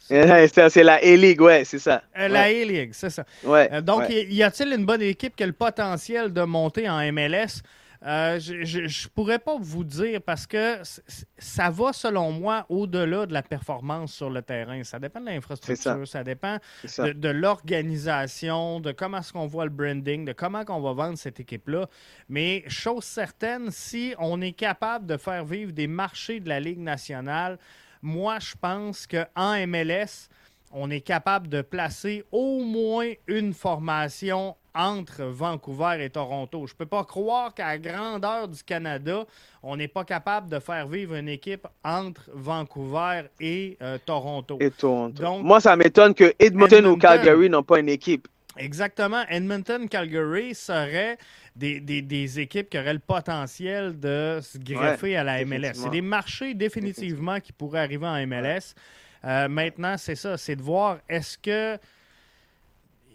[0.07, 2.03] C'est la A-League, ouais, c'est ça.
[2.17, 2.61] Euh, La Ouais.
[2.61, 3.25] A-League, c'est ça.
[3.43, 4.25] Ouais, donc, ouais.
[4.25, 7.63] y a-t-il une bonne équipe qui a le potentiel de monter en MLS?
[8.03, 10.81] Euh, je ne pourrais pas vous dire parce que
[11.37, 14.83] ça va, selon moi, au-delà de la performance sur le terrain.
[14.83, 16.23] Ça dépend de l'infrastructure, ça.
[16.23, 17.07] dépend ça.
[17.07, 21.17] de, de l'organisation, de comment est-ce qu'on voit le branding, de comment on va vendre
[21.17, 21.87] cette équipe-là.
[22.29, 26.79] Mais chose certaine, si on est capable de faire vivre des marchés de la Ligue
[26.79, 27.57] nationale,
[28.01, 30.29] moi, je pense qu'en MLS,
[30.71, 36.67] on est capable de placer au moins une formation entre Vancouver et Toronto.
[36.67, 39.25] Je ne peux pas croire qu'à la grandeur du Canada,
[39.63, 44.57] on n'est pas capable de faire vivre une équipe entre Vancouver et euh, Toronto.
[44.59, 45.23] Et Toronto.
[45.23, 46.97] Donc, Moi, ça m'étonne que Edmonton, ou.
[46.97, 48.27] Calgary n'ont pas une équipe.
[48.57, 49.23] Exactement.
[49.29, 51.17] Edmonton, Calgary seraient
[51.55, 55.73] des, des- des équipes qui auraient le potentiel de se greffer Ouais, à la MLS.
[55.73, 58.73] C'est des marchés définitivement qui pourraient arriver en MLS.
[59.25, 61.77] Euh, maintenant, c'est ça, c'est de voir est-ce que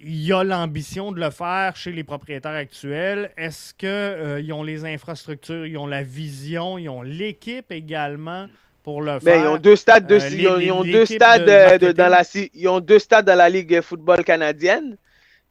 [0.02, 3.30] il y a l'ambition de le faire chez les propriétaires actuels.
[3.36, 8.46] Est-ce qu'ils ont les infrastructures, ils ont la vision, ils ont l'équipe également
[8.82, 9.44] pour le Ben, faire?
[9.44, 11.50] ils ont deux stades, de, Euh, ils ont, les- ils ont les- deux stades de
[11.50, 12.22] euh, de- dans la,
[12.54, 14.96] ils ont deux stades dans la Ligue de football canadienne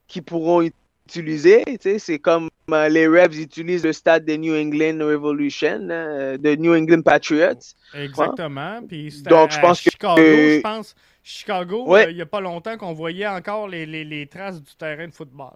[0.07, 0.61] qui pourront
[1.07, 1.63] utiliser.
[1.65, 6.37] tu sais, C'est comme euh, les Rebs utilisent le stade de New England Revolution, euh,
[6.37, 7.59] de New England Patriots.
[7.95, 8.81] Exactement.
[8.87, 10.95] Puis Donc, à je pense que- Chicago, que- je pense.
[11.29, 12.07] Chicago, Ouais.
[12.07, 15.07] euh, il n'y a pas longtemps qu'on voyait encore les, les- les traces du terrain
[15.07, 15.53] de football.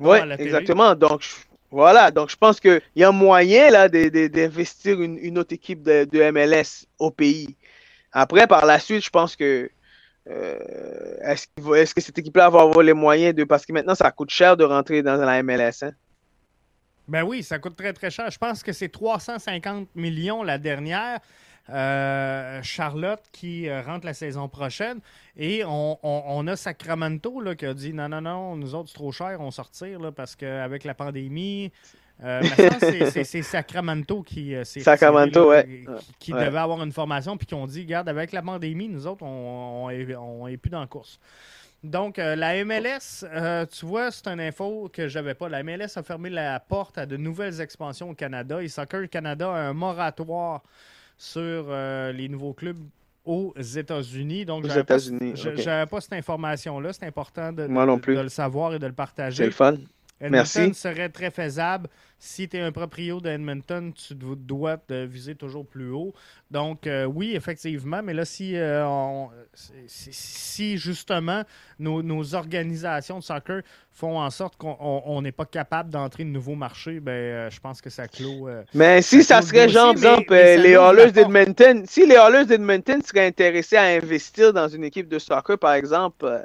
[0.00, 0.36] Oui, télé.
[0.44, 0.94] exactement.
[0.94, 1.34] Donc, je-
[1.70, 2.10] voilà.
[2.10, 6.30] Donc, je pense qu'il y a moyen là d'investir une, une autre équipe de, de
[6.30, 7.54] MLS au pays.
[8.12, 9.70] Après, par la suite, je pense que
[10.30, 13.44] euh, est-ce que cette équipe-là va avoir les moyens de.
[13.44, 15.82] Parce que maintenant, ça coûte cher de rentrer dans la MLS.
[15.82, 15.92] hein?
[17.06, 18.30] Ben oui, ça coûte très très cher.
[18.30, 21.20] Je pense que c'est 350 millions la dernière.
[21.68, 25.00] Charlotte qui rentre la saison prochaine.
[25.36, 29.12] Et on, a Sacramento là, qui a dit non, non, non, nous autres, c'est trop
[29.12, 31.70] cher, on sortir là, parce qu'avec la pandémie,
[32.24, 32.42] euh,
[33.24, 35.52] c'est Sacramento qui, euh, Sacramento,
[36.18, 39.22] qui, devait avoir une formation, puis qui ont dit, regarde, avec la pandémie, nous autres,
[39.22, 41.20] on n'est plus dans la course.
[41.84, 43.24] Donc, euh, la MLS,
[43.70, 45.48] tu vois, c'est une info que j'avais pas.
[45.48, 48.60] La MLS a fermé la porte à de nouvelles expansions au Canada.
[48.60, 50.62] Et Soccer Canada a un moratoire
[51.18, 51.66] sur
[52.14, 52.78] les nouveaux clubs
[53.24, 54.46] aux États-Unis.
[54.46, 56.92] Donc, je n'avais pas, cette information-là.
[56.92, 59.36] C'est important de, de, le savoir et de le partager.
[59.36, 59.76] C'est le fun.
[60.20, 61.88] Edmonton serait très faisable.
[62.20, 66.12] Si tu es un proprio de Edmonton, tu dois te viser toujours plus haut.
[66.50, 69.24] Donc, euh, oui, effectivement, mais là, si, euh,
[69.54, 71.44] si justement
[71.78, 73.62] nos, organisations de soccer
[73.92, 77.80] font en sorte qu'on n'est pas capable d'entrer de nouveaux marchés, ben, euh, je pense
[77.80, 78.48] que ça clôt.
[78.74, 83.76] mais si ça, serait, genre, exemple, les Oilers d'Edmonton, si les Oilers d'Edmonton seraient intéressés
[83.76, 86.44] à investir dans une équipe de soccer, par exemple,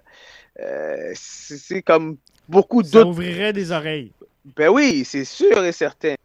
[1.15, 2.17] c'est comme
[2.47, 2.99] beaucoup d'autres.
[2.99, 4.11] Ça ouvrirait des oreilles.
[4.55, 6.15] Ben oui, c'est sûr et certain.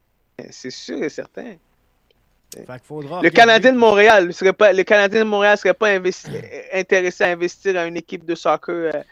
[0.50, 1.54] C'est sûr et certain.
[2.56, 5.88] le Canadien de Montréal serait pas, le Canadien de Montréal serait pas
[6.72, 9.02] intéressé à investir dans une équipe de soccer euh,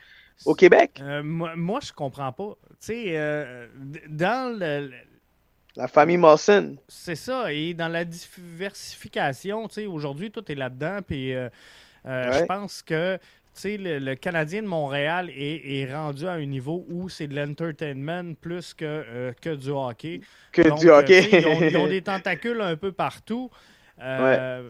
[0.44, 1.00] au Québec.
[1.00, 2.56] Euh, moi, moi, je comprends pas.
[2.80, 3.68] Tu sais, euh,
[4.08, 4.90] dans le,
[5.76, 6.76] la famille Mawson.
[6.88, 7.52] C'est ça.
[7.52, 10.98] Et dans la diversification, tu sais, aujourd'hui, tout est là-dedans.
[11.06, 11.32] Puis
[12.04, 13.18] je pense que
[13.64, 18.84] le, Canadien de Montréal est, rendu à un niveau où c'est de l'entertainment plus que,
[18.84, 20.20] euh, que du hockey.
[20.52, 21.28] Que du euh, hockey.
[21.32, 23.50] ils, ont, des tentacules un peu partout.
[24.00, 24.68] Euh,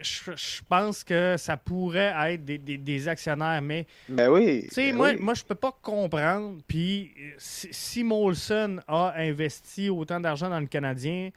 [0.00, 3.86] je, pense que ça pourrait être des, actionnaires, mais.
[4.08, 4.68] Ben oui.
[4.74, 6.58] Ben moi, moi, je peux pas comprendre.
[6.66, 11.30] Puis, si, Molson a investi autant d'argent dans le Canadien,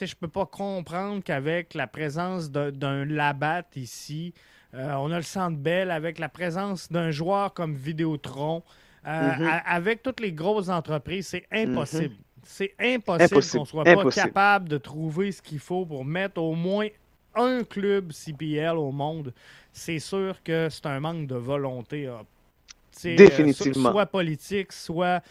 [0.00, 4.34] je peux pas comprendre qu'avec la présence d'un Labat ici,
[4.74, 8.62] euh, on a le Centre Bell avec la présence d'un joueur comme Vidéotron.
[9.06, 9.60] Euh, mhm.
[9.66, 12.14] avec toutes les grosses entreprises, c'est impossible.
[12.14, 12.20] Mhm.
[12.46, 16.54] C'est impossible, qu'on ne soit pas capable de trouver ce qu'il faut pour mettre au
[16.54, 16.88] moins
[17.34, 19.32] un club CPL au monde.
[19.72, 22.06] C'est sûr que c'est un manque de volonté.
[22.06, 23.90] Euh, Définitivement.
[23.90, 25.22] soit politique, soit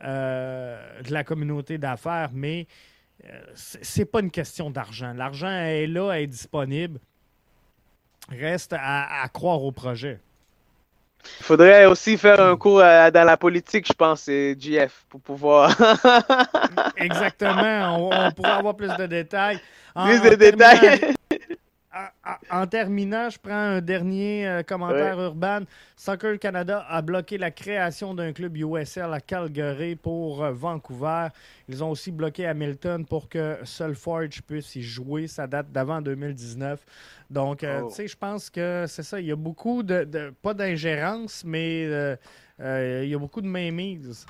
[0.00, 2.66] de la communauté d'affaires, mais
[3.54, 5.12] c'est pas une question d'argent.
[5.14, 6.98] L'argent est là, est disponible.
[8.30, 10.18] Reste à, croire au projet.
[11.40, 15.70] Il faudrait aussi faire un cours dans la politique, je pense, GF, pour pouvoir.
[16.96, 18.10] Exactement.
[18.10, 19.58] On, pourrait avoir plus de détails.
[19.94, 21.14] plus de détails.
[22.50, 25.62] En, terminant, je prends un dernier euh, commentaire urbain.
[25.96, 31.28] Soccer Canada a bloqué la création d'un club USL à Calgary pour euh, Vancouver.
[31.68, 35.28] Ils ont aussi bloqué Hamilton pour que seul Forge puisse y jouer.
[35.28, 36.84] Ça date d'avant 2019.
[37.30, 37.88] Donc, euh, oh.
[37.88, 39.20] tu sais, je pense que c'est ça.
[39.20, 40.32] Il y a beaucoup de.
[40.42, 41.84] pas d'ingérence, mais
[42.58, 44.26] il y a beaucoup de mainmise.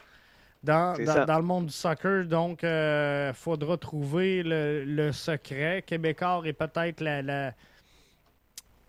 [0.65, 0.95] Dans,
[1.27, 2.25] dans, le monde du soccer.
[2.25, 5.85] Donc, il faudra trouver le, le, secret.
[5.87, 7.53] Québécois est peut-être la, la,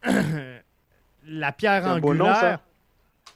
[1.28, 2.60] la pierre angulaire.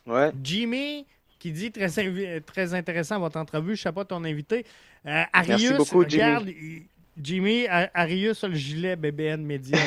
[0.08, 0.32] ouais.
[0.42, 1.06] Jimmy,
[1.40, 3.76] qui dit très, très intéressant votre entrevue.
[3.76, 4.66] Je sais pas ton invité.
[5.06, 6.88] Euh, Arius, Merci beaucoup, Jimmy.
[7.22, 9.78] Jimmy, Arius a le gilet BBN Media.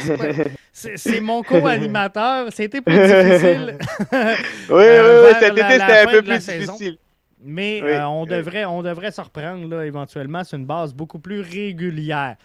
[0.72, 2.48] C'est mon co-animateur.
[2.52, 3.78] C'était plus difficile.
[4.12, 4.34] oui,
[4.68, 4.84] oui,
[5.24, 5.32] oui.
[5.40, 6.98] Cet été, c'était un peu plus difficile.
[7.44, 11.40] Mais euh, on, devrait, on devrait se reprendre là, éventuellement sur une base beaucoup plus
[11.40, 12.36] régulière.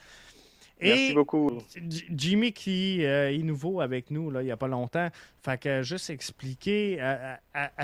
[0.80, 1.60] Merci beaucoup.
[2.12, 5.10] Jimmy qui euh, est nouveau avec nous là, il n'y a pas longtemps.
[5.44, 7.40] Fait que juste expliquer à,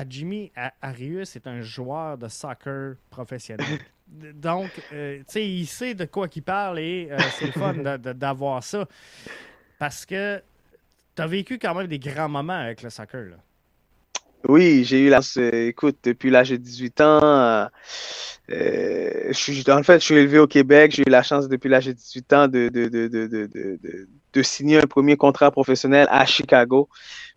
[0.07, 3.79] Jimmy, Arius est un joueur de soccer professionnel.
[4.07, 7.09] Donc, euh, tu sais, il sait de quoi il parle et
[7.39, 8.87] c'est le fun d'avoir ça.
[9.79, 10.41] Parce que
[11.15, 13.25] tu as vécu quand même des grands moments avec le soccer.
[13.29, 13.37] Là.
[14.47, 15.21] Oui, j'ai eu la.
[15.67, 17.69] Écoute, depuis l'âge de 18 ans,
[18.51, 20.91] euh, je suis, en fait, je suis élevé au Québec.
[20.93, 24.85] J'ai eu la chance depuis l'âge de 18 ans de, de, de, de, signer un
[24.85, 26.89] premier contrat professionnel à Chicago.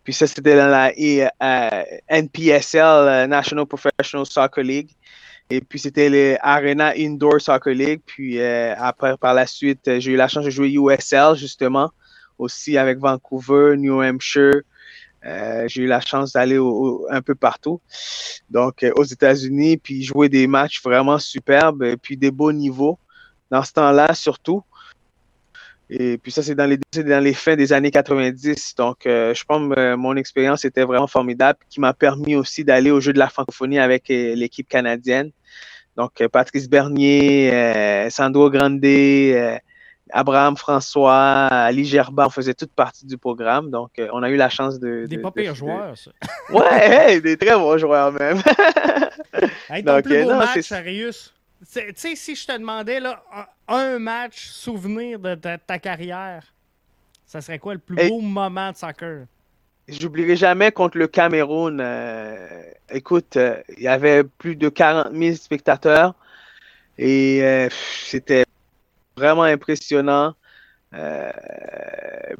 [0.03, 4.89] Puis ça, c'était dans la euh, NPSL, euh, National Professional Soccer League.
[5.49, 8.01] Et puis c'était le Arena Indoor Soccer League.
[8.05, 11.89] Puis après, par la suite, j'ai eu la chance de jouer USL, justement,
[12.37, 14.63] aussi avec Vancouver, New Hampshire.
[15.27, 16.57] Euh, j'ai eu la chance d'aller
[17.09, 17.81] un peu partout,
[18.49, 22.97] donc euh, aux États-Unis, puis jouer des matchs vraiment superbes, puis des beaux niveaux
[23.51, 24.63] dans ce temps-là surtout.
[25.89, 28.75] Et puis ça, c'est dans les, dans les fins des années 90.
[28.75, 32.91] Donc, euh, je pense que mon expérience était vraiment formidable, qui m'a permis aussi d'aller
[32.91, 35.31] au jeu de la francophonie avec l'équipe canadienne.
[35.95, 38.81] Donc, Patrice Bernier, Sandro Grande,
[40.11, 43.69] Abraham François, Ali Gerba, on faisait toute partie du programme.
[43.69, 45.05] Donc, on a eu la chance de.
[45.05, 46.11] Des pas pires joueurs, ça.
[46.49, 48.41] Ouais, des très bons joueurs même.
[49.69, 51.33] hey, ton plus beau match, Arius.
[51.73, 53.23] Tu sais, si je te demandais là,
[53.67, 56.43] un match souvenir de ta, carrière,
[57.25, 59.25] ça serait quoi le plus beau moment de soccer?
[59.87, 61.79] J'oublierai jamais contre le Cameroun.
[61.79, 62.61] Euh,
[62.91, 66.13] écoute, euh, il y avait plus de 40 000 spectateurs
[66.97, 67.69] et euh,
[68.03, 68.45] c'était
[69.17, 70.35] vraiment impressionnant.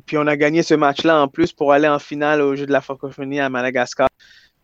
[0.05, 2.71] puis on a gagné ce match-là en plus pour aller en finale au Jeu de
[2.71, 4.09] la francophonie à Madagascar.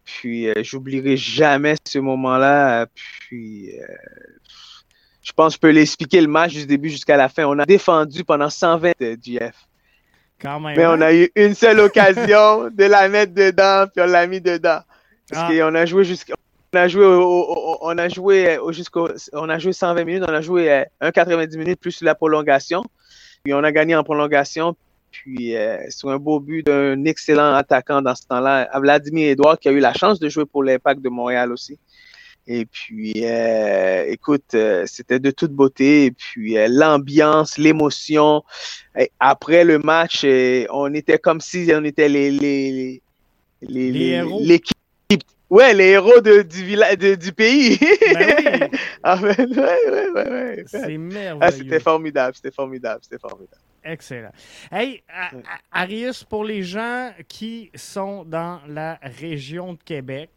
[0.06, 2.88] Puis j'oublierai jamais ce moment-là.
[2.94, 3.72] Puis
[5.24, 7.46] je pense que je peux l'expliquer le match du début jusqu'à la fin.
[7.46, 8.92] On a défendu pendant 120
[9.22, 9.56] GF.
[10.44, 14.42] Mais on a eu une seule occasion de la mettre dedans, puis on l'a mis
[14.42, 14.80] dedans.
[15.30, 15.50] Parce ah.
[15.50, 16.34] qu'on a joué jusqu'à.
[16.74, 20.86] On a joué, on a joué jusqu'au, on a joué 120 minutes, on a joué
[21.02, 22.84] 1,90 minutes plus la prolongation.
[23.44, 24.76] Puis on a gagné en prolongation.
[25.12, 29.70] Puis euh, sur un beau but d'un excellent attaquant dans ce temps-là, Vladimir Edouard, qui
[29.70, 31.78] a eu la chance de jouer pour l'Impact de Montréal aussi.
[32.46, 36.06] Et puis, euh, écoute, euh, c'était de toute beauté.
[36.06, 38.44] Et puis, euh, l'ambiance, l'émotion.
[39.20, 40.26] Après le match,
[40.70, 43.02] on était comme si on était les, les,
[43.62, 44.40] les, les héros.
[44.42, 44.78] L'équipe.
[45.54, 47.78] Ouais, les héros de, du, village, du pays.
[47.80, 48.36] Ben
[48.72, 48.78] oui.
[49.04, 50.64] ah, ouais, ouais, ouais, ouais.
[50.66, 51.52] C'est Ah, merveilleux.
[51.58, 53.62] c'était formidable, c'était formidable, c'était formidable.
[53.84, 54.32] Excellent.
[54.72, 60.32] Hey, A- A- Arius, pour les gens qui sont dans la région de Québec,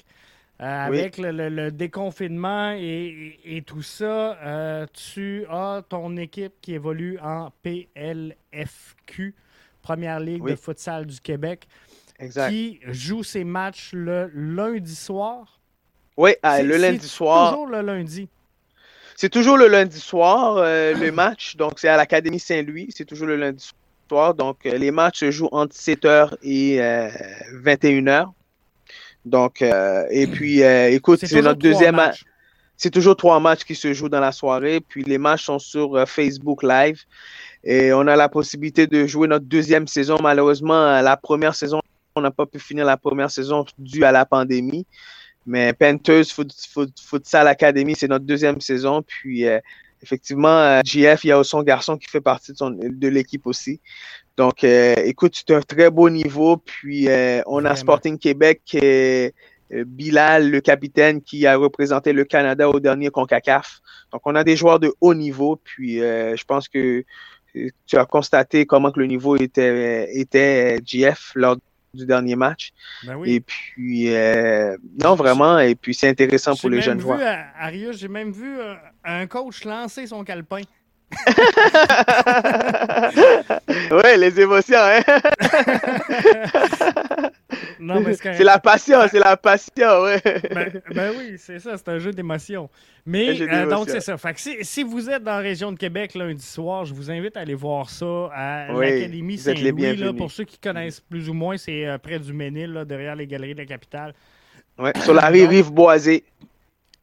[0.60, 0.98] euh, Oui.
[0.98, 6.54] avec le, le- le déconfinement et, et- et tout ça, euh, tu as ton équipe
[6.60, 9.34] qui évolue en PLFQ,
[9.80, 10.50] Première Ligue Oui.
[10.50, 11.66] de futsal du Québec,
[12.18, 12.50] Exact.
[12.50, 15.60] qui joue ses matchs le lundi soir.
[16.16, 17.52] Oui, ah, le lundi soir.
[17.52, 18.28] Toujours le lundi.
[19.16, 21.56] C'est toujours le lundi soir, euh, le match.
[21.56, 22.88] Donc, c'est à l'Académie Saint-Louis.
[22.94, 24.34] C'est toujours le lundi soir.
[24.34, 27.08] Donc, euh, les matchs se jouent entre 7h et euh,
[27.64, 28.26] 21h.
[29.24, 32.24] Donc, euh, et puis, écoute, C'est notre deuxième match.
[32.76, 34.80] C'est toujours trois matchs qui se jouent dans la soirée.
[34.80, 37.04] Puis, les matchs sont sur Facebook Live.
[37.64, 40.18] Et on a la possibilité de jouer notre deuxième saison.
[40.22, 41.80] Malheureusement, la première saison,
[42.16, 44.86] on n'a pas pu finir la première saison due à la pandémie.
[45.46, 49.02] Mais Panthers Foot, Foot- Futsal Academy, c'est notre deuxième saison.
[49.02, 49.60] Puis, euh,
[50.02, 53.46] effectivement, euh, JF, il y a son garçon qui fait partie de, son- de l'équipe
[53.46, 53.80] aussi.
[54.36, 56.56] Donc, euh, écoute, c'est un très beau niveau.
[56.56, 57.70] Puis, euh, on a.
[57.76, 59.30] Sporting Québec, euh,
[59.70, 63.80] Bilal, le capitaine, qui a représenté le Canada au dernier CONCACAF.
[64.12, 65.56] Donc, on a des joueurs de haut niveau.
[65.62, 67.04] Puis, je pense que
[67.86, 71.56] tu as constaté comment que le niveau était, était GF lors
[71.96, 72.72] du dernier match.
[73.04, 73.34] Ben oui.
[73.34, 77.18] Et puis, euh, non, vraiment, et puis c'est intéressant pour les jeunes même joueurs.
[77.18, 78.74] vu, euh, Arius, j'ai même vu euh,
[79.04, 80.62] un coach lancer son calepin.
[83.92, 85.02] ouais, les émotions, hein?
[87.80, 90.20] Non, mais c'est la passion, c'est la passion, ouais.
[90.52, 92.64] Ben, ben oui, c'est ça, c'est un jeu d'émotion.
[92.64, 92.68] Un
[93.06, 94.16] Mais euh, donc c'est ça.
[94.16, 97.10] Fait que si, si vous êtes dans la région de Québec lundi soir, je vous
[97.10, 100.12] invite à aller voir ça à Oui, l'Académie Saint-Louis.
[100.14, 103.26] Pour ceux qui connaissent plus ou moins, c'est euh, près du Ménil, là, derrière les
[103.26, 104.14] galeries de la capitale.
[104.78, 106.24] Ouais, sur la rive, rive boisée.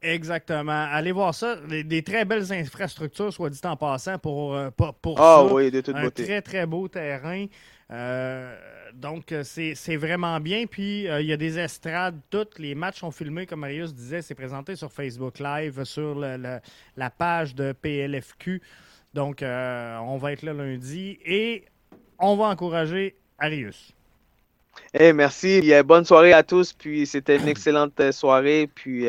[0.03, 0.85] Exactement.
[0.91, 1.55] Allez voir ça.
[1.55, 5.53] Des, des très belles infrastructures, soit dit en passant, pour, euh, pour, pour Ah ça.
[5.53, 6.23] oui, de toute un beauté.
[6.25, 7.45] très, très beau terrain.
[7.89, 8.55] Euh,
[8.93, 10.65] donc, c'est vraiment bien.
[10.65, 12.19] Puis, euh, il y a des estrades.
[12.29, 14.21] Tous les matchs sont filmés, comme Marius disait.
[14.21, 16.59] C'est présenté sur Facebook Live, sur le- le-
[16.97, 18.61] la page de PLFQ.
[19.13, 21.17] Donc, euh, on va être là lundi.
[21.25, 21.63] Et
[22.19, 23.93] on va encourager Arius.
[24.93, 25.71] Eh, merci.
[25.73, 26.73] Euh, bonne soirée à tous.
[26.73, 28.69] Puis c'était une excellente soirée.
[28.73, 29.07] Puis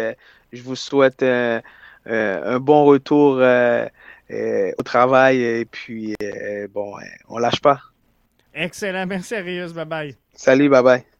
[0.55, 1.61] je vous souhaite euh,
[2.07, 3.87] euh, un bon retour euh,
[4.31, 5.43] au travail.
[5.43, 6.15] Et puis,
[6.73, 6.95] bon,
[7.29, 7.81] on lâche pas.
[8.55, 9.07] Excellent.
[9.07, 9.73] Merci, Arius.
[9.73, 10.15] Bye-bye.
[10.35, 11.14] Salut, bye bye.